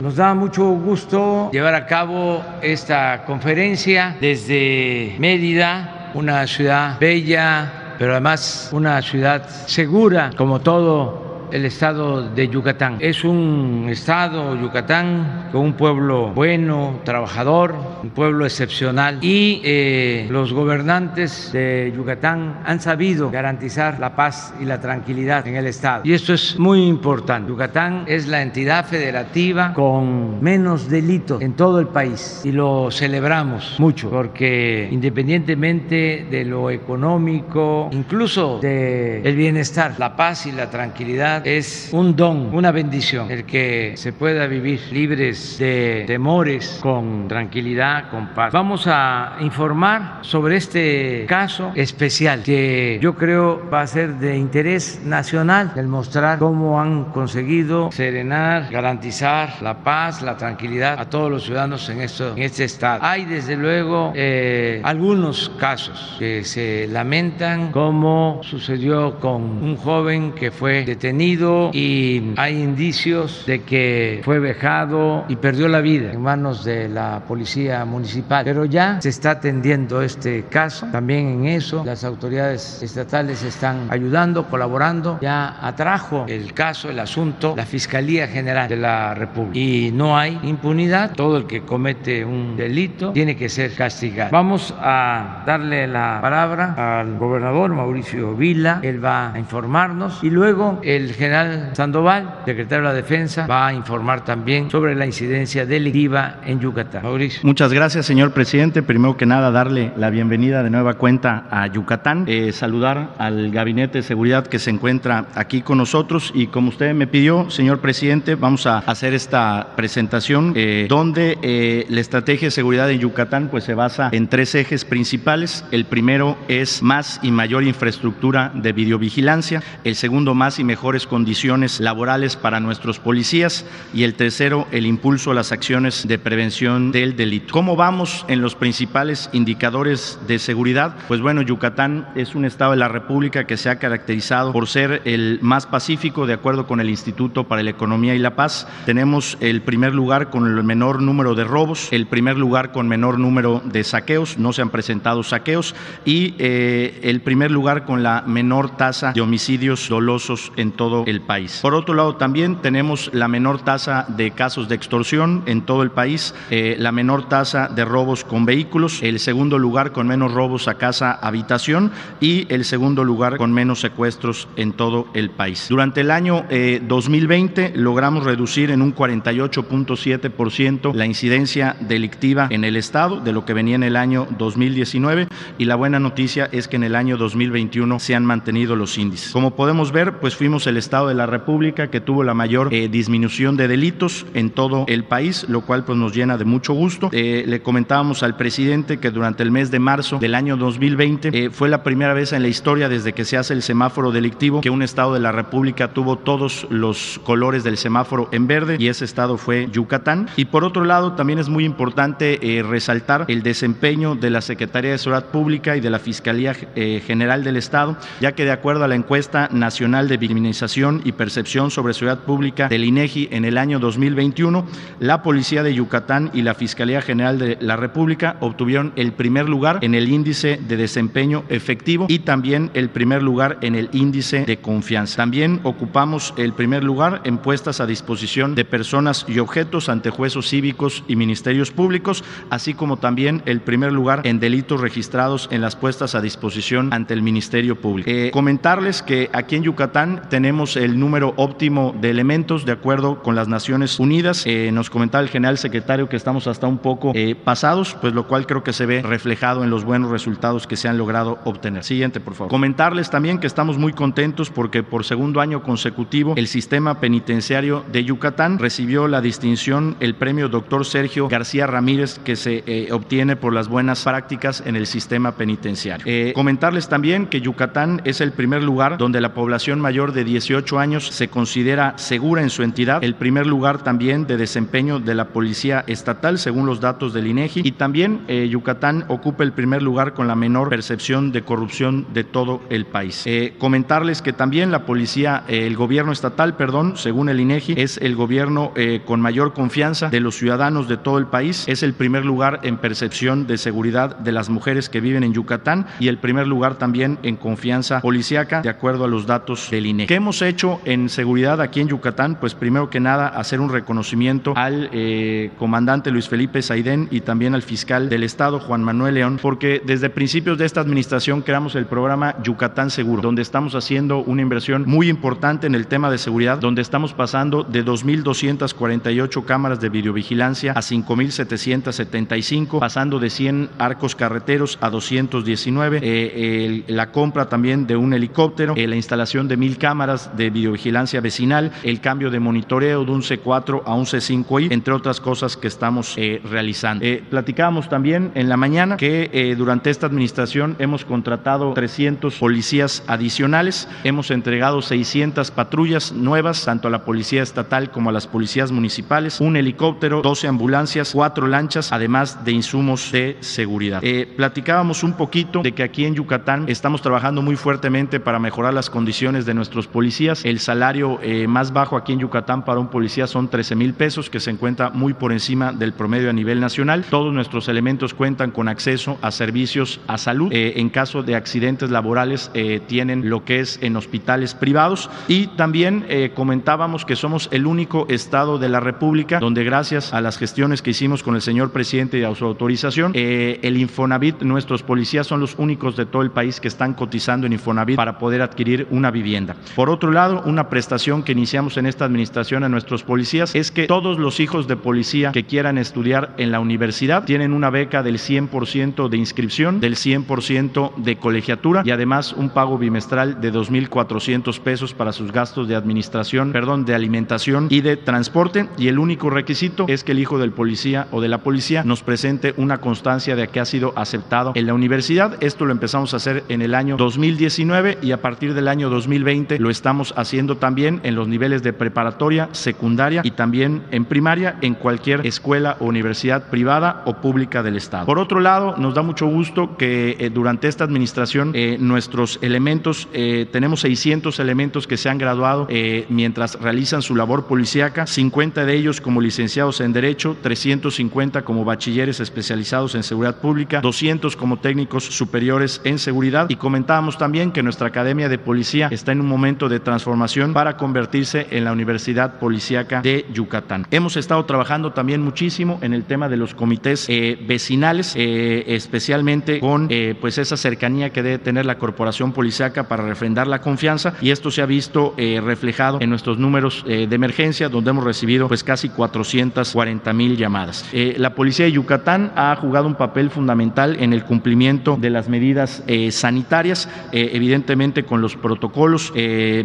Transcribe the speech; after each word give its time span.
Nos 0.00 0.14
da 0.14 0.32
mucho 0.32 0.64
gusto 0.70 1.50
llevar 1.50 1.74
a 1.74 1.84
cabo 1.84 2.40
esta 2.62 3.24
conferencia 3.24 4.16
desde 4.20 5.16
Mérida, 5.18 6.12
una 6.14 6.46
ciudad 6.46 7.00
bella, 7.00 7.94
pero 7.98 8.12
además 8.12 8.70
una 8.72 9.02
ciudad 9.02 9.44
segura, 9.66 10.30
como 10.36 10.60
todo 10.60 11.27
el 11.52 11.64
estado 11.64 12.28
de 12.30 12.48
Yucatán. 12.48 12.96
Es 13.00 13.24
un 13.24 13.86
estado, 13.88 14.56
Yucatán, 14.60 15.48
con 15.52 15.62
un 15.62 15.72
pueblo 15.74 16.32
bueno, 16.34 17.00
trabajador, 17.04 17.74
un 18.02 18.10
pueblo 18.10 18.44
excepcional 18.44 19.18
y 19.22 19.60
eh, 19.64 20.26
los 20.30 20.52
gobernantes 20.52 21.52
de 21.52 21.92
Yucatán 21.94 22.60
han 22.64 22.80
sabido 22.80 23.30
garantizar 23.30 23.98
la 23.98 24.14
paz 24.14 24.54
y 24.60 24.64
la 24.64 24.80
tranquilidad 24.80 25.46
en 25.46 25.56
el 25.56 25.66
estado. 25.66 26.02
Y 26.04 26.12
esto 26.12 26.34
es 26.34 26.58
muy 26.58 26.86
importante. 26.86 27.50
Yucatán 27.50 28.04
es 28.06 28.26
la 28.26 28.42
entidad 28.42 28.86
federativa 28.86 29.72
con 29.74 30.42
menos 30.42 30.88
delitos 30.88 31.40
en 31.42 31.54
todo 31.54 31.80
el 31.80 31.88
país 31.88 32.42
y 32.44 32.52
lo 32.52 32.90
celebramos 32.90 33.76
mucho 33.78 34.10
porque 34.10 34.88
independientemente 34.90 36.26
de 36.30 36.44
lo 36.44 36.70
económico, 36.70 37.88
incluso 37.92 38.58
del 38.60 39.26
el 39.26 39.36
bienestar, 39.36 39.94
la 39.98 40.16
paz 40.16 40.46
y 40.46 40.52
la 40.52 40.70
tranquilidad 40.70 41.37
es 41.44 41.90
un 41.92 42.16
don, 42.16 42.54
una 42.54 42.72
bendición, 42.72 43.30
el 43.30 43.44
que 43.44 43.92
se 43.96 44.12
pueda 44.12 44.46
vivir 44.46 44.80
libres 44.92 45.58
de 45.58 46.04
temores, 46.06 46.78
con 46.82 47.28
tranquilidad, 47.28 48.10
con 48.10 48.28
paz. 48.28 48.52
Vamos 48.52 48.86
a 48.86 49.36
informar 49.40 50.18
sobre 50.22 50.56
este 50.56 51.26
caso 51.28 51.72
especial 51.74 52.42
que 52.42 52.98
yo 53.00 53.14
creo 53.14 53.68
va 53.70 53.82
a 53.82 53.86
ser 53.86 54.14
de 54.14 54.36
interés 54.36 55.00
nacional, 55.04 55.72
el 55.76 55.88
mostrar 55.88 56.38
cómo 56.38 56.80
han 56.80 57.04
conseguido 57.06 57.90
serenar, 57.92 58.70
garantizar 58.70 59.62
la 59.62 59.82
paz, 59.82 60.22
la 60.22 60.36
tranquilidad 60.36 60.98
a 60.98 61.08
todos 61.08 61.30
los 61.30 61.44
ciudadanos 61.44 61.88
en, 61.88 62.00
esto, 62.00 62.32
en 62.36 62.42
este 62.42 62.64
estado. 62.64 63.00
Hay 63.02 63.24
desde 63.24 63.56
luego 63.56 64.12
eh, 64.14 64.80
algunos 64.84 65.50
casos 65.58 66.16
que 66.18 66.44
se 66.44 66.86
lamentan, 66.88 67.72
como 67.72 68.40
sucedió 68.42 69.18
con 69.20 69.42
un 69.42 69.76
joven 69.76 70.32
que 70.32 70.50
fue 70.50 70.84
detenido 70.84 71.27
y 71.28 72.32
hay 72.36 72.62
indicios 72.62 73.44
de 73.46 73.62
que 73.62 74.22
fue 74.24 74.38
vejado 74.38 75.24
y 75.28 75.36
perdió 75.36 75.68
la 75.68 75.80
vida 75.80 76.12
en 76.12 76.22
manos 76.22 76.64
de 76.64 76.88
la 76.88 77.22
policía 77.26 77.84
municipal. 77.84 78.44
Pero 78.44 78.64
ya 78.64 79.00
se 79.00 79.10
está 79.10 79.32
atendiendo 79.32 80.00
este 80.00 80.44
caso, 80.44 80.86
también 80.90 81.28
en 81.28 81.46
eso 81.46 81.82
las 81.84 82.04
autoridades 82.04 82.82
estatales 82.82 83.42
están 83.42 83.88
ayudando, 83.90 84.46
colaborando. 84.46 85.18
Ya 85.20 85.56
atrajo 85.60 86.24
el 86.28 86.54
caso, 86.54 86.88
el 86.88 86.98
asunto, 86.98 87.54
la 87.56 87.66
Fiscalía 87.66 88.26
General 88.26 88.68
de 88.68 88.76
la 88.76 89.14
República. 89.14 89.58
Y 89.58 89.90
no 89.92 90.16
hay 90.16 90.38
impunidad, 90.42 91.12
todo 91.12 91.36
el 91.36 91.46
que 91.46 91.62
comete 91.62 92.24
un 92.24 92.56
delito 92.56 93.12
tiene 93.12 93.36
que 93.36 93.48
ser 93.48 93.74
castigado. 93.74 94.30
Vamos 94.32 94.74
a 94.80 95.42
darle 95.46 95.86
la 95.86 96.18
palabra 96.22 97.00
al 97.00 97.18
gobernador 97.18 97.70
Mauricio 97.70 98.34
Vila, 98.34 98.80
él 98.82 99.04
va 99.04 99.32
a 99.32 99.38
informarnos 99.38 100.22
y 100.22 100.30
luego 100.30 100.80
el 100.82 101.12
general 101.18 101.70
Sandoval, 101.74 102.42
secretario 102.46 102.86
de 102.86 102.88
la 102.88 102.94
Defensa, 102.94 103.46
va 103.46 103.66
a 103.66 103.74
informar 103.74 104.24
también 104.24 104.70
sobre 104.70 104.94
la 104.94 105.06
incidencia 105.06 105.66
delictiva 105.66 106.36
en 106.44 106.60
Yucatán. 106.60 107.02
Mauricio. 107.02 107.40
Muchas 107.42 107.72
gracias, 107.72 108.06
señor 108.06 108.32
presidente. 108.32 108.82
Primero 108.82 109.16
que 109.16 109.26
nada, 109.26 109.50
darle 109.50 109.92
la 109.96 110.10
bienvenida 110.10 110.62
de 110.62 110.70
nueva 110.70 110.94
cuenta 110.94 111.46
a 111.50 111.66
Yucatán, 111.66 112.24
eh, 112.28 112.52
saludar 112.52 113.14
al 113.18 113.50
gabinete 113.50 113.98
de 113.98 114.02
seguridad 114.02 114.46
que 114.46 114.58
se 114.58 114.70
encuentra 114.70 115.26
aquí 115.34 115.62
con 115.62 115.78
nosotros 115.78 116.32
y 116.34 116.46
como 116.46 116.68
usted 116.68 116.94
me 116.94 117.06
pidió, 117.06 117.50
señor 117.50 117.80
presidente, 117.80 118.34
vamos 118.34 118.66
a 118.66 118.78
hacer 118.78 119.14
esta 119.14 119.72
presentación 119.76 120.52
eh, 120.56 120.86
donde 120.88 121.38
eh, 121.42 121.86
la 121.88 122.00
estrategia 122.00 122.46
de 122.46 122.52
seguridad 122.52 122.90
en 122.90 123.00
Yucatán 123.00 123.48
pues 123.50 123.64
se 123.64 123.74
basa 123.74 124.10
en 124.12 124.28
tres 124.28 124.54
ejes 124.54 124.84
principales. 124.84 125.64
El 125.72 125.84
primero 125.84 126.36
es 126.48 126.82
más 126.82 127.18
y 127.22 127.30
mayor 127.30 127.64
infraestructura 127.64 128.52
de 128.54 128.72
videovigilancia, 128.72 129.62
el 129.84 129.96
segundo 129.96 130.34
más 130.34 130.58
y 130.58 130.64
mejores 130.64 131.06
condiciones 131.08 131.80
laborales 131.80 132.36
para 132.36 132.60
nuestros 132.60 133.00
policías 133.00 133.64
y 133.92 134.04
el 134.04 134.14
tercero, 134.14 134.68
el 134.70 134.86
impulso 134.86 135.32
a 135.32 135.34
las 135.34 135.50
acciones 135.50 136.06
de 136.06 136.18
prevención 136.18 136.92
del 136.92 137.16
delito. 137.16 137.52
¿Cómo 137.52 137.74
vamos 137.74 138.24
en 138.28 138.40
los 138.40 138.54
principales 138.54 139.30
indicadores 139.32 140.18
de 140.26 140.38
seguridad? 140.38 140.94
Pues 141.08 141.20
bueno, 141.20 141.42
Yucatán 141.42 142.08
es 142.14 142.34
un 142.34 142.44
estado 142.44 142.72
de 142.72 142.76
la 142.76 142.88
República 142.88 143.46
que 143.46 143.56
se 143.56 143.70
ha 143.70 143.78
caracterizado 143.78 144.52
por 144.52 144.68
ser 144.68 145.02
el 145.04 145.38
más 145.42 145.66
pacífico 145.66 146.26
de 146.26 146.34
acuerdo 146.34 146.66
con 146.66 146.80
el 146.80 146.90
Instituto 146.90 147.48
para 147.48 147.62
la 147.62 147.70
Economía 147.70 148.14
y 148.14 148.18
la 148.18 148.36
Paz. 148.36 148.68
Tenemos 148.86 149.36
el 149.40 149.62
primer 149.62 149.94
lugar 149.94 150.30
con 150.30 150.46
el 150.46 150.62
menor 150.62 151.02
número 151.02 151.34
de 151.34 151.44
robos, 151.44 151.88
el 151.90 152.06
primer 152.06 152.36
lugar 152.36 152.72
con 152.72 152.88
menor 152.88 153.18
número 153.18 153.62
de 153.64 153.84
saqueos, 153.84 154.38
no 154.38 154.52
se 154.52 154.62
han 154.62 154.70
presentado 154.70 155.22
saqueos 155.22 155.74
y 156.04 156.34
eh, 156.38 157.00
el 157.02 157.20
primer 157.20 157.50
lugar 157.50 157.84
con 157.84 158.02
la 158.02 158.22
menor 158.26 158.76
tasa 158.76 159.12
de 159.12 159.20
homicidios 159.20 159.88
dolosos 159.88 160.52
en 160.56 160.72
todo 160.72 160.97
el 161.06 161.20
país. 161.20 161.58
Por 161.62 161.74
otro 161.74 161.94
lado, 161.94 162.16
también 162.16 162.60
tenemos 162.62 163.10
la 163.12 163.28
menor 163.28 163.62
tasa 163.62 164.06
de 164.08 164.30
casos 164.30 164.68
de 164.68 164.74
extorsión 164.74 165.42
en 165.46 165.62
todo 165.62 165.82
el 165.82 165.90
país, 165.90 166.34
eh, 166.50 166.76
la 166.78 166.92
menor 166.92 167.28
tasa 167.28 167.68
de 167.68 167.84
robos 167.84 168.24
con 168.24 168.46
vehículos, 168.46 169.02
el 169.02 169.18
segundo 169.18 169.58
lugar 169.58 169.92
con 169.92 170.06
menos 170.06 170.32
robos 170.32 170.68
a 170.68 170.74
casa 170.74 171.12
habitación 171.12 171.92
y 172.20 172.46
el 172.52 172.64
segundo 172.64 173.04
lugar 173.04 173.36
con 173.36 173.52
menos 173.52 173.80
secuestros 173.80 174.48
en 174.56 174.72
todo 174.72 175.06
el 175.14 175.30
país. 175.30 175.66
Durante 175.68 176.00
el 176.00 176.10
año 176.10 176.44
2020 176.82 177.64
eh, 177.64 177.72
logramos 177.74 178.24
reducir 178.24 178.70
en 178.70 178.82
un 178.82 178.94
48.7% 178.94 180.94
la 180.94 181.06
incidencia 181.06 181.76
delictiva 181.80 182.48
en 182.50 182.64
el 182.64 182.76
Estado 182.76 183.20
de 183.20 183.32
lo 183.32 183.44
que 183.44 183.54
venía 183.54 183.76
en 183.76 183.82
el 183.82 183.96
año 183.96 184.26
2019 184.38 185.28
y 185.58 185.64
la 185.64 185.76
buena 185.76 186.00
noticia 186.00 186.48
es 186.52 186.68
que 186.68 186.76
en 186.76 186.84
el 186.84 186.94
año 186.94 187.16
2021 187.16 187.98
se 187.98 188.14
han 188.14 188.24
mantenido 188.24 188.76
los 188.76 188.98
índices. 188.98 189.32
Como 189.32 189.54
podemos 189.54 189.92
ver, 189.92 190.18
pues 190.18 190.36
fuimos 190.36 190.66
el 190.66 190.76
Estado 190.78 191.08
de 191.08 191.14
la 191.14 191.26
República 191.26 191.88
que 191.88 192.00
tuvo 192.00 192.24
la 192.24 192.34
mayor 192.34 192.72
eh, 192.72 192.88
disminución 192.88 193.56
de 193.56 193.68
delitos 193.68 194.26
en 194.34 194.50
todo 194.50 194.84
el 194.88 195.04
país, 195.04 195.46
lo 195.48 195.62
cual 195.62 195.84
pues 195.84 195.98
nos 195.98 196.14
llena 196.14 196.36
de 196.38 196.44
mucho 196.44 196.72
gusto. 196.72 197.10
Eh, 197.12 197.44
le 197.46 197.60
comentábamos 197.60 198.22
al 198.22 198.36
presidente 198.36 198.98
que 198.98 199.10
durante 199.10 199.42
el 199.42 199.50
mes 199.50 199.70
de 199.70 199.78
marzo 199.78 200.18
del 200.18 200.34
año 200.34 200.56
2020 200.56 201.30
eh, 201.32 201.50
fue 201.50 201.68
la 201.68 201.82
primera 201.82 202.14
vez 202.14 202.32
en 202.32 202.42
la 202.42 202.48
historia 202.48 202.88
desde 202.88 203.12
que 203.12 203.24
se 203.24 203.36
hace 203.36 203.54
el 203.54 203.62
semáforo 203.62 204.12
delictivo 204.12 204.60
que 204.60 204.70
un 204.70 204.82
Estado 204.82 205.14
de 205.14 205.20
la 205.20 205.32
República 205.32 205.92
tuvo 205.92 206.16
todos 206.16 206.66
los 206.70 207.20
colores 207.24 207.64
del 207.64 207.76
semáforo 207.76 208.28
en 208.32 208.46
verde 208.46 208.76
y 208.78 208.88
ese 208.88 209.04
Estado 209.04 209.36
fue 209.36 209.68
Yucatán. 209.72 210.28
Y 210.36 210.46
por 210.46 210.64
otro 210.64 210.84
lado, 210.84 211.12
también 211.12 211.38
es 211.38 211.48
muy 211.48 211.64
importante 211.64 212.38
resaltar 212.68 213.24
el 213.28 213.42
desempeño 213.42 214.14
de 214.14 214.30
la 214.30 214.40
Secretaría 214.40 214.92
de 214.92 214.98
Seguridad 214.98 215.26
Pública 215.30 215.76
y 215.76 215.80
de 215.80 215.90
la 215.90 215.98
Fiscalía 215.98 216.54
General 216.54 217.44
del 217.44 217.56
Estado, 217.56 217.96
ya 218.20 218.32
que 218.32 218.44
de 218.44 218.52
acuerdo 218.52 218.84
a 218.84 218.88
la 218.88 218.94
encuesta 218.94 219.48
nacional 219.52 220.08
de 220.08 220.16
victimización 220.16 220.67
y 221.04 221.12
Percepción 221.12 221.70
sobre 221.70 221.94
Seguridad 221.94 222.24
Pública 222.24 222.68
del 222.68 222.84
INEGI 222.84 223.28
en 223.32 223.46
el 223.46 223.56
año 223.56 223.78
2021, 223.78 224.66
la 225.00 225.22
Policía 225.22 225.62
de 225.62 225.72
Yucatán 225.72 226.30
y 226.34 226.42
la 226.42 226.52
Fiscalía 226.52 227.00
General 227.00 227.38
de 227.38 227.56
la 227.60 227.76
República 227.76 228.36
obtuvieron 228.40 228.92
el 228.96 229.12
primer 229.12 229.48
lugar 229.48 229.78
en 229.80 229.94
el 229.94 230.10
índice 230.10 230.60
de 230.68 230.76
desempeño 230.76 231.44
efectivo 231.48 232.04
y 232.08 232.18
también 232.18 232.70
el 232.74 232.90
primer 232.90 233.22
lugar 233.22 233.56
en 233.62 233.76
el 233.76 233.88
índice 233.92 234.44
de 234.44 234.58
confianza. 234.58 235.16
También 235.16 235.60
ocupamos 235.62 236.34
el 236.36 236.52
primer 236.52 236.84
lugar 236.84 237.22
en 237.24 237.38
puestas 237.38 237.80
a 237.80 237.86
disposición 237.86 238.54
de 238.54 238.66
personas 238.66 239.24
y 239.26 239.38
objetos 239.38 239.88
ante 239.88 240.10
jueces 240.10 240.48
cívicos 240.50 241.02
y 241.08 241.16
ministerios 241.16 241.70
públicos, 241.70 242.22
así 242.50 242.74
como 242.74 242.98
también 242.98 243.42
el 243.46 243.62
primer 243.62 243.92
lugar 243.92 244.20
en 244.24 244.38
delitos 244.38 244.82
registrados 244.82 245.48
en 245.50 245.62
las 245.62 245.76
puestas 245.76 246.14
a 246.14 246.20
disposición 246.20 246.92
ante 246.92 247.14
el 247.14 247.22
Ministerio 247.22 247.80
Público. 247.80 248.10
Eh, 248.10 248.30
comentarles 248.32 249.02
que 249.02 249.30
aquí 249.32 249.56
en 249.56 249.62
Yucatán 249.62 250.22
tenemos 250.28 250.57
el 250.58 250.98
número 250.98 251.34
óptimo 251.36 251.94
de 252.00 252.10
elementos 252.10 252.64
de 252.64 252.72
acuerdo 252.72 253.22
con 253.22 253.36
las 253.36 253.46
Naciones 253.46 254.00
Unidas. 254.00 254.42
Eh, 254.44 254.70
nos 254.72 254.90
comentaba 254.90 255.22
el 255.22 255.28
general 255.28 255.56
secretario 255.56 256.08
que 256.08 256.16
estamos 256.16 256.48
hasta 256.48 256.66
un 256.66 256.78
poco 256.78 257.12
eh, 257.14 257.36
pasados, 257.36 257.96
pues 258.00 258.12
lo 258.12 258.26
cual 258.26 258.44
creo 258.46 258.64
que 258.64 258.72
se 258.72 258.84
ve 258.84 259.02
reflejado 259.02 259.62
en 259.62 259.70
los 259.70 259.84
buenos 259.84 260.10
resultados 260.10 260.66
que 260.66 260.76
se 260.76 260.88
han 260.88 260.98
logrado 260.98 261.38
obtener. 261.44 261.84
Siguiente, 261.84 262.18
por 262.18 262.34
favor. 262.34 262.50
Comentarles 262.50 263.08
también 263.08 263.38
que 263.38 263.46
estamos 263.46 263.78
muy 263.78 263.92
contentos 263.92 264.50
porque 264.50 264.82
por 264.82 265.04
segundo 265.04 265.40
año 265.40 265.62
consecutivo 265.62 266.34
el 266.36 266.48
sistema 266.48 266.98
penitenciario 266.98 267.84
de 267.92 268.04
Yucatán 268.04 268.58
recibió 268.58 269.06
la 269.06 269.20
distinción, 269.20 269.96
el 270.00 270.16
premio 270.16 270.48
doctor 270.48 270.84
Sergio 270.84 271.28
García 271.28 271.68
Ramírez 271.68 272.18
que 272.18 272.34
se 272.34 272.64
eh, 272.66 272.88
obtiene 272.90 273.36
por 273.36 273.52
las 273.52 273.68
buenas 273.68 274.02
prácticas 274.02 274.64
en 274.66 274.74
el 274.74 274.88
sistema 274.88 275.36
penitenciario. 275.36 276.34
comentarles 276.34 276.88
también 276.88 277.26
que 277.26 277.40
Yucatán 277.40 278.02
es 278.04 278.20
el 278.20 278.32
primer 278.32 278.64
lugar 278.64 278.98
donde 278.98 279.20
la 279.20 279.34
población 279.34 279.80
mayor 279.80 280.12
de 280.12 280.24
18 280.24 280.47
18 280.48 280.78
años 280.78 281.06
se 281.06 281.28
considera 281.28 281.98
segura 281.98 282.40
en 282.40 282.48
su 282.48 282.62
entidad, 282.62 283.04
el 283.04 283.14
primer 283.16 283.46
lugar 283.46 283.82
también 283.82 284.26
de 284.26 284.38
desempeño 284.38 284.98
de 284.98 285.14
la 285.14 285.28
Policía 285.28 285.84
Estatal, 285.86 286.38
según 286.38 286.64
los 286.64 286.80
datos 286.80 287.12
del 287.12 287.26
INEGI, 287.26 287.60
y 287.64 287.72
también 287.72 288.22
eh, 288.28 288.48
Yucatán 288.48 289.04
ocupa 289.08 289.44
el 289.44 289.52
primer 289.52 289.82
lugar 289.82 290.14
con 290.14 290.26
la 290.26 290.34
menor 290.34 290.70
percepción 290.70 291.32
de 291.32 291.42
corrupción 291.42 292.06
de 292.14 292.24
todo 292.24 292.62
el 292.70 292.86
país. 292.86 293.24
Eh, 293.26 293.56
comentarles 293.58 294.22
que 294.22 294.32
también 294.32 294.70
la 294.70 294.86
policía, 294.86 295.44
eh, 295.48 295.66
el 295.66 295.76
gobierno 295.76 296.12
estatal, 296.12 296.56
perdón, 296.56 296.96
según 296.96 297.28
el 297.28 297.40
INEGI, 297.40 297.74
es 297.76 297.98
el 297.98 298.16
gobierno 298.16 298.72
con 299.04 299.20
mayor 299.20 299.52
confianza 299.52 300.08
de 300.08 300.20
los 300.20 300.36
ciudadanos 300.36 300.88
de 300.88 300.96
todo 300.96 301.18
el 301.18 301.26
país, 301.26 301.64
es 301.68 301.82
el 301.82 301.92
primer 301.92 302.24
lugar 302.24 302.60
en 302.62 302.78
percepción 302.78 303.46
de 303.46 303.58
seguridad 303.58 304.16
de 304.16 304.32
las 304.32 304.48
mujeres 304.48 304.88
que 304.88 305.00
viven 305.00 305.24
en 305.24 305.34
Yucatán 305.34 305.86
y 306.00 306.08
el 306.08 306.16
primer 306.16 306.46
lugar 306.46 306.76
también 306.76 307.18
en 307.22 307.36
confianza 307.36 308.00
policíaca, 308.00 308.62
de 308.62 308.70
acuerdo 308.70 309.04
a 309.04 309.08
los 309.08 309.26
datos 309.26 309.70
del 309.70 309.84
INEGI. 309.84 310.06
¿Qué 310.06 310.14
hemos 310.14 310.37
hecho 310.42 310.80
en 310.84 311.08
seguridad 311.08 311.60
aquí 311.60 311.80
en 311.80 311.88
Yucatán? 311.88 312.38
Pues 312.40 312.54
primero 312.54 312.90
que 312.90 313.00
nada, 313.00 313.28
hacer 313.28 313.60
un 313.60 313.70
reconocimiento 313.70 314.52
al 314.56 314.90
eh, 314.92 315.50
comandante 315.58 316.10
Luis 316.10 316.28
Felipe 316.28 316.62
Saidén 316.62 317.08
y 317.10 317.20
también 317.20 317.54
al 317.54 317.62
fiscal 317.62 318.08
del 318.08 318.22
Estado, 318.22 318.60
Juan 318.60 318.82
Manuel 318.82 319.14
León, 319.14 319.38
porque 319.40 319.82
desde 319.84 320.10
principios 320.10 320.58
de 320.58 320.66
esta 320.66 320.80
administración 320.80 321.42
creamos 321.42 321.74
el 321.74 321.86
programa 321.86 322.36
Yucatán 322.42 322.90
Seguro, 322.90 323.22
donde 323.22 323.42
estamos 323.42 323.74
haciendo 323.74 324.18
una 324.18 324.42
inversión 324.42 324.84
muy 324.86 325.08
importante 325.08 325.66
en 325.66 325.74
el 325.74 325.86
tema 325.86 326.10
de 326.10 326.18
seguridad, 326.18 326.58
donde 326.58 326.82
estamos 326.82 327.12
pasando 327.12 327.62
de 327.64 327.84
2.248 327.84 329.44
cámaras 329.44 329.80
de 329.80 329.88
videovigilancia 329.88 330.72
a 330.72 330.80
5.775, 330.80 332.78
pasando 332.78 333.18
de 333.18 333.30
100 333.30 333.70
arcos 333.78 334.14
carreteros 334.14 334.78
a 334.80 334.90
219, 334.90 336.00
eh, 336.02 336.84
la 336.88 337.10
compra 337.12 337.48
también 337.48 337.86
de 337.86 337.96
un 337.96 338.12
helicóptero, 338.12 338.74
eh, 338.76 338.86
la 338.86 338.96
instalación 338.96 339.48
de 339.48 339.56
mil 339.56 339.78
cámaras 339.78 340.27
de 340.36 340.50
videovigilancia 340.50 341.20
vecinal, 341.20 341.72
el 341.82 342.00
cambio 342.00 342.30
de 342.30 342.40
monitoreo 342.40 343.04
de 343.04 343.10
un 343.10 343.22
C4 343.22 343.82
a 343.84 343.94
un 343.94 344.04
C5I, 344.04 344.72
entre 344.72 344.94
otras 344.94 345.20
cosas 345.20 345.56
que 345.56 345.68
estamos 345.68 346.14
eh, 346.16 346.40
realizando. 346.44 347.04
Eh, 347.04 347.22
platicábamos 347.28 347.88
también 347.88 348.30
en 348.34 348.48
la 348.48 348.56
mañana 348.56 348.96
que 348.96 349.30
eh, 349.32 349.54
durante 349.56 349.90
esta 349.90 350.06
administración 350.06 350.76
hemos 350.78 351.04
contratado 351.04 351.72
300 351.72 352.34
policías 352.36 353.02
adicionales, 353.06 353.88
hemos 354.04 354.30
entregado 354.30 354.82
600 354.82 355.50
patrullas 355.50 356.12
nuevas, 356.12 356.64
tanto 356.64 356.88
a 356.88 356.90
la 356.90 357.04
policía 357.04 357.42
estatal 357.42 357.90
como 357.90 358.10
a 358.10 358.12
las 358.12 358.26
policías 358.26 358.72
municipales, 358.72 359.40
un 359.40 359.56
helicóptero, 359.56 360.22
12 360.22 360.48
ambulancias, 360.48 361.12
cuatro 361.12 361.46
lanchas, 361.46 361.92
además 361.92 362.44
de 362.44 362.52
insumos 362.52 363.12
de 363.12 363.36
seguridad. 363.40 364.02
platicábamos 364.36 365.02
un 365.02 365.14
poquito 365.14 365.62
de 365.62 365.72
que 365.72 365.82
aquí 365.82 366.04
en 366.04 366.14
Yucatán 366.14 366.64
estamos 366.68 367.02
trabajando 367.02 367.42
muy 367.42 367.56
fuertemente 367.56 368.20
para 368.20 368.38
mejorar 368.38 368.74
las 368.74 368.90
condiciones 368.90 369.46
de 369.46 369.54
nuestros 369.54 369.86
policías. 369.86 370.17
El 370.18 370.58
salario 370.58 371.20
más 371.46 371.72
bajo 371.72 371.96
aquí 371.96 372.12
en 372.12 372.18
Yucatán 372.18 372.64
para 372.64 372.80
un 372.80 372.88
policía 372.88 373.26
son 373.26 373.48
13 373.48 373.76
mil 373.76 373.94
pesos, 373.94 374.30
que 374.30 374.40
se 374.40 374.50
encuentra 374.50 374.90
muy 374.90 375.14
por 375.14 375.32
encima 375.32 375.72
del 375.72 375.92
promedio 375.92 376.30
a 376.30 376.32
nivel 376.32 376.60
nacional. 376.60 377.04
Todos 377.08 377.32
nuestros 377.32 377.68
elementos 377.68 378.14
cuentan 378.14 378.50
con 378.50 378.68
acceso 378.68 379.18
a 379.22 379.30
servicios 379.30 380.00
a 380.06 380.18
salud. 380.18 380.48
Eh, 380.52 380.74
en 380.76 380.88
caso 380.88 381.22
de 381.22 381.36
accidentes 381.36 381.90
laborales 381.90 382.50
eh, 382.54 382.80
tienen 382.86 383.30
lo 383.30 383.44
que 383.44 383.60
es 383.60 383.78
en 383.82 383.96
hospitales 383.96 384.54
privados. 384.54 385.08
Y 385.28 385.48
también 385.48 386.04
eh, 386.08 386.32
comentábamos 386.34 387.04
que 387.04 387.16
somos 387.16 387.48
el 387.52 387.66
único 387.66 388.06
estado 388.08 388.58
de 388.58 388.68
la 388.68 388.80
República 388.80 389.38
donde 389.38 389.64
gracias 389.64 390.12
a 390.12 390.20
las 390.20 390.38
gestiones 390.38 390.82
que 390.82 390.90
hicimos 390.90 391.22
con 391.22 391.34
el 391.34 391.42
señor 391.42 391.70
presidente 391.70 392.18
y 392.18 392.24
a 392.24 392.34
su 392.34 392.44
autorización, 392.44 393.12
el 393.14 393.76
Infonavit, 393.76 394.42
nuestros 394.42 394.82
policías 394.82 395.26
son 395.26 395.40
los 395.40 395.54
únicos 395.58 395.96
de 395.96 396.06
todo 396.06 396.22
el 396.22 396.30
país 396.30 396.60
que 396.60 396.68
están 396.68 396.94
cotizando 396.94 397.46
en 397.46 397.52
Infonavit 397.52 397.96
para 397.96 398.18
poder 398.18 398.42
adquirir 398.42 398.86
una 398.90 399.10
vivienda. 399.10 399.56
Por 399.76 399.90
otro 399.90 400.07
lado, 400.10 400.42
una 400.44 400.68
prestación 400.68 401.22
que 401.22 401.32
iniciamos 401.32 401.76
en 401.76 401.86
esta 401.86 402.04
administración 402.04 402.64
a 402.64 402.68
nuestros 402.68 403.02
policías 403.02 403.54
es 403.54 403.70
que 403.70 403.86
todos 403.86 404.18
los 404.18 404.40
hijos 404.40 404.68
de 404.68 404.76
policía 404.76 405.32
que 405.32 405.44
quieran 405.44 405.78
estudiar 405.78 406.34
en 406.38 406.52
la 406.52 406.60
universidad 406.60 407.24
tienen 407.24 407.52
una 407.52 407.70
beca 407.70 408.02
del 408.02 408.18
100% 408.18 409.08
de 409.08 409.16
inscripción, 409.16 409.80
del 409.80 409.96
100% 409.96 410.94
de 410.96 411.16
colegiatura 411.16 411.82
y 411.84 411.90
además 411.90 412.32
un 412.32 412.50
pago 412.50 412.78
bimestral 412.78 413.40
de 413.40 413.52
2.400 413.52 414.60
pesos 414.60 414.94
para 414.94 415.12
sus 415.12 415.32
gastos 415.32 415.68
de 415.68 415.74
administración, 415.74 416.52
perdón, 416.52 416.84
de 416.84 416.94
alimentación 416.94 417.66
y 417.70 417.80
de 417.80 417.96
transporte. 417.96 418.68
Y 418.78 418.88
el 418.88 418.98
único 418.98 419.30
requisito 419.30 419.86
es 419.88 420.04
que 420.04 420.12
el 420.12 420.18
hijo 420.18 420.38
del 420.38 420.52
policía 420.52 421.08
o 421.10 421.20
de 421.20 421.28
la 421.28 421.38
policía 421.38 421.84
nos 421.84 422.02
presente 422.02 422.54
una 422.56 422.78
constancia 422.78 423.36
de 423.36 423.48
que 423.48 423.60
ha 423.60 423.64
sido 423.64 423.92
aceptado 423.96 424.52
en 424.54 424.66
la 424.66 424.74
universidad. 424.74 425.36
Esto 425.42 425.64
lo 425.64 425.72
empezamos 425.72 426.14
a 426.14 426.18
hacer 426.18 426.44
en 426.48 426.62
el 426.62 426.74
año 426.74 426.96
2019 426.96 427.98
y 428.02 428.12
a 428.12 428.22
partir 428.22 428.54
del 428.54 428.68
año 428.68 428.90
2020 428.90 429.58
lo 429.58 429.70
estamos 429.70 429.87
haciendo 430.16 430.56
también 430.56 431.00
en 431.02 431.14
los 431.14 431.28
niveles 431.28 431.62
de 431.62 431.72
preparatoria, 431.72 432.48
secundaria 432.52 433.22
y 433.24 433.30
también 433.32 433.82
en 433.90 434.04
primaria 434.04 434.56
en 434.62 434.74
cualquier 434.74 435.26
escuela 435.26 435.76
o 435.80 435.86
universidad 435.86 436.50
privada 436.50 437.02
o 437.06 437.14
pública 437.14 437.62
del 437.62 437.76
Estado. 437.76 438.06
Por 438.06 438.18
otro 438.18 438.40
lado, 438.40 438.76
nos 438.76 438.94
da 438.94 439.02
mucho 439.02 439.26
gusto 439.26 439.76
que 439.76 440.16
eh, 440.18 440.30
durante 440.30 440.68
esta 440.68 440.84
administración 440.84 441.52
eh, 441.54 441.76
nuestros 441.80 442.38
elementos, 442.42 443.08
eh, 443.12 443.46
tenemos 443.50 443.80
600 443.80 444.38
elementos 444.40 444.86
que 444.86 444.96
se 444.96 445.08
han 445.08 445.18
graduado 445.18 445.68
mientras 446.08 446.60
realizan 446.60 447.02
su 447.02 447.14
labor 447.14 447.46
policíaca, 447.46 448.06
50 448.06 448.64
de 448.64 448.74
ellos 448.74 449.00
como 449.00 449.20
licenciados 449.20 449.80
en 449.80 449.92
Derecho, 449.92 450.36
350 450.42 451.42
como 451.42 451.64
bachilleres 451.64 452.20
especializados 452.20 452.94
en 452.94 453.02
seguridad 453.02 453.40
pública, 453.40 453.80
200 453.80 454.36
como 454.36 454.58
técnicos 454.58 455.04
superiores 455.04 455.80
en 455.84 455.98
seguridad 455.98 456.46
y 456.48 456.56
comentábamos 456.56 457.18
también 457.18 457.52
que 457.52 457.62
nuestra 457.62 457.88
Academia 457.88 458.28
de 458.28 458.38
Policía 458.38 458.88
está 458.90 459.12
en 459.12 459.20
un 459.20 459.28
momento 459.28 459.68
de 459.68 459.77
transformación 459.80 460.52
para 460.52 460.76
convertirse 460.76 461.46
en 461.50 461.64
la 461.64 461.72
Universidad 461.72 462.38
Policíaca 462.38 463.00
de 463.02 463.26
Yucatán. 463.32 463.86
Hemos 463.90 464.16
estado 464.16 464.44
trabajando 464.44 464.92
también 464.92 465.22
muchísimo 465.22 465.78
en 465.82 465.94
el 465.94 466.04
tema 466.04 466.28
de 466.28 466.36
los 466.36 466.54
comités 466.54 467.06
eh, 467.08 467.38
vecinales, 467.46 468.14
eh, 468.16 468.64
especialmente 468.68 469.60
con 469.60 469.86
eh, 469.90 470.14
pues 470.20 470.38
esa 470.38 470.56
cercanía 470.56 471.10
que 471.10 471.22
debe 471.22 471.38
tener 471.38 471.66
la 471.66 471.78
corporación 471.78 472.32
policíaca 472.32 472.88
para 472.88 473.04
refrendar 473.04 473.46
la 473.46 473.60
confianza 473.60 474.14
y 474.20 474.30
esto 474.30 474.50
se 474.50 474.62
ha 474.62 474.66
visto 474.66 475.14
reflejado 475.18 475.98
en 476.00 476.10
nuestros 476.10 476.38
números 476.38 476.84
de 476.86 477.04
emergencia 477.04 477.68
donde 477.68 477.90
hemos 477.90 478.04
recibido 478.04 478.48
pues 478.48 478.64
casi 478.64 478.88
440 478.88 480.12
mil 480.12 480.36
llamadas. 480.36 480.84
la 480.92 481.34
policía 481.34 481.66
de 481.66 481.72
Yucatán 481.72 482.32
ha 482.36 482.54
jugado 482.56 482.86
un 482.86 482.94
papel 482.94 483.30
fundamental 483.30 483.96
en 484.00 484.12
el 484.12 484.24
cumplimiento 484.24 484.96
de 485.00 485.10
las 485.10 485.28
medidas 485.28 485.82
sanitarias, 486.10 486.88
evidentemente 487.12 488.04
con 488.04 488.20
los 488.20 488.36
protocolos, 488.36 489.12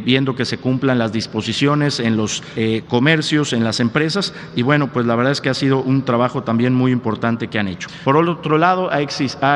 viendo 0.03 0.35
que 0.35 0.45
se 0.45 0.57
cumplan 0.57 0.97
las 0.97 1.11
disposiciones 1.11 1.99
en 1.99 2.17
los 2.17 2.43
comercios, 2.87 3.53
en 3.53 3.63
las 3.63 3.79
empresas 3.79 4.33
y 4.55 4.61
bueno, 4.61 4.87
pues 4.91 5.05
la 5.05 5.15
verdad 5.15 5.31
es 5.31 5.41
que 5.41 5.49
ha 5.49 5.53
sido 5.53 5.81
un 5.81 6.03
trabajo 6.03 6.43
también 6.43 6.73
muy 6.73 6.91
importante 6.91 7.47
que 7.47 7.59
han 7.59 7.67
hecho. 7.67 7.89
Por 8.03 8.17
otro 8.17 8.57
lado, 8.57 8.89
ha, 8.91 9.01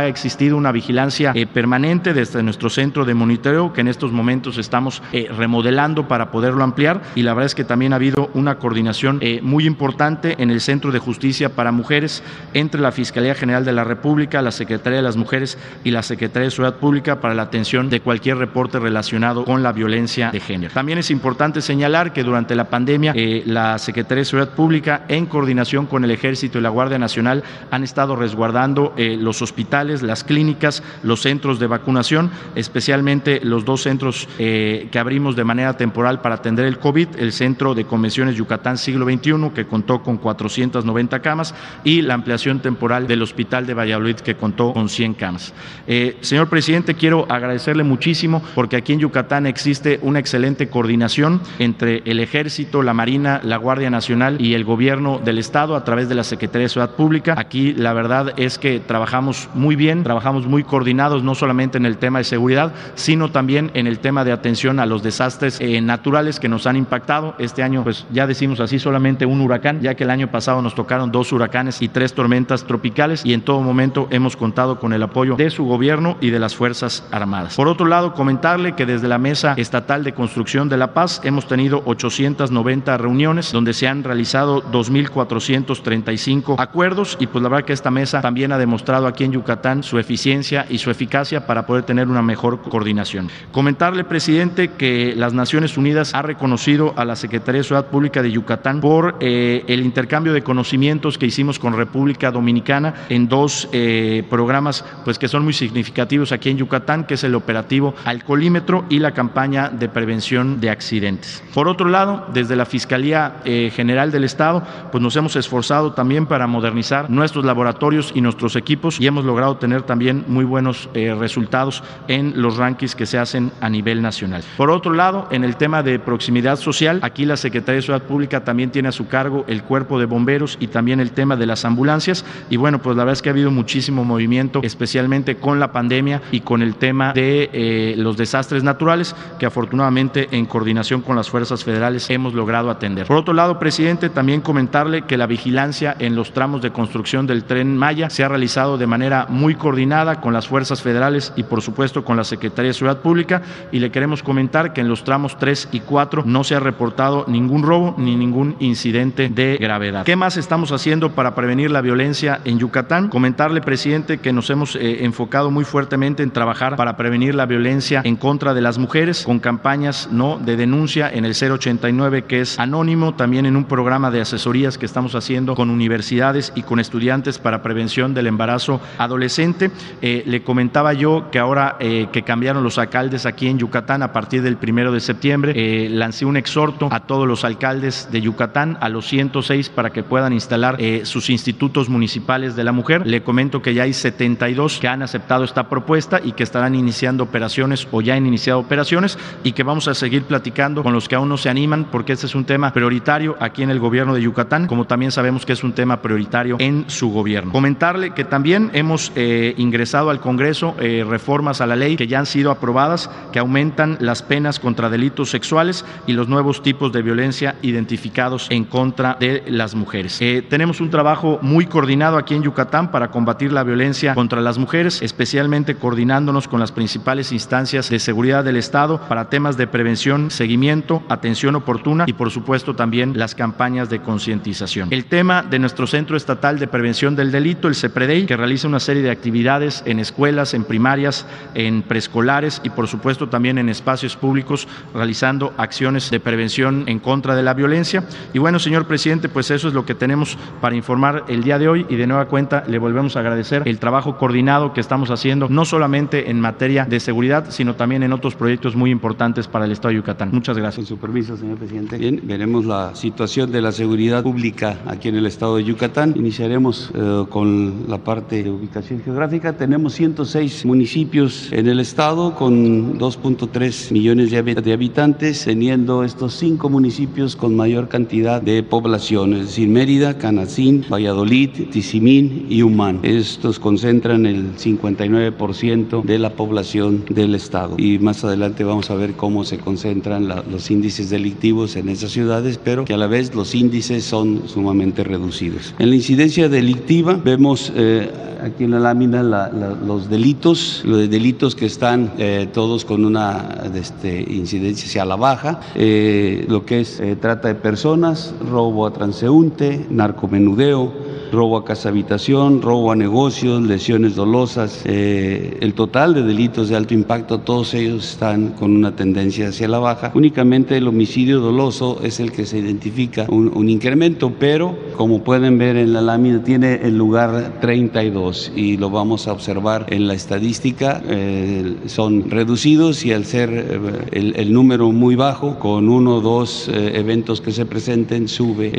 existido 0.08 0.58
una 0.58 0.72
vigilancia 0.72 1.32
eh, 1.36 1.46
permanente 1.46 2.14
desde 2.14 2.44
nuestro 2.44 2.70
centro 2.70 3.06
de 3.06 3.14
monitoreo 3.14 3.74
que 3.74 3.82
en 3.82 3.88
estos 3.88 4.12
momentos 4.12 4.58
estamos 4.58 5.02
eh, 5.12 5.30
remodelando 5.36 6.08
para 6.08 6.32
poderlo 6.32 6.64
ampliar 6.64 7.02
y 7.16 7.24
la 7.24 7.34
verdad 7.34 7.48
es 7.48 7.56
que 7.56 7.64
también 7.64 7.94
ha 7.94 7.98
habido 7.98 8.30
una 8.34 8.58
coordinación 8.58 9.20
eh, 9.22 9.40
muy 9.42 9.66
importante 9.66 10.36
en 10.40 10.52
el 10.52 10.62
Centro 10.62 10.92
de 10.92 11.00
Justicia 11.00 11.50
para 11.50 11.72
Mujeres 11.72 12.24
entre 12.54 12.82
la 12.82 12.92
Fiscalía 12.92 13.36
General 13.36 13.66
de 13.66 13.74
la 13.74 13.84
República, 13.84 14.42
la 14.42 14.52
Secretaría 14.52 14.98
de 14.98 15.04
las 15.04 15.18
Mujeres 15.18 15.58
y 15.84 15.92
la 15.92 16.04
Secretaría 16.04 16.46
de 16.46 16.52
Seguridad 16.52 16.80
Pública 16.80 17.20
para 17.20 17.34
la 17.34 17.44
atención 17.44 17.90
de 17.90 18.00
cualquier 18.00 18.38
reporte 18.38 18.80
relacionado 18.80 19.46
con 19.46 19.64
la 19.64 19.72
violencia 19.72 20.32
de 20.32 20.37
género. 20.40 20.74
También 20.74 20.98
es 20.98 21.12
importante 21.12 21.62
señalar 21.62 22.14
que 22.14 22.24
durante 22.24 22.56
la 22.56 22.70
pandemia 22.70 23.14
la 23.46 23.78
Secretaría 23.78 24.22
de 24.22 24.26
Seguridad 24.26 24.54
Pública 24.54 25.06
en 25.08 25.26
coordinación 25.26 25.86
con 25.86 26.04
el 26.04 26.12
Ejército 26.12 26.60
y 26.60 26.62
la 26.62 26.70
Guardia 26.70 27.00
Nacional, 27.00 27.44
han 27.72 27.84
estado 27.84 28.16
resguardando 28.16 28.94
eh, 28.98 29.18
los 29.20 29.42
hospitales, 29.42 30.02
las 30.02 30.24
clínicas, 30.24 30.84
los 31.04 31.22
centros 31.22 31.60
de 31.60 31.68
vacunación, 31.68 32.32
especialmente 32.56 33.40
los 33.44 33.66
dos 33.66 33.82
centros 33.84 34.28
eh, 34.40 34.88
que 34.92 35.00
abrimos 35.00 35.36
de 35.36 35.44
manera 35.44 35.78
temporal 35.78 36.22
para 36.22 36.36
atender 36.36 36.66
el 36.66 36.80
COVID, 36.80 37.10
el 37.18 37.32
Centro 37.32 37.74
de 37.74 37.86
Convenciones 37.86 38.36
Yucatán 38.36 38.78
Siglo 38.78 39.06
XXI, 39.06 39.52
que 39.54 39.66
contó 39.66 40.02
con 40.02 40.18
490 40.18 41.22
camas, 41.22 41.54
y 41.84 42.02
la 42.02 42.14
ampliación 42.14 42.60
temporal 42.60 43.08
del 43.08 43.22
Hospital 43.22 43.66
de 43.66 43.74
Valladolid, 43.74 44.16
que 44.16 44.36
contó 44.36 44.74
con 44.74 44.90
100 44.90 45.14
camas. 45.16 45.54
Eh, 45.88 46.18
señor 46.22 46.50
presidente, 46.50 46.96
quiero 46.96 47.26
agradecerle 47.30 47.84
muchísimo 47.84 48.42
porque 48.56 48.76
aquí 48.76 48.94
en 48.94 49.00
Yucatán 49.00 49.46
existe 49.46 50.00
una 50.02 50.20
excelente 50.28 50.68
coordinación 50.68 51.40
entre 51.58 52.02
el 52.06 52.20
Ejército, 52.20 52.84
la 52.84 52.94
Marina, 52.94 53.40
la 53.44 53.56
Guardia 53.56 53.90
Nacional 53.90 54.42
y 54.42 54.56
el 54.56 54.66
Gobierno 54.66 55.22
del 55.24 55.38
Estado 55.38 55.78
a 55.78 55.86
través 55.86 56.10
de 56.10 56.16
la 56.16 56.26
Secretaría 56.26 56.66
de 56.66 56.70
Ciudad 56.70 56.92
Pública. 56.92 57.34
Aquí 57.38 57.74
la 57.74 57.94
verdad 57.94 58.34
es 58.36 58.60
que 58.60 58.82
trabajamos 58.82 59.48
muy 59.54 59.78
bien, 59.78 60.04
trabajamos 60.04 60.46
muy 60.46 60.64
coordinados, 60.64 61.24
no 61.24 61.34
solamente 61.34 61.78
en 61.78 61.86
el 61.86 61.98
tema 61.98 62.18
de 62.20 62.26
seguridad, 62.26 62.74
sino 62.96 63.32
también 63.32 63.72
en 63.74 63.88
el 63.88 64.00
tema 64.00 64.26
de 64.26 64.34
atención 64.34 64.82
a 64.82 64.86
los 64.86 65.02
desastres 65.02 65.62
eh, 65.62 65.80
naturales 65.80 66.42
que 66.42 66.50
nos 66.50 66.68
han 66.68 66.76
impactado. 66.76 67.36
Este 67.40 67.64
año, 67.64 67.86
pues 67.86 68.06
ya 68.12 68.28
decimos 68.28 68.60
así, 68.60 68.78
solamente 68.78 69.26
un 69.26 69.40
huracán, 69.40 69.80
ya 69.80 69.96
que 69.96 70.04
el 70.04 70.10
año 70.10 70.30
pasado 70.30 70.62
nos 70.62 70.76
tocaron 70.76 71.10
dos 71.10 71.32
huracanes 71.32 71.82
y 71.82 71.88
tres 71.88 72.14
tormentas 72.14 72.66
tropicales 72.66 73.26
y 73.26 73.34
en 73.34 73.44
todo 73.44 73.62
momento 73.62 74.10
hemos 74.12 74.36
contado 74.36 74.78
con 74.78 74.92
el 74.92 75.04
apoyo 75.04 75.38
de 75.38 75.50
su 75.52 75.64
gobierno 75.64 76.18
y 76.20 76.32
de 76.32 76.40
las 76.40 76.54
Fuerzas 76.54 77.08
Armadas. 77.12 77.56
Por 77.56 77.70
otro 77.70 77.86
lado, 77.86 78.14
comentarle 78.14 78.76
que 78.76 78.86
desde 78.86 79.08
la 79.08 79.20
Mesa 79.20 79.54
Estatal 79.56 80.04
de 80.04 80.17
construcción 80.18 80.68
de 80.68 80.78
la 80.78 80.94
paz 80.96 81.22
hemos 81.24 81.48
tenido 81.48 81.84
890 81.86 82.98
reuniones 82.98 83.52
donde 83.52 83.74
se 83.74 83.88
han 83.88 84.04
realizado 84.04 84.64
2.435 84.64 86.56
acuerdos 86.58 87.18
y 87.20 87.28
pues 87.28 87.44
la 87.44 87.50
verdad 87.50 87.66
que 87.66 87.74
esta 87.74 87.92
mesa 87.92 88.20
también 88.20 88.52
ha 88.52 88.58
demostrado 88.58 89.06
aquí 89.06 89.24
en 89.24 89.32
Yucatán 89.32 89.84
su 89.84 90.00
eficiencia 90.00 90.66
y 90.70 90.80
su 90.80 90.90
eficacia 90.90 91.46
para 91.46 91.68
poder 91.68 91.84
tener 91.84 92.08
una 92.08 92.24
mejor 92.24 92.64
coordinación. 92.64 93.30
Comentarle, 93.52 94.04
presidente, 94.04 94.72
que 94.72 95.14
las 95.16 95.34
Naciones 95.34 95.78
Unidas 95.78 96.16
ha 96.16 96.24
reconocido 96.24 96.96
a 96.98 97.06
la 97.06 97.16
Secretaría 97.16 97.62
de 97.62 97.68
Ciudad 97.68 97.86
Pública 97.86 98.24
de 98.24 98.32
Yucatán 98.32 98.82
por 98.82 99.18
eh, 99.20 99.64
el 99.68 99.82
intercambio 99.82 100.34
de 100.34 100.42
conocimientos 100.42 101.20
que 101.20 101.28
hicimos 101.28 101.60
con 101.60 101.78
República 101.78 102.32
Dominicana 102.32 103.06
en 103.10 103.28
dos 103.28 103.70
eh, 103.72 104.24
programas 104.32 104.84
pues 105.06 105.20
que 105.20 105.28
son 105.28 105.44
muy 105.44 105.54
significativos 105.54 106.32
aquí 106.32 106.50
en 106.50 106.58
Yucatán, 106.58 107.06
que 107.06 107.14
es 107.14 107.24
el 107.24 107.36
operativo 107.36 107.94
Alcoholímetro 108.04 108.86
y 108.90 108.98
la 108.98 109.12
campaña 109.12 109.70
de 109.70 109.88
prevención 109.88 110.07
de 110.08 110.70
accidentes. 110.70 111.44
Por 111.54 111.68
otro 111.68 111.90
lado, 111.90 112.26
desde 112.34 112.56
la 112.56 112.66
Fiscalía 112.66 113.42
eh, 113.44 113.72
General 113.76 114.10
del 114.10 114.24
Estado, 114.24 114.64
pues 114.90 115.02
nos 115.02 115.16
hemos 115.18 115.36
esforzado 115.36 115.92
también 115.92 116.26
para 116.28 116.48
modernizar 116.48 117.10
nuestros 117.10 117.44
laboratorios 117.44 118.14
y 118.16 118.22
nuestros 118.22 118.56
equipos 118.56 119.02
y 119.02 119.08
hemos 119.08 119.26
logrado 119.26 119.58
tener 119.58 119.82
también 119.82 120.24
muy 120.28 120.46
buenos 120.46 120.90
eh, 120.94 121.14
resultados 121.14 121.84
en 122.08 122.42
los 122.42 122.56
rankings 122.56 122.96
que 122.96 123.06
se 123.06 123.18
hacen 123.18 123.52
a 123.60 123.70
nivel 123.70 124.02
nacional. 124.02 124.44
Por 124.56 124.72
otro 124.72 124.94
lado, 124.94 125.28
en 125.30 125.44
el 125.44 125.58
tema 125.58 125.84
de 125.84 126.00
proximidad 126.00 126.56
social, 126.56 127.00
aquí 127.04 127.26
la 127.26 127.36
Secretaría 127.36 127.78
de 127.78 127.82
Ciudad 127.82 128.04
Pública 128.04 128.46
también 128.46 128.72
tiene 128.72 128.88
a 128.88 128.94
su 128.94 129.08
cargo 129.08 129.44
el 129.48 129.64
cuerpo 129.64 130.00
de 130.00 130.06
bomberos 130.06 130.58
y 130.62 130.68
también 130.68 131.02
el 131.02 131.12
tema 131.12 131.36
de 131.36 131.46
las 131.46 131.66
ambulancias 131.66 132.24
y 132.50 132.56
bueno, 132.56 132.82
pues 132.82 132.96
la 132.96 133.04
verdad 133.04 133.14
es 133.14 133.22
que 133.22 133.30
ha 133.30 133.34
habido 133.34 133.52
muchísimo 133.52 134.06
movimiento, 134.06 134.62
especialmente 134.64 135.36
con 135.36 135.60
la 135.60 135.74
pandemia 135.74 136.22
y 136.32 136.40
con 136.40 136.62
el 136.62 136.76
tema 136.76 137.12
de 137.12 137.50
eh, 137.52 137.96
los 137.98 138.16
desastres 138.16 138.64
naturales 138.64 139.14
que 139.38 139.46
afortunadamente 139.46 139.97
en 139.98 140.46
coordinación 140.46 141.02
con 141.02 141.16
las 141.16 141.30
fuerzas 141.30 141.64
federales 141.64 142.10
hemos 142.12 142.36
logrado 142.36 142.70
atender. 142.70 143.08
Por 143.08 143.18
otro 143.18 143.34
lado, 143.34 143.58
presidente, 143.58 144.10
también 144.10 144.42
comentarle 144.42 145.04
que 145.04 145.18
la 145.18 145.26
vigilancia 145.26 145.96
en 145.98 146.16
los 146.16 146.34
tramos 146.34 146.62
de 146.62 146.72
construcción 146.72 147.26
del 147.26 147.46
tren 147.46 147.76
Maya 147.76 148.12
se 148.12 148.24
ha 148.24 148.28
realizado 148.28 148.78
de 148.78 148.86
manera 148.86 149.26
muy 149.28 149.56
coordinada 149.56 150.22
con 150.22 150.34
las 150.34 150.48
fuerzas 150.48 150.84
federales 150.84 151.34
y 151.36 151.44
por 151.44 151.64
supuesto 151.64 152.06
con 152.06 152.16
la 152.16 152.24
Secretaría 152.24 152.70
de 152.70 152.74
Ciudad 152.76 153.00
Pública 153.00 153.42
y 153.72 153.80
le 153.80 153.90
queremos 153.90 154.22
comentar 154.22 154.72
que 154.72 154.82
en 154.82 154.88
los 154.88 155.04
tramos 155.04 155.40
3 155.40 155.70
y 155.72 155.80
4 155.80 156.24
no 156.26 156.44
se 156.44 156.54
ha 156.54 156.60
reportado 156.60 157.26
ningún 157.28 157.64
robo 157.64 157.96
ni 157.98 158.16
ningún 158.16 158.56
incidente 158.60 159.30
de 159.30 159.58
gravedad. 159.60 160.06
¿Qué 160.06 160.16
más 160.16 160.38
estamos 160.38 160.72
haciendo 160.72 161.14
para 161.14 161.34
prevenir 161.34 161.72
la 161.72 161.82
violencia 161.82 162.40
en 162.46 162.60
Yucatán? 162.60 163.10
Comentarle, 163.10 163.62
presidente, 163.62 164.20
que 164.20 164.32
nos 164.32 164.50
hemos 164.52 164.76
eh, 164.76 165.04
enfocado 165.06 165.50
muy 165.50 165.66
fuertemente 165.66 166.22
en 166.22 166.30
trabajar 166.30 166.76
para 166.76 166.98
prevenir 166.98 167.34
la 167.34 167.48
violencia 167.48 168.02
en 168.04 168.16
contra 168.16 168.54
de 168.54 168.62
las 168.62 168.78
mujeres 168.78 169.24
con 169.26 169.40
campañas 169.40 169.87
no 170.12 170.38
de 170.38 170.58
denuncia 170.58 171.10
en 171.10 171.26
el 171.26 171.34
089 171.34 172.26
que 172.26 172.42
es 172.42 172.60
anónimo, 172.60 173.14
también 173.14 173.46
en 173.46 173.56
un 173.56 173.66
programa 173.66 174.12
de 174.12 174.22
asesorías 174.22 174.78
que 174.78 174.86
estamos 174.86 175.16
haciendo 175.16 175.56
con 175.56 175.70
universidades 175.70 176.52
y 176.56 176.64
con 176.64 176.80
estudiantes 176.80 177.40
para 177.40 177.64
prevención 177.64 178.14
del 178.14 178.28
embarazo 178.28 178.82
adolescente. 178.98 179.72
Eh, 180.02 180.24
le 180.26 180.44
comentaba 180.44 180.94
yo 180.94 181.30
que 181.32 181.40
ahora 181.40 181.78
eh, 181.80 182.08
que 182.12 182.24
cambiaron 182.24 182.64
los 182.64 182.78
alcaldes 182.78 183.26
aquí 183.26 183.48
en 183.48 183.60
Yucatán 183.60 184.04
a 184.04 184.12
partir 184.12 184.42
del 184.42 184.58
primero 184.58 184.92
de 184.92 185.00
septiembre, 185.00 185.54
eh, 185.56 185.90
lancé 185.90 186.26
un 186.26 186.38
exhorto 186.38 186.90
a 186.92 187.02
todos 187.02 187.28
los 187.28 187.46
alcaldes 187.46 188.10
de 188.12 188.22
Yucatán, 188.22 188.78
a 188.82 188.90
los 188.90 189.08
106 189.08 189.70
para 189.70 189.92
que 189.92 190.04
puedan 190.04 190.34
instalar 190.34 190.78
sus 191.04 191.30
institutos 191.30 191.90
municipales 191.90 192.56
de 192.56 192.64
la 192.64 192.72
mujer. 192.72 193.08
Le 193.08 193.24
comento 193.24 193.62
que 193.62 193.74
ya 193.74 193.84
hay 193.84 193.94
72 193.94 194.80
que 194.80 194.88
han 194.88 195.02
aceptado 195.02 195.44
esta 195.44 195.70
propuesta 195.70 196.20
y 196.24 196.34
que 196.34 196.44
estarán 196.44 196.76
iniciando 196.76 197.24
operaciones 197.24 197.88
o 197.92 198.02
ya 198.02 198.16
han 198.16 198.26
iniciado 198.26 198.60
operaciones 198.60 199.18
y 199.44 199.54
que 199.54 199.64
vamos 199.68 199.90
a 199.90 199.94
seguir 199.94 200.24
platicando 200.24 200.82
con 200.82 200.94
los 200.94 201.10
que 201.10 201.16
aún 201.16 201.28
no 201.28 201.36
se 201.36 201.50
animan 201.50 201.90
porque 201.92 202.14
este 202.14 202.26
es 202.26 202.36
un 202.36 202.46
tema 202.46 202.72
prioritario 202.72 203.36
aquí 203.42 203.64
en 203.64 203.70
el 203.70 203.80
gobierno 203.80 204.16
de 204.16 204.22
Yucatán, 204.22 204.66
como 204.66 204.86
también 204.86 205.12
sabemos 205.12 205.46
que 205.46 205.52
es 205.52 205.64
un 205.64 205.74
tema 205.74 206.02
prioritario 206.02 206.56
en 206.60 206.86
su 206.88 207.12
gobierno. 207.12 207.52
Comentarle 207.52 208.12
que 208.12 208.24
también 208.24 208.72
hemos 208.74 209.12
eh, 209.16 209.54
ingresado 209.58 210.10
al 210.10 210.22
Congreso 210.22 210.76
eh, 210.80 211.06
reformas 211.08 211.60
a 211.60 211.68
la 211.68 211.76
ley 211.76 211.98
que 211.98 212.08
ya 212.08 212.20
han 212.20 212.26
sido 212.26 212.50
aprobadas 212.50 213.10
que 213.34 213.40
aumentan 213.40 213.98
las 214.00 214.24
penas 214.24 214.58
contra 214.60 214.90
delitos 214.90 215.30
sexuales 215.30 215.84
y 216.08 216.14
los 216.14 216.30
nuevos 216.30 216.64
tipos 216.64 216.94
de 216.94 217.02
violencia 217.02 217.56
identificados 217.62 218.48
en 218.50 218.64
contra 218.64 219.18
de 219.20 219.44
las 219.48 219.76
mujeres. 219.76 220.22
Eh, 220.22 220.46
tenemos 220.50 220.80
un 220.80 220.90
trabajo 220.90 221.40
muy 221.42 221.66
coordinado 221.66 222.18
aquí 222.18 222.36
en 222.36 222.44
Yucatán 222.44 222.90
para 222.90 223.12
combatir 223.12 223.52
la 223.52 223.64
violencia 223.64 224.16
contra 224.16 224.40
las 224.40 224.58
mujeres, 224.58 225.02
especialmente 225.02 225.76
coordinándonos 225.76 226.48
con 226.48 226.62
las 226.62 226.72
principales 226.72 227.34
instancias 227.34 227.90
de 227.90 228.00
seguridad 228.00 228.46
del 228.46 228.56
Estado 228.56 229.02
para 229.10 229.30
temas 229.30 229.57
de 229.58 229.68
prevención, 229.68 230.32
seguimiento, 230.32 231.04
atención 231.10 231.56
oportuna 231.56 232.06
y 232.08 232.14
por 232.14 232.32
supuesto 232.32 232.76
también 232.76 233.18
las 233.18 233.36
campañas 233.36 233.90
de 233.90 234.00
concientización. 234.00 234.90
El 234.92 235.06
tema 235.06 235.44
de 235.44 235.60
nuestro 235.60 235.88
Centro 235.88 236.16
Estatal 236.16 236.60
de 236.60 236.68
Prevención 236.68 237.16
del 237.16 237.32
Delito, 237.32 237.68
el 237.68 237.76
CEPREDEI, 237.76 238.26
que 238.26 238.38
realiza 238.38 238.68
una 238.68 238.80
serie 238.80 239.04
de 239.04 239.12
actividades 239.12 239.84
en 239.86 240.00
escuelas, 240.00 240.54
en 240.54 240.64
primarias, 240.64 241.26
en 241.54 241.82
preescolares 241.82 242.62
y 242.64 242.70
por 242.70 242.88
supuesto 242.88 243.30
también 243.30 243.58
en 243.58 243.70
espacios 243.70 244.16
públicos 244.16 244.68
realizando 244.94 245.54
acciones 245.58 246.10
de 246.10 246.20
prevención 246.20 246.84
en 246.88 247.00
contra 247.00 247.36
de 247.36 247.44
la 247.44 247.54
violencia. 247.54 248.04
Y 248.34 248.40
bueno, 248.40 248.60
señor 248.60 248.86
presidente, 248.86 249.30
pues 249.30 249.52
eso 249.52 249.68
es 249.68 249.74
lo 249.74 249.86
que 249.86 249.96
tenemos 249.96 250.38
para 250.62 250.76
informar 250.76 251.26
el 251.28 251.44
día 251.44 251.60
de 251.60 251.68
hoy 251.68 251.86
y 251.90 251.96
de 251.96 252.08
nueva 252.08 252.26
cuenta 252.26 252.64
le 252.68 252.80
volvemos 252.80 253.16
a 253.16 253.20
agradecer 253.20 253.64
el 253.66 253.80
trabajo 253.80 254.18
coordinado 254.18 254.74
que 254.74 254.82
estamos 254.82 255.10
haciendo, 255.10 255.48
no 255.50 255.66
solamente 255.66 256.30
en 256.30 256.40
materia 256.40 256.86
de 256.86 257.00
seguridad, 257.00 257.46
sino 257.50 257.76
también 257.76 258.04
en 258.04 258.14
otros 258.14 258.36
proyectos 258.36 258.76
muy 258.76 258.92
importantes 258.92 259.47
para 259.50 259.66
el 259.66 259.72
Estado 259.72 259.90
de 259.90 259.96
Yucatán. 259.96 260.30
Muchas 260.32 260.58
gracias. 260.58 260.78
Con 260.78 260.86
su 260.86 260.98
permiso, 260.98 261.38
señor 261.38 261.58
presidente. 261.58 261.98
Bien, 261.98 262.22
veremos 262.24 262.66
la 262.66 262.94
situación 262.94 263.52
de 263.52 263.62
la 263.62 263.72
seguridad 263.72 264.24
pública 264.24 264.80
aquí 264.86 265.08
en 265.10 265.16
el 265.16 265.26
Estado 265.26 265.58
de 265.58 265.64
Yucatán. 265.64 266.14
Iniciaremos 266.16 266.92
eh, 266.94 267.26
con 267.30 267.86
la 267.88 267.98
parte 267.98 268.44
de 268.44 268.50
ubicación 268.52 269.02
geográfica. 269.02 269.58
Tenemos 269.58 269.94
106 269.94 270.66
municipios 270.66 271.52
en 271.52 271.68
el 271.68 271.80
Estado 271.80 272.36
con 272.36 273.00
2.3 273.00 273.92
millones 273.92 274.32
de 274.32 274.74
habitantes, 274.74 275.46
teniendo 275.46 276.04
estos 276.04 276.34
cinco 276.34 276.70
municipios 276.70 277.36
con 277.36 277.56
mayor 277.56 277.88
cantidad 277.88 278.42
de 278.42 278.64
población, 278.64 279.34
es 279.34 279.48
decir, 279.48 279.68
Mérida, 279.68 280.18
Canacín, 280.18 280.86
Valladolid, 280.92 281.50
Tizimín 281.72 282.46
y 282.50 282.62
Humán. 282.62 283.00
Estos 283.04 283.60
concentran 283.60 284.26
el 284.26 284.56
59% 284.56 286.04
de 286.04 286.20
la 286.20 286.32
población 286.32 287.06
del 287.10 287.36
Estado. 287.36 287.76
Y 287.78 288.00
más 288.00 288.24
adelante 288.24 288.64
vamos 288.64 288.90
a 288.90 288.96
ver 288.96 289.14
cómo 289.14 289.37
se 289.44 289.58
concentran 289.58 290.28
los 290.28 290.72
índices 290.72 291.10
delictivos 291.10 291.76
en 291.76 291.90
esas 291.90 292.12
ciudades, 292.12 292.60
pero 292.64 292.86
que 292.86 292.94
a 292.94 292.98
la 292.98 293.08
vez 293.08 293.34
los 293.36 293.56
índices 293.56 294.04
son 294.04 294.44
sumamente 294.48 295.04
reducidos. 295.04 295.74
En 295.80 295.90
la 295.90 295.96
incidencia 295.96 296.50
delictiva 296.50 297.14
vemos 297.14 297.72
eh, 297.76 298.10
aquí 298.44 298.64
en 298.64 298.72
la 298.72 298.80
lámina 298.80 299.24
los 299.24 300.10
delitos, 300.10 300.82
los 300.86 301.10
delitos 301.10 301.56
que 301.56 301.66
están 301.66 302.14
eh, 302.18 302.48
todos 302.52 302.86
con 302.86 303.06
una 303.06 303.64
este, 303.74 304.26
incidencia 304.30 304.88
hacia 304.88 305.06
la 305.06 305.16
baja, 305.16 305.60
eh, 305.76 306.46
lo 306.48 306.66
que 306.66 306.82
es 306.82 307.02
trata 307.20 307.50
de 307.50 307.56
personas, 307.56 308.34
robo 308.50 308.86
a 308.86 308.94
transeúnte, 308.94 309.86
narcomenudeo, 309.90 310.94
robo 311.32 311.58
a 311.58 311.66
casa 311.66 311.90
habitación, 311.90 312.62
robo 312.62 312.92
a 312.92 312.96
negocios, 312.96 313.62
lesiones 313.62 314.16
dolosas, 314.16 314.86
el 314.86 315.74
total 315.74 316.14
de 316.14 316.24
delitos 316.24 316.70
de 316.70 316.76
alto 316.76 316.94
impacto, 316.94 317.40
todos 317.40 317.74
ellos 317.74 318.12
están 318.12 318.50
con 318.50 318.76
una 318.76 318.96
tendencia 318.96 319.27
hacia 319.28 319.68
la 319.68 319.80
baja. 319.80 320.12
Únicamente 320.14 320.78
el 320.78 320.88
homicidio 320.88 321.40
doloso 321.40 322.00
es 322.04 322.20
el 322.20 322.32
que 322.32 322.46
se 322.46 322.60
identifica 322.60 323.26
un, 323.30 323.68
incremento, 323.70 324.32
pero 324.40 324.78
como 324.96 325.24
pueden 325.24 325.58
ver 325.58 325.76
en 325.76 325.94
la 325.94 326.02
lámina 326.02 326.42
tiene 326.44 326.76
el 326.84 326.98
lugar 326.98 327.60
32 327.60 328.54
y 328.56 328.78
lo 328.78 328.90
vamos 328.90 329.28
a 329.28 329.34
observar 329.34 329.86
en 329.90 330.08
la 330.08 330.14
estadística, 330.14 331.02
eh, 331.08 331.76
son 331.86 332.30
reducidos 332.30 333.06
y 333.06 333.12
al 333.12 333.26
ser 333.26 333.50
eh, 333.52 334.34
el, 334.36 334.54
número 334.54 334.92
muy 334.92 335.16
bajo, 335.16 335.60
con 335.60 335.90
uno 335.90 336.16
o 336.16 336.22
dos 336.22 336.70
eventos 336.74 337.42
que 337.42 337.52
se 337.52 337.66
presenten, 337.66 338.28
sube 338.28 338.72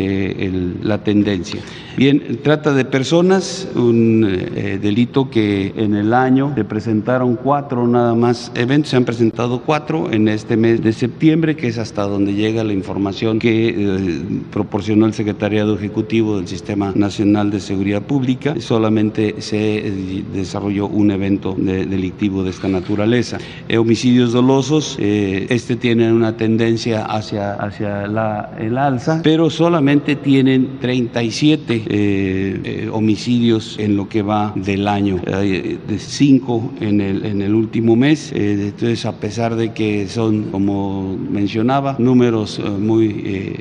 la 0.82 1.04
tendencia. 1.04 1.60
Bien, 1.98 2.38
trata 2.44 2.72
de 2.72 2.84
personas, 2.84 3.68
un 3.74 4.24
eh, 4.24 4.78
delito 4.80 5.30
que 5.30 5.72
en 5.76 5.96
el 5.96 6.14
año 6.14 6.52
se 6.54 6.64
presentaron 6.64 7.34
cuatro 7.34 7.88
nada 7.88 8.14
más 8.14 8.52
eventos, 8.54 8.90
se 8.90 8.96
han 8.96 9.04
presentado 9.04 9.62
cuatro 9.62 10.08
en 10.12 10.28
este 10.28 10.38
mes 10.57 10.83
de 10.83 10.92
septiembre, 10.92 11.57
que 11.57 11.68
es 11.68 11.78
hasta 11.78 12.02
donde 12.02 12.35
llega 12.35 12.64
la 12.64 12.73
información 12.73 13.38
que 13.38 13.68
eh, 13.68 13.75
proporcionó 14.50 15.07
el 15.07 15.14
Secretariado 15.14 15.75
Ejecutivo 15.75 16.37
del 16.37 16.49
Sistema 16.49 16.92
Nacional 16.95 17.50
de 17.50 17.61
Seguridad 17.61 18.02
Pública. 18.02 18.54
Solamente 18.61 19.40
se 19.40 19.78
eh, 19.78 20.25
desarrolló 20.33 20.87
un 20.87 21.11
evento 21.11 21.57
delictivo 21.59 22.45
de 22.45 22.50
esta 22.50 22.68
naturaleza. 22.68 23.38
homicidios 23.76 24.33
dolosos, 24.33 24.97
este 24.99 25.76
tiene 25.76 26.12
una 26.12 26.37
tendencia 26.37 27.04
hacia, 27.04 27.54
hacia 27.54 28.04
el 28.59 28.78
alza, 28.78 29.21
pero 29.23 29.50
solamente 29.50 30.16
tienen 30.16 30.78
37 30.80 32.88
homicidios 32.92 33.76
en 33.78 33.97
lo 33.97 34.09
que 34.09 34.23
va 34.23 34.52
del 34.54 34.88
año, 34.88 35.21
de 35.26 35.99
cinco 35.99 36.73
en 36.80 37.00
el, 37.00 37.25
en 37.25 37.42
el 37.42 37.54
último 37.54 37.97
mes. 37.97 38.33
entonces, 38.33 39.04
a 39.07 39.12
pesar 39.12 39.57
de 39.57 39.73
que 39.73 40.09
son, 40.09 40.27
como 40.50 41.16
mencionaba, 41.16 41.97
números 41.99 42.61
muy 42.78 43.56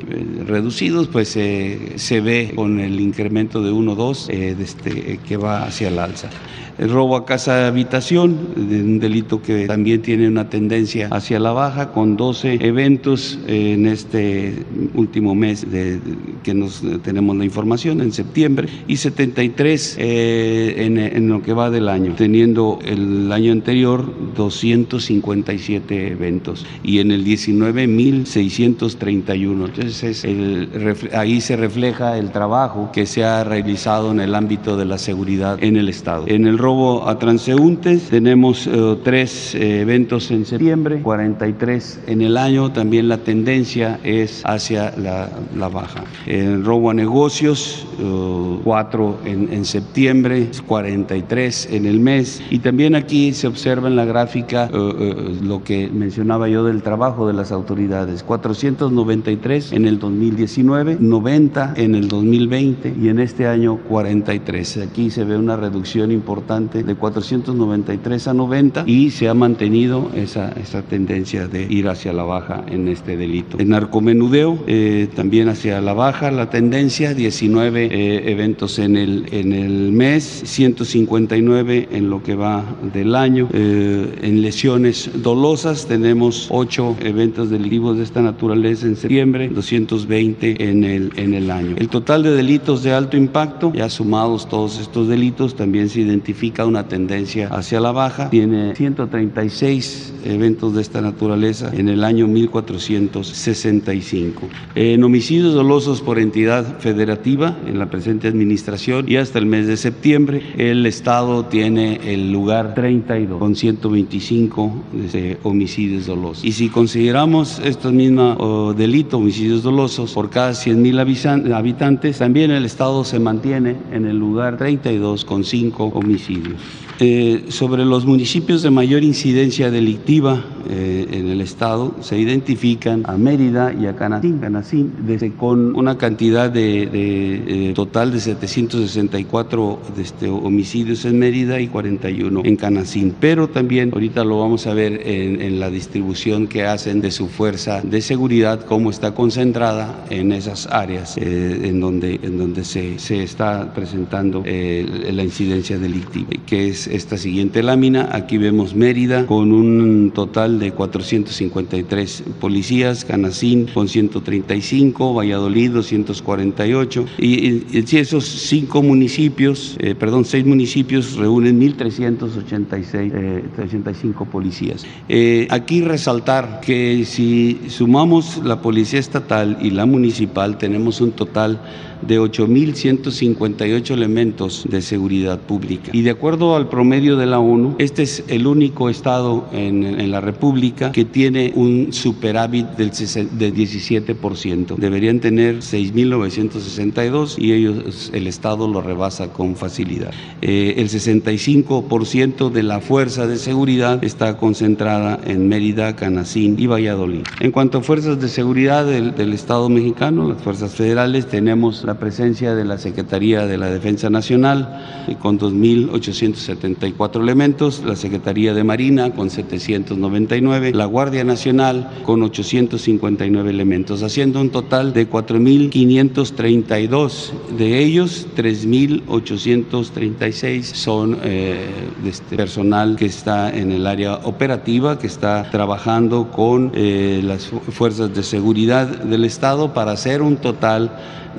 reducidos, 0.46 1.08
pues 1.08 1.30
se 1.30 2.22
ve 2.22 2.52
con 2.56 2.80
el 2.80 3.00
incremento 3.00 3.62
de 3.62 3.72
1 3.72 3.96
2 3.96 4.30
este, 4.30 5.20
que 5.28 5.38
va 5.38 5.64
hacia 5.64 5.90
el 5.90 6.00
alza 6.00 6.30
el 6.78 6.90
robo 6.90 7.16
a 7.16 7.26
casa 7.26 7.56
de 7.56 7.66
habitación, 7.66 8.38
un 8.56 9.00
delito 9.00 9.42
que 9.42 9.68
también 9.68 10.02
tiene 10.02 10.28
una 10.28 10.50
tendencia 10.50 11.08
hacia 11.12 11.40
la 11.40 11.52
baja, 11.52 11.92
con 11.92 12.18
12 12.18 12.60
eventos 12.62 13.40
en 13.48 13.88
este 13.88 14.66
último 14.94 15.36
mes 15.36 15.70
de, 15.70 16.00
que 16.44 16.54
nos 16.54 16.84
tenemos 17.04 17.36
la 17.36 17.46
información, 17.46 18.02
en 18.02 18.12
septiembre, 18.12 18.68
y 18.88 18.98
73 18.98 19.98
eh, 20.00 20.76
en, 20.78 20.98
en, 20.98 21.28
lo 21.30 21.42
que 21.42 21.54
va 21.54 21.70
del 21.70 21.90
año, 21.90 22.14
teniendo 22.16 22.80
el 22.86 23.32
año 23.32 23.52
anterior 23.52 24.14
257 24.36 26.12
eventos 26.12 26.66
y 26.84 27.00
en 27.00 27.12
el 27.12 27.24
19 27.24 27.88
1631. 27.88 29.66
Entonces 29.66 30.04
es 30.04 30.24
el, 30.24 30.70
ahí 31.14 31.42
se 31.42 31.56
refleja 31.56 32.18
el 32.18 32.32
trabajo 32.32 32.92
que 32.94 33.06
se 33.06 33.24
ha 33.24 33.44
realizado 33.44 34.12
en 34.12 34.20
el 34.20 34.36
ámbito 34.36 34.78
de 34.78 34.86
la 34.86 34.98
seguridad 34.98 35.58
en 35.62 35.78
el 35.78 35.90
Estado. 35.90 36.26
En 36.28 36.46
el 36.46 36.58
robo 36.68 37.08
a 37.08 37.18
transeúntes. 37.18 38.10
Tenemos 38.10 38.68
eh, 38.68 38.98
tres 39.02 39.56
eh, 39.56 39.80
eventos 39.84 40.30
en 40.32 40.46
septiembre, 40.46 41.02
43 41.02 42.02
en 42.08 42.22
el 42.22 42.36
año. 42.36 42.74
También 42.74 43.08
la 43.08 43.20
tendencia 43.20 44.02
es 44.04 44.42
hacia 44.44 44.94
la, 44.98 45.70
baja. 45.70 46.04
El 46.26 46.66
robo 46.66 46.90
a 46.90 46.94
negocios, 46.94 47.88
eh, 47.98 48.60
cuatro 48.66 49.18
en, 49.24 49.54
en, 49.54 49.64
septiembre, 49.64 50.50
43 50.68 51.70
en 51.72 51.86
el 51.86 52.02
mes. 52.02 52.42
Y 52.50 52.60
también 52.60 52.96
aquí 52.96 53.32
se 53.32 53.48
observa 53.48 53.88
en 53.88 53.96
la 53.96 54.04
gráfica 54.04 54.70
lo 54.70 55.64
que 55.64 55.90
mencionaba 55.90 56.50
yo 56.50 56.66
del 56.66 56.82
trabajo 56.84 57.28
de 57.28 57.34
las 57.34 57.54
autoridades. 57.54 58.24
493 58.24 59.72
en 59.72 59.86
el 59.86 60.00
2019, 60.00 60.98
90 61.00 61.76
en 61.78 61.96
el 61.96 62.10
2020 62.10 62.94
y 63.02 63.08
en 63.08 63.20
este 63.20 63.48
año 63.48 63.78
43. 63.88 64.80
Aquí 64.80 65.10
se 65.12 65.24
ve 65.24 65.38
una 65.38 65.56
reducción 65.56 66.12
importante 66.12 66.57
de 66.58 66.96
493 66.96 68.28
a 68.28 68.34
90 68.34 68.84
y 68.88 69.12
se 69.12 69.30
ha 69.30 69.34
mantenido 69.34 70.10
esa, 70.16 70.52
esa 70.54 70.82
tendencia 70.82 71.48
de 71.48 71.68
ir 71.70 71.88
hacia 71.88 72.14
la 72.14 72.24
baja 72.24 72.64
en 72.68 72.88
este 72.88 73.16
delito. 73.16 73.60
En 73.60 73.70
narcomenudeo 73.70 74.64
eh, 74.66 75.08
también 75.16 75.50
hacia 75.50 75.80
la 75.82 75.94
baja 75.94 76.32
la 76.32 76.50
tendencia, 76.50 77.14
19 77.14 77.86
eh, 77.86 78.32
eventos 78.32 78.80
en 78.80 78.98
el, 78.98 79.28
en 79.32 79.54
el 79.54 79.92
mes, 79.92 80.24
159 80.24 81.90
en 81.92 82.10
lo 82.10 82.24
que 82.24 82.36
va 82.36 82.66
del 82.94 83.16
año. 83.16 83.50
Eh, 83.54 84.20
en 84.24 84.42
lesiones 84.42 85.12
dolosas 85.16 85.86
tenemos 85.86 86.48
8 86.50 86.98
eventos 87.02 87.50
delictivos 87.50 87.98
de 87.98 88.04
esta 88.04 88.22
naturaleza 88.22 88.88
en 88.88 88.96
septiembre, 88.96 89.50
220 89.50 90.70
en 90.70 90.84
el, 90.84 91.12
en 91.18 91.34
el 91.36 91.52
año. 91.52 91.76
El 91.78 91.90
total 91.90 92.24
de 92.24 92.32
delitos 92.32 92.82
de 92.82 92.94
alto 92.94 93.16
impacto, 93.16 93.72
ya 93.74 93.90
sumados 93.90 94.50
todos 94.50 94.80
estos 94.80 95.08
delitos, 95.08 95.56
también 95.56 95.90
se 95.90 96.02
identifica 96.02 96.47
una 96.66 96.88
tendencia 96.88 97.50
hacia 97.50 97.80
la 97.80 97.92
baja. 97.92 98.30
Tiene 98.30 98.76
136 98.76 100.14
eventos 100.26 100.76
de 100.76 100.82
esta 100.82 101.02
naturaleza 101.02 101.72
en 101.74 101.90
el 101.90 102.04
año 102.04 102.28
1465. 102.28 104.48
En 104.76 105.04
homicidios 105.04 105.54
dolosos 105.54 106.02
por 106.02 106.20
entidad 106.20 106.80
federativa 106.80 107.58
en 107.66 107.80
la 107.80 107.90
presente 107.90 108.28
administración 108.28 109.06
y 109.08 109.16
hasta 109.18 109.40
el 109.40 109.46
mes 109.46 109.68
de 109.68 109.78
septiembre, 109.78 110.42
el 110.58 110.86
Estado 110.86 111.46
tiene 111.46 112.02
el 112.04 112.32
lugar 112.32 112.76
32 112.76 113.40
con 113.40 113.56
125 113.56 114.84
de 115.14 115.38
homicidios 115.44 116.08
dolosos. 116.08 116.44
Y 116.44 116.54
si 116.54 116.70
consideramos 116.70 117.60
estos 117.64 117.94
mismos 117.94 118.76
delitos, 118.78 119.16
homicidios 119.16 119.64
dolosos, 119.64 120.14
por 120.14 120.30
cada 120.30 120.54
100 120.54 120.82
mil 120.82 121.00
habitantes, 121.00 122.18
también 122.18 122.52
el 122.52 122.66
Estado 122.66 123.04
se 123.04 123.20
mantiene 123.20 123.76
en 123.92 124.06
el 124.06 124.18
lugar 124.18 124.58
32 124.58 125.26
con 125.26 125.44
5 125.44 125.92
homicidios 125.94 126.37
filhos. 126.38 126.87
Eh, 127.00 127.46
sobre 127.50 127.86
los 127.86 128.08
municipios 128.08 128.64
de 128.64 128.72
mayor 128.72 129.04
incidencia 129.04 129.70
delictiva 129.70 130.44
eh, 130.68 131.06
en 131.12 131.30
el 131.30 131.42
estado 131.42 131.96
se 132.02 132.18
identifican 132.18 133.04
a 133.06 133.18
Mérida 133.18 133.72
y 133.72 133.86
a 133.86 133.96
Canacín, 133.96 134.40
Canacín 134.40 134.94
con 135.38 135.76
una 135.76 136.00
cantidad 136.00 136.50
de, 136.50 136.90
eh, 136.92 137.74
total 137.76 138.12
de 138.12 138.20
764 138.20 139.80
este, 140.00 140.28
homicidios 140.28 141.06
en 141.06 141.20
Mérida 141.20 141.60
y 141.60 141.68
41 141.68 142.42
en 142.44 142.56
Canacín, 142.56 143.14
pero 143.20 143.48
también 143.48 143.92
ahorita 143.94 144.24
lo 144.24 144.40
vamos 144.40 144.66
a 144.66 144.74
ver 144.74 145.02
en, 145.06 145.60
la 145.60 145.70
distribución 145.70 146.48
que 146.48 146.66
hacen 146.66 147.00
de 147.00 147.12
su 147.12 147.28
fuerza 147.28 147.82
de 147.82 148.02
seguridad, 148.02 148.66
cómo 148.66 148.90
está 148.90 149.14
concentrada 149.14 150.04
en 150.10 150.32
esas 150.32 150.68
áreas 150.68 151.16
en 151.18 151.80
donde, 151.80 152.20
en 152.24 152.38
donde 152.38 152.64
se, 152.66 152.98
se 152.98 153.22
está 153.22 153.74
presentando 153.74 154.44
la 154.44 155.24
incidencia 155.24 155.78
delictiva 155.78 156.30
que 156.46 156.70
es 156.70 156.87
esta 156.92 157.18
siguiente 157.18 157.64
lámina. 157.64 158.10
Aquí 158.12 158.38
vemos 158.38 158.76
Mérida 158.76 159.26
con 159.26 159.52
un 159.52 160.12
total 160.14 160.60
de 160.60 160.72
453 160.72 162.24
policías, 162.40 163.06
Canacín 163.06 163.68
con 163.74 163.88
135, 163.88 165.14
Valladolid 165.14 165.72
248 165.72 167.06
y, 167.18 167.64
y 167.72 167.98
esos 167.98 168.26
cinco 168.26 168.82
municipios, 168.82 169.76
eh, 169.80 169.96
perdón, 169.96 170.26
seis 170.26 170.46
municipios 170.46 171.16
reúnen 171.16 171.60
1.386 171.60 173.12
eh, 173.14 173.44
85 173.58 174.26
policías. 174.26 174.86
Eh, 175.10 175.48
aquí 175.50 175.82
resaltar 175.82 176.62
que 176.62 177.06
si 177.06 177.60
sumamos 177.70 178.42
la 178.44 178.62
policía 178.62 179.00
estatal 179.00 179.58
y 179.62 179.72
la 179.72 179.86
municipal 179.86 180.58
tenemos 180.58 181.02
un 181.02 181.12
total 181.12 181.60
de 182.02 182.20
8.158 182.20 183.92
elementos 183.92 184.66
de 184.70 184.82
seguridad 184.82 185.40
pública. 185.40 185.92
Y 185.94 186.02
de 186.02 186.12
acuerdo 186.12 186.56
al 186.56 186.70
promedio 186.70 187.18
de 187.18 187.26
la 187.26 187.40
ONU, 187.40 187.76
este 187.80 188.04
es 188.04 188.24
el 188.28 188.48
único 188.48 188.90
estado 188.90 189.48
en, 189.52 189.84
en 189.84 190.12
la 190.12 190.22
República 190.22 190.92
que 190.92 191.06
tiene 191.06 191.54
un 191.56 191.94
superávit 191.94 192.68
del, 192.78 192.92
del 193.38 193.54
17%. 193.54 194.76
Deberían 194.76 195.20
tener 195.20 195.58
6.962 195.60 197.36
y 197.38 197.54
ellos, 197.54 198.12
el 198.14 198.28
Estado 198.28 198.68
lo 198.68 198.82
rebasa 198.82 199.32
con 199.34 199.56
facilidad. 199.56 200.12
Eh, 200.42 200.76
el 200.78 200.90
65% 200.90 202.50
de 202.50 202.64
la 202.64 202.80
fuerza 202.80 203.28
de 203.28 203.38
seguridad 203.38 204.04
está 204.04 204.38
concentrada 204.38 205.20
en 205.26 205.48
Mérida, 205.48 205.96
Canacín 205.96 206.56
y 206.60 206.68
Valladolid. 206.68 207.24
En 207.40 207.52
cuanto 207.52 207.80
a 207.80 207.82
fuerzas 207.82 208.20
de 208.20 208.28
seguridad 208.28 208.86
del, 208.86 209.16
del 209.16 209.34
Estado 209.34 209.70
mexicano, 209.70 210.28
las 210.28 210.42
fuerzas 210.42 210.74
federales, 210.74 211.28
tenemos 211.28 211.84
la 211.88 211.98
presencia 211.98 212.54
de 212.54 212.66
la 212.66 212.78
Secretaría 212.78 213.48
de 213.48 213.58
la 213.58 213.72
Defensa 213.72 214.10
Nacional 214.10 215.06
con 215.22 215.40
2.874 215.40 217.22
elementos, 217.22 217.82
la 217.86 217.96
Secretaría 217.96 218.54
de 218.54 218.66
Marina 218.66 219.12
con 219.12 219.30
799, 219.30 220.74
la 220.74 220.84
Guardia 220.84 221.24
Nacional 221.24 221.90
con 222.04 222.24
859 222.24 223.50
elementos, 223.50 224.04
haciendo 224.04 224.42
un 224.42 224.50
total 224.50 224.92
de 224.92 225.10
4.532. 225.10 227.32
De 227.58 227.80
ellos, 227.80 228.28
3.836 228.36 230.64
son 230.64 231.20
eh, 231.24 231.70
este 232.06 232.36
personal 232.36 232.98
que 232.98 233.06
está 233.06 233.50
en 233.50 233.72
el 233.72 233.88
área 233.88 234.16
operativa, 234.26 235.00
que 235.00 235.08
está 235.08 235.50
trabajando 235.52 236.32
con 236.32 236.74
eh, 236.76 237.22
las 237.24 237.46
fuerzas 237.46 238.14
de 238.14 238.24
seguridad 238.24 238.88
del 238.88 239.24
Estado 239.24 239.74
para 239.74 239.94
hacer 239.94 240.22
un 240.22 240.36
total 240.36 240.92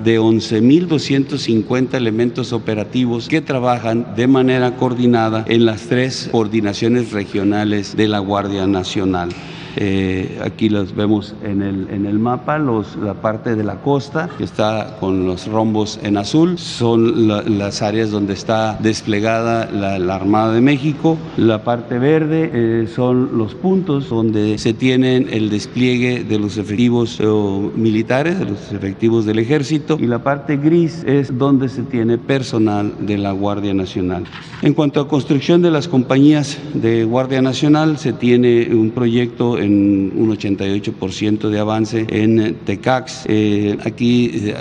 de 0.05 0.21
11.250 0.21 1.95
elementos 1.95 2.53
operativos 2.53 3.29
que 3.29 3.41
trabajan 3.41 4.15
de 4.17 4.27
manera 4.27 4.77
coordinada 4.77 5.45
en 5.49 5.65
las 5.67 5.83
tres 5.83 6.29
coordinaciones 6.31 7.13
regionales 7.13 7.97
de 7.97 8.09
la 8.09 8.19
Guardia 8.19 8.67
Nacional. 8.67 9.31
Eh, 9.77 10.41
aquí 10.45 10.69
los 10.69 10.95
vemos 10.95 11.35
en 11.45 11.63
el, 11.63 11.89
en 11.91 12.07
el 12.07 12.19
mapa, 12.19 12.59
los, 12.59 12.97
la 12.97 13.15
parte 13.15 13.55
de 13.55 13.65
la 13.65 13.77
costa 13.77 14.29
que 14.39 14.45
está 14.45 14.97
con 15.01 15.27
los 15.27 15.47
rombos 15.47 15.99
en 16.03 16.17
azul, 16.17 16.59
son 16.59 17.29
las 17.59 17.83
áreas 17.83 18.11
donde 18.11 18.33
está 18.33 18.79
desplegada 18.81 19.71
la, 19.71 20.19
Armada 20.19 20.53
de 20.53 20.61
México. 20.61 21.17
La 21.37 21.63
parte 21.63 21.99
verde 21.99 22.51
eh, 22.53 22.89
son 22.93 23.39
los 23.39 23.55
puntos 23.55 24.09
donde 24.09 24.59
se 24.59 24.73
tienen 24.73 25.29
el 25.31 25.49
despliegue 25.49 26.25
de 26.25 26.39
los 26.39 26.57
efectivos 26.57 27.19
eh, 27.21 27.27
militares, 27.77 28.39
de 28.39 28.47
los 28.47 28.73
efectivos 28.73 29.27
del 29.27 29.39
ejército, 29.39 29.97
y 30.01 30.07
la 30.07 30.23
parte 30.23 30.57
gris 30.57 31.05
es 31.07 31.37
donde 31.39 31.69
se 31.69 31.83
tiene 31.83 32.19
personal 32.19 32.95
de 33.01 33.19
la 33.19 33.33
Guardia 33.33 33.75
Nacional. 33.75 34.25
En 34.63 34.75
cuanto 34.75 35.01
a 35.01 35.09
construcción 35.09 35.63
de 35.63 35.71
las 35.71 35.89
compañías 35.89 36.59
de 36.75 37.05
Guardia 37.05 37.43
Nacional, 37.43 37.99
se 37.99 38.13
tiene 38.13 38.69
un 38.73 38.91
proyecto 38.91 39.59
en 39.59 39.68
en 39.69 40.13
un 40.17 40.37
88% 40.37 41.49
de 41.51 41.59
avance 41.59 42.07
en 42.09 42.57
Tecax. 42.65 43.25
Eh, 43.27 43.77
aquí 43.85 44.31
eh, 44.35 44.55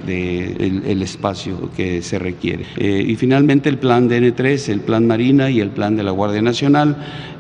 el, 0.86 1.02
espacio 1.02 1.70
que 1.76 2.02
se 2.02 2.18
requiere. 2.18 2.66
Eh, 2.76 3.04
y 3.06 3.14
finalmente 3.16 3.53
el 3.62 3.78
plan 3.78 4.08
DN3, 4.08 4.68
el 4.68 4.80
plan 4.80 5.06
Marina 5.06 5.50
y 5.50 5.60
el 5.60 5.70
plan 5.70 5.96
de 5.96 6.02
la 6.02 6.10
Guardia 6.10 6.42
Nacional. 6.42 6.96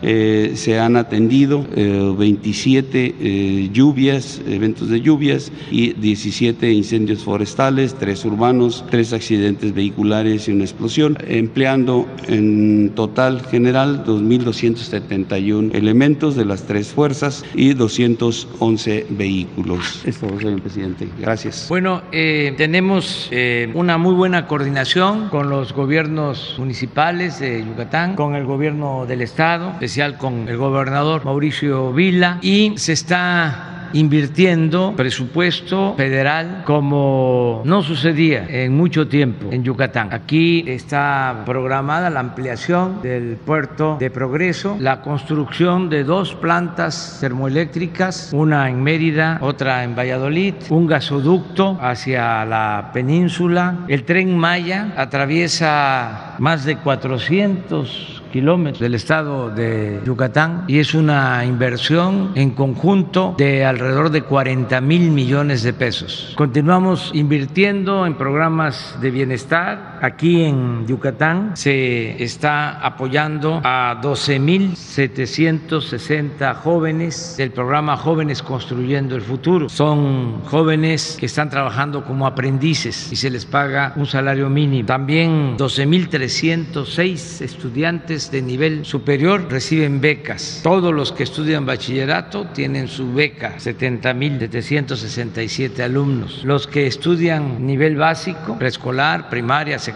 Eh, 0.06 0.52
se 0.54 0.78
han 0.78 0.96
atendido 0.96 1.64
27 1.64 3.06
eh, 3.06 3.14
eh, 3.18 3.70
lluvias, 3.72 4.42
eventos 4.46 4.90
de 4.90 5.00
lluvias 5.00 5.50
y 5.70 5.94
17 5.94 6.70
incendios 6.70 7.24
forestales, 7.24 7.94
3 7.94 8.24
urbanos, 8.26 8.84
3 8.90 9.14
accidentes 9.14 9.72
vehiculares 9.72 10.46
y 10.46 10.52
una 10.52 10.64
explosión, 10.64 11.16
empleando 11.26 12.06
en 12.28 12.90
total 12.94 13.40
general 13.46 14.04
2.271 14.04 15.74
elementos 15.74 16.36
de 16.36 16.44
las 16.44 16.66
tres 16.66 16.88
fuerzas 16.88 17.42
y 17.54 17.72
211 17.72 19.06
vehículos. 19.08 20.02
Esto, 20.04 20.28
señor 20.38 20.60
presidente. 20.60 21.08
Gracias. 21.18 21.66
Bueno, 21.70 22.02
tenemos 22.10 23.30
una 23.72 23.96
muy 23.96 24.14
buena 24.14 24.46
coordinación 24.46 25.30
con 25.30 25.48
los 25.48 25.72
gobiernos 25.72 25.94
municipales 26.08 27.40
de 27.40 27.64
Yucatán, 27.64 28.14
con 28.16 28.34
el 28.34 28.44
gobierno 28.44 29.06
del 29.06 29.22
estado, 29.22 29.70
especial 29.70 30.16
con 30.16 30.48
el 30.48 30.56
gobernador 30.56 31.24
Mauricio 31.24 31.92
Vila, 31.92 32.38
y 32.42 32.74
se 32.76 32.92
está 32.92 33.83
invirtiendo 33.94 34.94
presupuesto 34.96 35.94
federal 35.96 36.62
como 36.66 37.62
no 37.64 37.82
sucedía 37.82 38.44
en 38.48 38.76
mucho 38.76 39.08
tiempo 39.08 39.48
en 39.50 39.64
Yucatán. 39.64 40.08
Aquí 40.12 40.64
está 40.66 41.42
programada 41.46 42.10
la 42.10 42.20
ampliación 42.20 43.00
del 43.02 43.36
puerto 43.36 43.96
de 43.98 44.10
Progreso, 44.10 44.76
la 44.78 45.00
construcción 45.00 45.88
de 45.88 46.04
dos 46.04 46.34
plantas 46.34 47.18
termoeléctricas, 47.20 48.30
una 48.32 48.68
en 48.68 48.82
Mérida, 48.82 49.38
otra 49.40 49.84
en 49.84 49.94
Valladolid, 49.94 50.54
un 50.68 50.86
gasoducto 50.86 51.78
hacia 51.80 52.44
la 52.44 52.90
península, 52.92 53.78
el 53.88 54.04
tren 54.04 54.36
Maya 54.36 54.92
atraviesa 54.96 56.34
más 56.38 56.64
de 56.64 56.76
400 56.76 58.23
kilómetros 58.34 58.80
del 58.80 58.96
estado 58.96 59.48
de 59.48 60.00
Yucatán 60.04 60.64
y 60.66 60.80
es 60.80 60.92
una 60.92 61.44
inversión 61.44 62.32
en 62.34 62.50
conjunto 62.50 63.36
de 63.38 63.64
alrededor 63.64 64.10
de 64.10 64.22
40 64.22 64.80
mil 64.80 65.12
millones 65.12 65.62
de 65.62 65.72
pesos. 65.72 66.34
Continuamos 66.34 67.12
invirtiendo 67.14 68.04
en 68.06 68.16
programas 68.16 68.98
de 69.00 69.12
bienestar. 69.12 69.93
Aquí 70.04 70.44
en 70.44 70.86
Yucatán 70.86 71.56
se 71.56 72.22
está 72.22 72.78
apoyando 72.84 73.62
a 73.64 73.98
12 74.02 74.38
mil 74.38 74.76
760 74.76 76.54
jóvenes 76.56 77.36
del 77.38 77.52
programa 77.52 77.96
Jóvenes 77.96 78.42
Construyendo 78.42 79.16
el 79.16 79.22
Futuro. 79.22 79.70
Son 79.70 80.42
jóvenes 80.42 81.16
que 81.18 81.24
están 81.24 81.48
trabajando 81.48 82.04
como 82.04 82.26
aprendices 82.26 83.10
y 83.12 83.16
se 83.16 83.30
les 83.30 83.46
paga 83.46 83.94
un 83.96 84.04
salario 84.04 84.50
mínimo. 84.50 84.86
También 84.86 85.56
12 85.56 85.86
mil 85.86 86.10
306 86.10 87.40
estudiantes 87.40 88.30
de 88.30 88.42
nivel 88.42 88.84
superior 88.84 89.50
reciben 89.50 90.02
becas. 90.02 90.60
Todos 90.62 90.92
los 90.92 91.12
que 91.12 91.22
estudian 91.22 91.64
bachillerato 91.64 92.44
tienen 92.48 92.88
su 92.88 93.14
beca, 93.14 93.56
70.767 93.56 95.80
alumnos. 95.80 96.44
Los 96.44 96.66
que 96.66 96.86
estudian 96.86 97.66
nivel 97.66 97.96
básico, 97.96 98.58
preescolar, 98.58 99.30
primaria, 99.30 99.78
secundaria, 99.78 99.93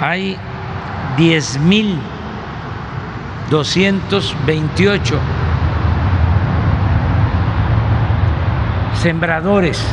Hay 0.00 0.36
10 1.18 1.58
mil 1.60 1.98
228 3.50 5.43
sembradores 9.04 9.84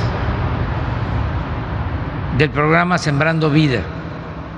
del 2.38 2.50
programa 2.50 2.98
Sembrando 2.98 3.50
Vida 3.50 3.82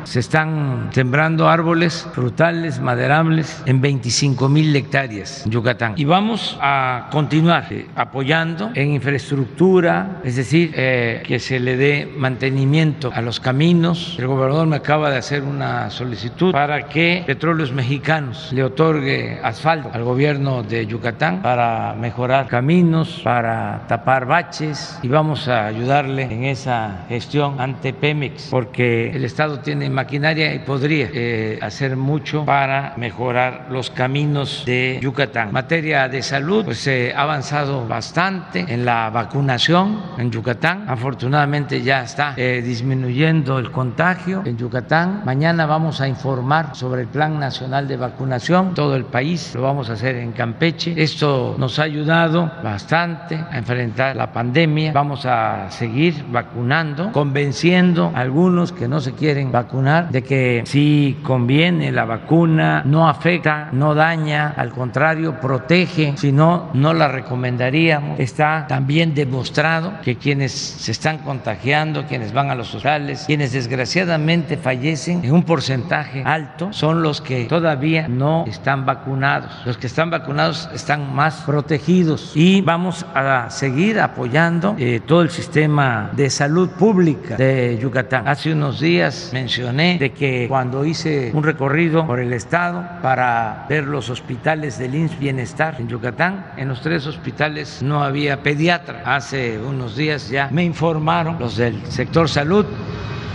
se 0.05 0.19
están 0.19 0.89
sembrando 0.91 1.49
árboles 1.49 2.07
frutales, 2.13 2.79
maderables 2.79 3.63
en 3.65 3.81
25 3.81 4.49
mil 4.49 4.75
hectáreas 4.75 5.45
en 5.45 5.51
Yucatán. 5.51 5.93
Y 5.97 6.05
vamos 6.05 6.57
a 6.61 7.07
continuar 7.11 7.67
eh, 7.71 7.87
apoyando 7.95 8.71
en 8.73 8.91
infraestructura, 8.91 10.21
es 10.23 10.35
decir, 10.35 10.73
eh, 10.75 11.23
que 11.25 11.39
se 11.39 11.59
le 11.59 11.77
dé 11.77 12.11
mantenimiento 12.17 13.11
a 13.13 13.21
los 13.21 13.39
caminos. 13.39 14.15
El 14.19 14.27
gobernador 14.27 14.67
me 14.67 14.77
acaba 14.77 15.09
de 15.09 15.17
hacer 15.17 15.43
una 15.43 15.89
solicitud 15.89 16.51
para 16.51 16.87
que 16.87 17.23
Petróleos 17.25 17.71
Mexicanos 17.71 18.49
le 18.51 18.63
otorgue 18.63 19.39
asfalto 19.43 19.89
al 19.93 20.03
gobierno 20.03 20.63
de 20.63 20.85
Yucatán 20.85 21.41
para 21.41 21.93
mejorar 21.93 22.47
caminos, 22.47 23.21
para 23.23 23.85
tapar 23.87 24.25
baches 24.25 24.99
y 25.01 25.07
vamos 25.07 25.47
a 25.47 25.65
ayudarle 25.65 26.23
en 26.23 26.43
esa 26.43 27.05
gestión 27.09 27.59
ante 27.59 27.93
Pemex 27.93 28.47
porque 28.49 29.11
el 29.11 29.23
Estado 29.23 29.59
tiene 29.59 29.89
maquinaria 29.93 30.53
y 30.53 30.60
podría 30.60 31.10
eh, 31.13 31.60
hacer 31.62 31.95
mucho 31.95 32.45
para 32.45 32.93
mejorar 32.97 33.67
los 33.69 33.89
caminos 33.89 34.63
de 34.65 34.99
Yucatán. 35.01 35.51
materia 35.51 36.08
de 36.10 36.21
salud, 36.21 36.65
pues 36.65 36.79
se 36.79 37.13
ha 37.15 37.21
avanzado 37.21 37.88
bastante 37.88 38.65
en 38.67 38.86
la 38.86 39.10
vacunación 39.10 40.01
en 40.17 40.32
Yucatán. 40.32 40.86
Afortunadamente 40.88 41.82
ya 41.82 42.03
está 42.03 42.34
eh, 42.36 42.62
disminuyendo 42.65 43.60
el 43.60 43.71
contagio 43.71 44.41
en 44.45 44.58
Yucatán. 44.58 45.21
Mañana 45.25 45.65
vamos 45.65 46.01
a 46.01 46.08
informar 46.08 46.75
sobre 46.75 47.01
el 47.01 47.08
Plan 47.08 47.39
Nacional 47.39 47.88
de 47.88 47.97
Vacunación, 47.97 48.73
todo 48.73 48.95
el 48.95 49.06
país, 49.06 49.53
lo 49.56 49.62
vamos 49.62 49.89
a 49.89 49.93
hacer 49.93 50.15
en 50.15 50.32
Campeche. 50.32 50.93
Esto 50.97 51.56
nos 51.58 51.77
ha 51.79 51.84
ayudado 51.84 52.51
bastante 52.63 53.36
a 53.36 53.58
enfrentar 53.58 54.15
la 54.15 54.32
pandemia. 54.32 54.91
Vamos 54.91 55.25
a 55.25 55.69
seguir 55.69 56.25
vacunando, 56.32 57.12
convenciendo 57.12 58.12
a 58.15 58.21
algunos 58.21 58.71
que 58.71 58.88
no 58.88 58.99
se 58.99 59.13
quieren 59.13 59.51
vacunar 59.51 59.83
de 59.84 60.24
que 60.24 60.63
si 60.65 61.17
conviene 61.24 61.91
la 61.91 62.06
vacuna, 62.06 62.84
no 62.86 63.10
afecta, 63.10 63.69
no 63.74 63.93
daña, 63.93 64.54
al 64.56 64.72
contrario, 64.72 65.39
protege, 65.41 66.13
si 66.15 66.32
no, 66.32 66.69
no 66.74 66.93
la 66.93 67.08
recomendaríamos. 67.08 68.19
Está 68.19 68.65
también 68.67 69.13
demostrado 69.13 69.93
que 70.04 70.15
quienes 70.15 70.52
se 70.54 70.91
están 70.91 71.17
contagiando, 71.19 72.06
quienes 72.06 72.32
van 72.34 72.50
a 72.50 72.56
los 72.56 72.74
hospitales, 72.74 73.24
quienes 73.28 73.52
desgraciadamente 73.52 74.58
fallecen 74.58 75.24
en 75.24 75.34
un 75.34 75.43
porcentaje 75.43 76.24
alto, 76.26 76.72
son 76.72 77.04
los 77.04 77.19
que 77.19 77.46
todavía 77.46 78.08
no 78.08 78.46
están 78.48 78.86
vacunados. 78.86 79.52
Los 79.65 79.78
que 79.78 79.88
están 79.88 80.10
vacunados 80.10 80.69
están 80.74 81.13
más 81.13 81.41
protegidos 81.46 82.32
y 82.36 82.62
vamos 82.62 83.06
a 83.13 83.50
seguir 83.50 84.00
apoyando 84.00 84.76
eh, 84.80 85.02
todo 85.06 85.22
el 85.22 85.30
sistema 85.30 86.12
de 86.13 86.30
salud 86.30 86.69
pública 86.69 87.36
de 87.36 87.78
Yucatán. 87.82 88.28
Hace 88.28 88.54
unos 88.54 88.80
días 88.80 89.32
mencioné 89.34 89.72
de 89.73 90.12
que 90.12 90.45
cuando 90.47 90.86
hice 90.86 91.31
un 91.33 91.43
recorrido 91.43 92.05
por 92.05 92.19
el 92.19 92.31
estado 92.33 92.86
para 93.01 93.65
ver 93.67 93.86
los 93.86 94.09
hospitales 94.09 94.77
del 94.77 94.95
INS 94.95 95.17
Bienestar 95.17 95.77
en 95.79 95.88
Yucatán, 95.88 96.45
en 96.57 96.67
los 96.67 96.81
tres 96.81 97.07
hospitales 97.07 97.81
no 97.81 98.03
había 98.03 98.43
pediatra. 98.43 99.01
Hace 99.05 99.57
unos 99.57 99.95
días 99.95 100.29
ya 100.29 100.49
me 100.51 100.63
informaron 100.63 101.38
los 101.39 101.57
del 101.57 101.83
sector 101.88 102.29
salud, 102.29 102.65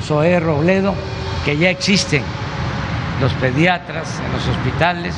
Zoé 0.02 0.38
Robledo, 0.38 0.94
que 1.44 1.56
ya 1.56 1.70
existen 1.70 2.22
los 3.20 3.32
pediatras 3.34 4.20
en 4.24 4.32
los 4.32 4.46
hospitales. 4.46 5.14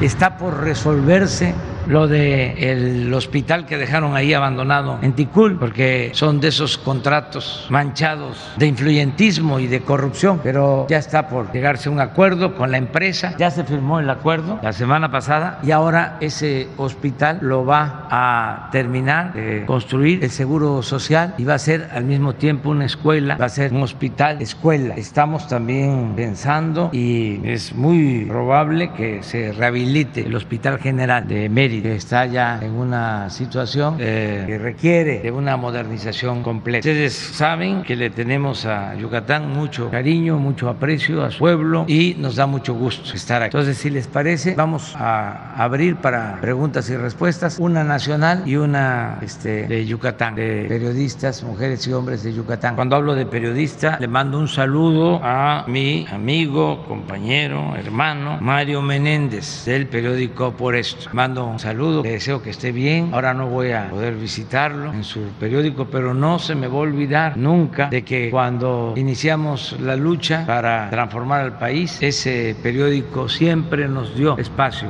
Está 0.00 0.36
por 0.36 0.62
resolverse 0.62 1.54
lo 1.86 2.08
del 2.08 2.58
el 2.58 3.14
hospital 3.14 3.66
que 3.66 3.76
dejaron 3.76 4.16
ahí 4.16 4.34
abandonado 4.34 4.98
en 5.02 5.12
Ticul, 5.12 5.58
porque 5.58 6.10
son 6.14 6.40
de 6.40 6.48
esos 6.48 6.78
contratos 6.78 7.66
manchados 7.70 8.52
de 8.56 8.66
influyentismo 8.66 9.58
y 9.58 9.66
de 9.66 9.80
corrupción, 9.80 10.40
pero 10.42 10.86
ya 10.88 10.98
está 10.98 11.28
por 11.28 11.52
llegarse 11.52 11.88
un 11.88 12.00
acuerdo 12.00 12.54
con 12.54 12.70
la 12.70 12.78
empresa, 12.78 13.34
ya 13.38 13.50
se 13.50 13.64
firmó 13.64 14.00
el 14.00 14.08
acuerdo 14.08 14.58
la 14.62 14.72
semana 14.72 15.10
pasada 15.10 15.58
y 15.62 15.70
ahora 15.70 16.16
ese 16.20 16.68
hospital 16.76 17.38
lo 17.42 17.64
va 17.64 18.06
a 18.10 18.68
terminar 18.72 19.32
de 19.32 19.64
construir 19.66 20.22
el 20.24 20.30
Seguro 20.30 20.82
Social 20.82 21.34
y 21.38 21.44
va 21.44 21.54
a 21.54 21.58
ser 21.58 21.88
al 21.92 22.04
mismo 22.04 22.34
tiempo 22.34 22.70
una 22.70 22.86
escuela, 22.86 23.36
va 23.36 23.46
a 23.46 23.48
ser 23.48 23.72
un 23.72 23.82
hospital 23.82 24.40
escuela. 24.40 24.94
Estamos 24.96 25.48
también 25.48 26.12
pensando 26.16 26.90
y 26.92 27.40
es 27.44 27.74
muy 27.74 28.24
probable 28.26 28.92
que 28.92 29.22
se 29.22 29.52
rehabilite 29.52 30.26
el 30.26 30.34
Hospital 30.34 30.78
General 30.78 31.26
de 31.26 31.48
Mérida 31.48 31.71
que 31.80 31.94
está 31.94 32.26
ya 32.26 32.58
en 32.60 32.72
una 32.72 33.30
situación 33.30 33.96
eh, 33.98 34.44
que 34.46 34.58
requiere 34.58 35.20
de 35.20 35.30
una 35.30 35.56
modernización 35.56 36.42
completa. 36.42 36.80
Ustedes 36.80 37.14
saben 37.14 37.82
que 37.82 37.96
le 37.96 38.10
tenemos 38.10 38.66
a 38.66 38.94
Yucatán 38.94 39.50
mucho 39.50 39.90
cariño, 39.90 40.38
mucho 40.38 40.68
aprecio 40.68 41.24
a 41.24 41.30
su 41.30 41.38
pueblo 41.38 41.84
y 41.88 42.16
nos 42.18 42.36
da 42.36 42.46
mucho 42.46 42.74
gusto 42.74 43.14
estar 43.14 43.42
aquí. 43.42 43.56
Entonces, 43.56 43.78
si 43.78 43.90
les 43.90 44.06
parece, 44.06 44.54
vamos 44.54 44.94
a 44.96 45.54
abrir 45.56 45.96
para 45.96 46.40
preguntas 46.40 46.90
y 46.90 46.96
respuestas 46.96 47.58
una 47.58 47.84
nacional 47.84 48.42
y 48.46 48.56
una 48.56 49.18
este, 49.22 49.66
de 49.66 49.86
Yucatán, 49.86 50.34
de 50.34 50.66
periodistas, 50.68 51.42
mujeres 51.42 51.86
y 51.86 51.92
hombres 51.92 52.22
de 52.22 52.34
Yucatán. 52.34 52.74
Cuando 52.74 52.96
hablo 52.96 53.14
de 53.14 53.26
periodista, 53.26 53.98
le 54.00 54.08
mando 54.08 54.38
un 54.38 54.48
saludo 54.48 55.20
a 55.22 55.64
mi 55.68 56.06
amigo, 56.10 56.84
compañero, 56.86 57.74
hermano 57.76 58.38
Mario 58.40 58.82
Menéndez 58.82 59.64
del 59.64 59.86
periódico 59.86 60.52
Por 60.52 60.74
Esto. 60.74 61.10
Mando 61.12 61.46
un 61.46 61.58
saludo, 61.62 62.02
le 62.02 62.10
deseo 62.10 62.42
que 62.42 62.50
esté 62.50 62.72
bien. 62.72 63.10
Ahora 63.12 63.34
no 63.34 63.46
voy 63.46 63.70
a 63.70 63.88
poder 63.88 64.16
visitarlo 64.16 64.92
en 64.92 65.04
su 65.04 65.20
periódico, 65.38 65.86
pero 65.86 66.12
no 66.12 66.40
se 66.40 66.56
me 66.56 66.66
va 66.66 66.74
a 66.74 66.78
olvidar 66.78 67.36
nunca 67.36 67.88
de 67.88 68.02
que 68.02 68.30
cuando 68.30 68.94
iniciamos 68.96 69.76
la 69.80 69.94
lucha 69.94 70.44
para 70.44 70.90
transformar 70.90 71.40
al 71.40 71.58
país, 71.58 71.98
ese 72.02 72.56
periódico 72.62 73.28
siempre 73.28 73.88
nos 73.88 74.16
dio 74.16 74.36
espacio 74.38 74.88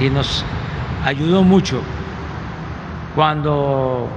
y 0.00 0.08
nos 0.08 0.44
ayudó 1.04 1.42
mucho 1.42 1.82
cuando 3.14 4.08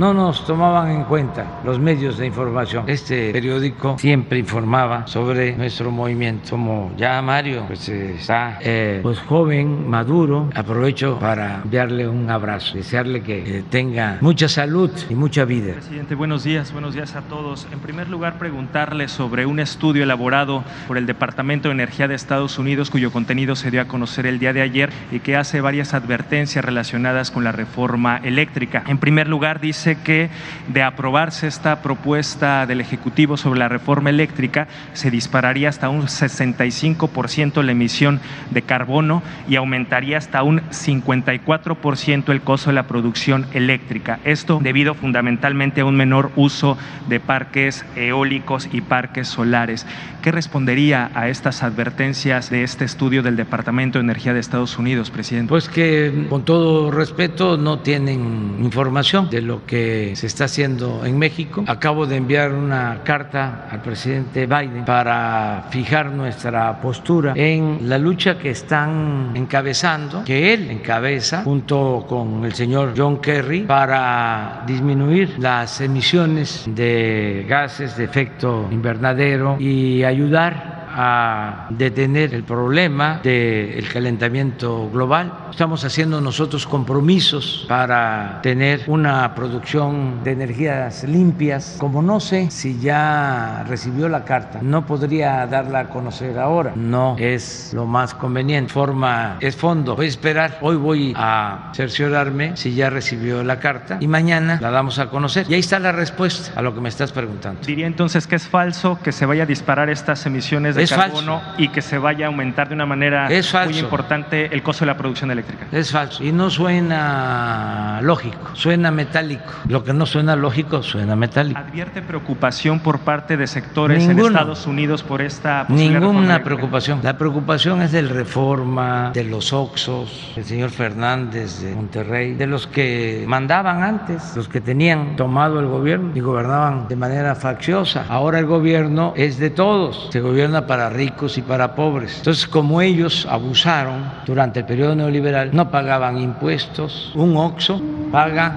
no 0.00 0.14
nos 0.14 0.46
tomaban 0.46 0.92
en 0.92 1.04
cuenta 1.04 1.60
los 1.62 1.78
medios 1.78 2.16
de 2.16 2.24
información. 2.24 2.84
Este 2.88 3.32
periódico 3.32 3.98
siempre 3.98 4.38
informaba 4.38 5.06
sobre 5.06 5.54
nuestro 5.54 5.90
movimiento. 5.90 6.52
Como 6.52 6.90
ya 6.96 7.20
Mario 7.20 7.64
pues, 7.66 7.86
está 7.90 8.58
eh, 8.62 9.00
pues, 9.02 9.18
joven, 9.18 9.90
maduro, 9.90 10.48
aprovecho 10.54 11.18
para 11.18 11.60
enviarle 11.64 12.08
un 12.08 12.30
abrazo, 12.30 12.78
desearle 12.78 13.20
que 13.20 13.58
eh, 13.58 13.64
tenga 13.68 14.16
mucha 14.22 14.48
salud 14.48 14.90
y 15.10 15.14
mucha 15.14 15.44
vida. 15.44 15.74
Presidente, 15.74 16.14
buenos 16.14 16.44
días, 16.44 16.72
buenos 16.72 16.94
días 16.94 17.14
a 17.14 17.20
todos. 17.20 17.68
En 17.70 17.80
primer 17.80 18.08
lugar, 18.08 18.38
preguntarle 18.38 19.06
sobre 19.06 19.44
un 19.44 19.60
estudio 19.60 20.04
elaborado 20.04 20.64
por 20.88 20.96
el 20.96 21.04
Departamento 21.04 21.68
de 21.68 21.74
Energía 21.74 22.08
de 22.08 22.14
Estados 22.14 22.58
Unidos, 22.58 22.88
cuyo 22.88 23.12
contenido 23.12 23.54
se 23.54 23.70
dio 23.70 23.82
a 23.82 23.84
conocer 23.84 24.24
el 24.24 24.38
día 24.38 24.54
de 24.54 24.62
ayer 24.62 24.88
y 25.12 25.20
que 25.20 25.36
hace 25.36 25.60
varias 25.60 25.92
advertencias 25.92 26.64
relacionadas 26.64 27.30
con 27.30 27.44
la 27.44 27.52
reforma 27.52 28.16
eléctrica. 28.24 28.82
En 28.86 28.96
primer 28.96 29.28
lugar, 29.28 29.60
dice 29.60 29.89
que 29.96 30.30
de 30.68 30.82
aprobarse 30.82 31.46
esta 31.46 31.82
propuesta 31.82 32.66
del 32.66 32.80
Ejecutivo 32.80 33.36
sobre 33.36 33.60
la 33.60 33.68
reforma 33.68 34.10
eléctrica, 34.10 34.68
se 34.92 35.10
dispararía 35.10 35.68
hasta 35.68 35.88
un 35.88 36.02
65% 36.02 37.62
la 37.62 37.72
emisión 37.72 38.20
de 38.50 38.62
carbono 38.62 39.22
y 39.48 39.56
aumentaría 39.56 40.18
hasta 40.18 40.42
un 40.42 40.60
54% 40.60 42.30
el 42.30 42.40
costo 42.42 42.70
de 42.70 42.74
la 42.74 42.84
producción 42.84 43.46
eléctrica. 43.52 44.20
Esto 44.24 44.58
debido 44.62 44.94
fundamentalmente 44.94 45.80
a 45.80 45.84
un 45.84 45.96
menor 45.96 46.30
uso 46.36 46.76
de 47.08 47.20
parques 47.20 47.84
eólicos 47.96 48.68
y 48.72 48.80
parques 48.80 49.28
solares. 49.28 49.86
¿Qué 50.22 50.32
respondería 50.32 51.10
a 51.14 51.28
estas 51.28 51.62
advertencias 51.62 52.50
de 52.50 52.62
este 52.62 52.84
estudio 52.84 53.22
del 53.22 53.36
Departamento 53.36 53.98
de 53.98 54.04
Energía 54.04 54.34
de 54.34 54.40
Estados 54.40 54.76
Unidos, 54.76 55.10
presidente? 55.10 55.48
Pues 55.48 55.68
que 55.70 56.26
con 56.28 56.44
todo 56.44 56.90
respeto 56.90 57.56
no 57.56 57.78
tienen 57.78 58.58
información 58.60 59.30
de 59.30 59.40
lo 59.40 59.64
que 59.64 60.14
se 60.16 60.26
está 60.26 60.44
haciendo 60.44 61.06
en 61.06 61.18
México. 61.18 61.64
Acabo 61.66 62.06
de 62.06 62.16
enviar 62.16 62.52
una 62.52 63.00
carta 63.02 63.66
al 63.70 63.80
presidente 63.80 64.44
Biden 64.44 64.84
para 64.84 65.68
fijar 65.70 66.10
nuestra 66.10 66.78
postura 66.82 67.32
en 67.34 67.88
la 67.88 67.96
lucha 67.96 68.38
que 68.38 68.50
están 68.50 69.32
encabezando, 69.34 70.24
que 70.24 70.52
él 70.52 70.70
encabeza 70.70 71.44
junto 71.44 72.04
con 72.06 72.44
el 72.44 72.52
señor 72.52 72.92
John 72.94 73.22
Kerry 73.22 73.62
para 73.62 74.64
disminuir 74.66 75.38
las 75.38 75.80
emisiones 75.80 76.64
de 76.66 77.46
gases 77.48 77.96
de 77.96 78.04
efecto 78.04 78.68
invernadero 78.70 79.56
y 79.58 80.09
ayudar 80.10 80.79
a 80.92 81.66
detener 81.70 82.34
el 82.34 82.44
problema 82.44 83.20
del 83.22 83.88
calentamiento 83.92 84.90
global. 84.90 85.32
Estamos 85.50 85.84
haciendo 85.84 86.20
nosotros 86.20 86.66
compromisos 86.66 87.66
para 87.68 88.40
tener 88.42 88.82
una 88.86 89.34
producción 89.34 90.22
de 90.24 90.32
energías 90.32 91.04
limpias. 91.04 91.76
Como 91.78 92.02
no 92.02 92.20
sé 92.20 92.50
si 92.50 92.78
ya 92.80 93.64
recibió 93.68 94.08
la 94.08 94.24
carta, 94.24 94.60
no 94.62 94.86
podría 94.86 95.46
darla 95.46 95.80
a 95.80 95.88
conocer 95.88 96.38
ahora. 96.38 96.72
No 96.74 97.16
es 97.18 97.72
lo 97.74 97.86
más 97.86 98.14
conveniente. 98.14 98.72
Forma 98.72 99.36
es 99.40 99.56
fondo. 99.56 99.96
Voy 99.96 100.06
a 100.06 100.08
esperar. 100.08 100.58
Hoy 100.60 100.76
voy 100.76 101.12
a 101.16 101.70
cerciorarme 101.74 102.56
si 102.56 102.74
ya 102.74 102.90
recibió 102.90 103.42
la 103.42 103.58
carta 103.58 103.98
y 104.00 104.06
mañana 104.06 104.58
la 104.60 104.70
damos 104.70 104.98
a 104.98 105.10
conocer. 105.10 105.46
Y 105.48 105.54
ahí 105.54 105.60
está 105.60 105.78
la 105.78 105.92
respuesta 105.92 106.58
a 106.58 106.62
lo 106.62 106.74
que 106.74 106.80
me 106.80 106.88
estás 106.88 107.12
preguntando. 107.12 107.60
Diría 107.66 107.86
entonces 107.86 108.26
que 108.26 108.36
es 108.36 108.46
falso 108.48 108.98
que 109.02 109.12
se 109.12 109.26
vaya 109.26 109.44
a 109.44 109.46
disparar 109.46 109.90
estas 109.90 110.24
emisiones 110.26 110.74
de 110.74 110.79
carbono 110.88 111.42
y 111.58 111.68
que 111.68 111.82
se 111.82 111.98
vaya 111.98 112.26
a 112.26 112.28
aumentar 112.28 112.68
de 112.68 112.74
una 112.74 112.86
manera 112.86 113.28
muy 113.66 113.78
importante 113.78 114.48
el 114.52 114.62
costo 114.62 114.84
de 114.84 114.86
la 114.86 114.96
producción 114.96 115.30
eléctrica. 115.30 115.66
Es 115.72 115.90
falso 115.90 116.24
y 116.24 116.32
no 116.32 116.50
suena 116.50 118.00
lógico, 118.02 118.50
suena 118.54 118.90
metálico. 118.90 119.52
Lo 119.68 119.84
que 119.84 119.92
no 119.92 120.06
suena 120.06 120.36
lógico 120.36 120.82
suena 120.82 121.16
metálico. 121.16 121.58
¿Advierte 121.58 122.02
preocupación 122.02 122.80
por 122.80 123.00
parte 123.00 123.36
de 123.36 123.46
sectores 123.46 124.04
en 124.04 124.18
Estados 124.18 124.66
Unidos 124.66 125.02
por 125.02 125.22
esta 125.22 125.66
Ninguna 125.68 126.42
preocupación. 126.42 127.00
La 127.02 127.16
preocupación 127.16 127.82
es 127.82 127.92
del 127.92 128.08
Reforma, 128.08 129.10
de 129.14 129.24
los 129.24 129.52
Oxos, 129.52 130.32
del 130.34 130.44
señor 130.44 130.70
Fernández 130.70 131.60
de 131.60 131.74
Monterrey, 131.74 132.34
de 132.34 132.46
los 132.46 132.66
que 132.66 133.24
mandaban 133.26 133.82
antes, 133.82 134.36
los 134.36 134.48
que 134.48 134.60
tenían 134.60 135.16
tomado 135.16 135.60
el 135.60 135.66
gobierno 135.66 136.12
y 136.14 136.20
gobernaban 136.20 136.88
de 136.88 136.96
manera 136.96 137.34
facciosa. 137.34 138.04
Ahora 138.08 138.38
el 138.38 138.46
gobierno 138.46 139.12
es 139.16 139.38
de 139.38 139.50
todos, 139.50 140.08
se 140.10 140.20
gobierna 140.20 140.66
para 140.70 140.88
ricos 140.88 141.36
y 141.36 141.42
para 141.42 141.74
pobres. 141.74 142.18
Entonces, 142.18 142.46
como 142.46 142.80
ellos 142.80 143.26
abusaron 143.28 144.04
durante 144.24 144.60
el 144.60 144.66
periodo 144.66 144.94
neoliberal, 144.94 145.50
no 145.52 145.68
pagaban 145.68 146.16
impuestos, 146.16 147.10
un 147.16 147.36
OXO 147.36 147.82
paga 148.12 148.52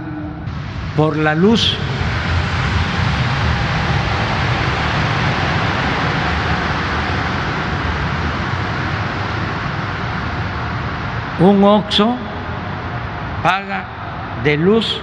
por 0.95 1.17
la 1.17 1.34
luz 1.34 1.76
un 11.39 11.63
OXO 11.63 12.15
paga 13.41 13.86
de 14.43 14.56
luz 14.56 15.02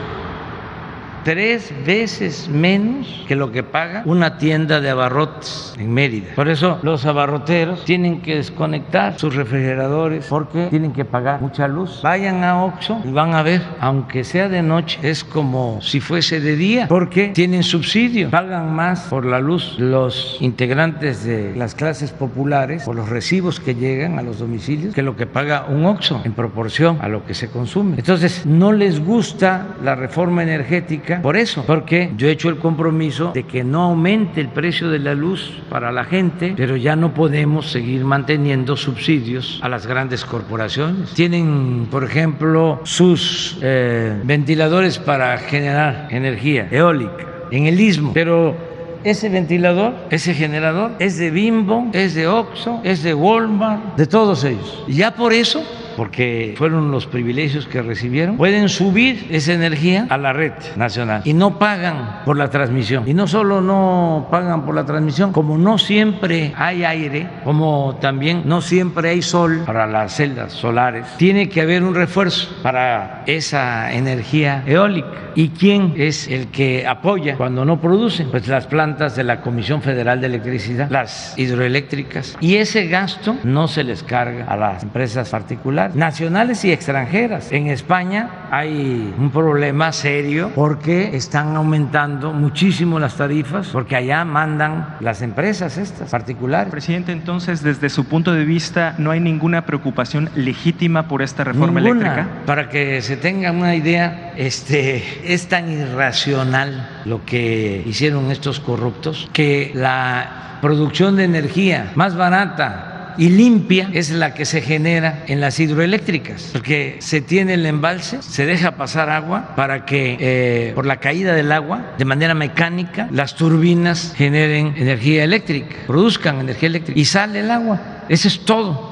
tres 1.24 1.72
veces 1.87 2.48
menos 2.48 3.24
que 3.28 3.37
lo 3.37 3.52
que 3.52 3.62
paga 3.62 4.02
una 4.06 4.38
tienda 4.38 4.80
de 4.80 4.90
abarrotes 4.90 5.74
en 5.78 5.92
Mérida. 5.92 6.35
Por 6.35 6.48
eso 6.48 6.78
los 6.83 7.04
abarroteros 7.06 7.85
tienen 7.85 8.20
que 8.20 8.37
desconectar 8.37 9.18
sus 9.18 9.35
refrigeradores 9.35 10.26
porque 10.26 10.66
tienen 10.66 10.92
que 10.92 11.04
pagar 11.04 11.40
mucha 11.40 11.68
luz. 11.68 12.00
Vayan 12.02 12.44
a 12.44 12.64
Oxxo 12.64 13.02
y 13.04 13.11
van 13.11 13.35
a 13.35 13.42
ver, 13.42 13.62
aunque 13.80 14.24
sea 14.24 14.48
de 14.48 14.62
noche, 14.62 14.98
es 15.02 15.24
como 15.24 15.80
si 15.80 16.00
fuese 16.00 16.40
de 16.40 16.56
día 16.56 16.88
porque 16.88 17.28
tienen 17.28 17.62
subsidio, 17.62 18.30
pagan 18.30 18.74
más 18.74 19.02
por 19.02 19.24
la 19.24 19.40
luz 19.40 19.76
los 19.78 20.38
integrantes 20.40 21.24
de 21.24 21.54
las 21.56 21.74
clases 21.74 22.12
populares 22.12 22.85
por 22.85 22.96
los 22.96 23.09
recibos 23.09 23.61
que 23.61 23.74
llegan 23.74 24.18
a 24.18 24.22
los 24.22 24.38
domicilios 24.38 24.94
que 24.94 25.02
lo 25.02 25.16
que 25.16 25.26
paga 25.26 25.66
un 25.68 25.85
Oxxo 25.85 26.20
en 26.24 26.33
proporción 26.33 26.98
a 27.00 27.09
lo 27.09 27.24
que 27.24 27.35
se 27.35 27.48
consume. 27.48 27.96
Entonces, 27.96 28.46
no 28.46 28.72
les 28.72 29.00
gusta 29.04 29.66
la 29.83 29.94
reforma 29.94 30.42
energética 30.42 31.09
por 31.18 31.36
eso, 31.36 31.64
porque 31.66 32.12
yo 32.16 32.28
he 32.28 32.30
hecho 32.30 32.48
el 32.48 32.56
compromiso 32.56 33.32
de 33.34 33.44
que 33.44 33.64
no 33.64 33.82
aumente 33.82 34.40
el 34.40 34.48
precio 34.48 34.90
de 34.90 34.98
la 34.98 35.14
luz 35.14 35.52
para 35.68 35.92
la 35.92 36.04
gente, 36.04 36.54
pero 36.56 36.76
ya 36.76 36.96
no 36.96 37.14
podemos 37.14 37.70
seguir 37.70 38.04
manteniendo 38.04 38.76
subsidios 38.76 39.60
a 39.62 39.68
las 39.68 39.86
grandes 39.86 40.24
corporaciones. 40.24 41.12
Tienen, 41.14 41.88
por 41.90 42.04
ejemplo, 42.04 42.80
sus 42.84 43.58
eh, 43.62 44.20
ventiladores 44.24 44.98
para 44.98 45.36
generar 45.38 46.08
energía 46.10 46.68
eólica 46.70 47.26
en 47.50 47.66
el 47.66 47.80
istmo, 47.80 48.12
pero 48.14 48.56
ese 49.02 49.28
ventilador, 49.28 49.94
ese 50.10 50.34
generador 50.34 50.92
es 50.98 51.16
de 51.16 51.30
Bimbo, 51.30 51.88
es 51.92 52.14
de 52.14 52.26
Oxxo, 52.26 52.80
es 52.84 53.02
de 53.02 53.14
Walmart, 53.14 53.96
de 53.96 54.06
todos 54.06 54.44
ellos. 54.44 54.84
Y 54.86 54.94
ya 54.94 55.14
por 55.14 55.32
eso 55.32 55.64
porque 56.00 56.54
fueron 56.56 56.90
los 56.90 57.04
privilegios 57.04 57.66
que 57.66 57.82
recibieron, 57.82 58.38
pueden 58.38 58.70
subir 58.70 59.26
esa 59.28 59.52
energía 59.52 60.06
a 60.08 60.16
la 60.16 60.32
red 60.32 60.54
nacional 60.74 61.20
y 61.26 61.34
no 61.34 61.58
pagan 61.58 62.22
por 62.24 62.38
la 62.38 62.48
transmisión. 62.48 63.06
Y 63.06 63.12
no 63.12 63.26
solo 63.26 63.60
no 63.60 64.26
pagan 64.30 64.64
por 64.64 64.74
la 64.74 64.86
transmisión, 64.86 65.30
como 65.30 65.58
no 65.58 65.76
siempre 65.76 66.54
hay 66.56 66.84
aire, 66.84 67.28
como 67.44 67.98
también 68.00 68.44
no 68.46 68.62
siempre 68.62 69.10
hay 69.10 69.20
sol 69.20 69.64
para 69.66 69.86
las 69.86 70.16
celdas 70.16 70.54
solares, 70.54 71.04
tiene 71.18 71.50
que 71.50 71.60
haber 71.60 71.82
un 71.82 71.94
refuerzo 71.94 72.48
para 72.62 73.22
esa 73.26 73.92
energía 73.92 74.62
eólica. 74.66 75.08
¿Y 75.34 75.50
quién 75.50 75.94
es 75.98 76.28
el 76.28 76.48
que 76.48 76.86
apoya 76.86 77.36
cuando 77.36 77.66
no 77.66 77.78
producen? 77.78 78.30
Pues 78.30 78.48
las 78.48 78.66
plantas 78.66 79.16
de 79.16 79.22
la 79.24 79.42
Comisión 79.42 79.82
Federal 79.82 80.20
de 80.20 80.28
Electricidad, 80.28 80.90
las 80.90 81.38
hidroeléctricas. 81.38 82.38
Y 82.40 82.56
ese 82.56 82.86
gasto 82.86 83.36
no 83.44 83.68
se 83.68 83.84
les 83.84 84.02
carga 84.02 84.46
a 84.46 84.56
las 84.56 84.82
empresas 84.82 85.28
particulares 85.28 85.89
nacionales 85.94 86.64
y 86.64 86.72
extranjeras. 86.72 87.53
En 87.53 87.66
España 87.68 88.48
hay 88.50 89.14
un 89.18 89.31
problema 89.31 89.92
serio 89.92 90.50
porque 90.55 91.16
están 91.16 91.57
aumentando 91.57 92.33
muchísimo 92.33 92.98
las 92.98 93.16
tarifas, 93.16 93.68
porque 93.68 93.96
allá 93.96 94.24
mandan 94.24 94.96
las 95.00 95.22
empresas 95.22 95.79
estas 95.79 96.11
particulares. 96.11 96.70
Presidente, 96.70 97.12
entonces, 97.12 97.62
desde 97.62 97.88
su 97.88 98.05
punto 98.05 98.33
de 98.33 98.44
vista, 98.44 98.94
¿no 98.98 99.11
hay 99.11 99.20
ninguna 99.20 99.66
preocupación 99.66 100.31
legítima 100.35 101.09
por 101.09 101.22
esta 101.22 101.44
reforma 101.44 101.81
eléctrica? 101.81 102.26
Para 102.46 102.68
que 102.68 103.03
se 103.03 103.16
tenga 103.16 103.53
una 103.53 103.74
idea, 103.74 104.33
este, 104.37 105.33
es 105.33 105.48
tan 105.48 105.70
irracional 105.70 107.03
lo 107.05 107.24
que 107.24 107.83
hicieron 107.87 108.31
estos 108.31 108.61
corruptos 108.61 109.29
que 109.33 109.72
la 109.74 110.59
producción 110.61 111.16
de 111.16 111.24
energía 111.24 111.92
más 111.94 112.16
barata 112.16 112.89
y 113.18 113.28
limpia 113.30 113.90
es 113.92 114.10
la 114.10 114.34
que 114.34 114.44
se 114.44 114.60
genera 114.60 115.24
en 115.26 115.40
las 115.40 115.58
hidroeléctricas, 115.60 116.50
porque 116.52 116.96
se 117.00 117.20
tiene 117.20 117.54
el 117.54 117.66
embalse, 117.66 118.22
se 118.22 118.46
deja 118.46 118.72
pasar 118.72 119.10
agua 119.10 119.54
para 119.56 119.84
que 119.84 120.16
eh, 120.20 120.72
por 120.74 120.86
la 120.86 120.98
caída 120.98 121.34
del 121.34 121.52
agua, 121.52 121.94
de 121.98 122.04
manera 122.04 122.34
mecánica, 122.34 123.08
las 123.12 123.34
turbinas 123.36 124.14
generen 124.16 124.74
energía 124.76 125.24
eléctrica, 125.24 125.76
produzcan 125.86 126.40
energía 126.40 126.68
eléctrica 126.68 126.98
y 126.98 127.04
sale 127.04 127.40
el 127.40 127.50
agua. 127.50 127.80
Eso 128.08 128.28
es 128.28 128.44
todo 128.44 128.89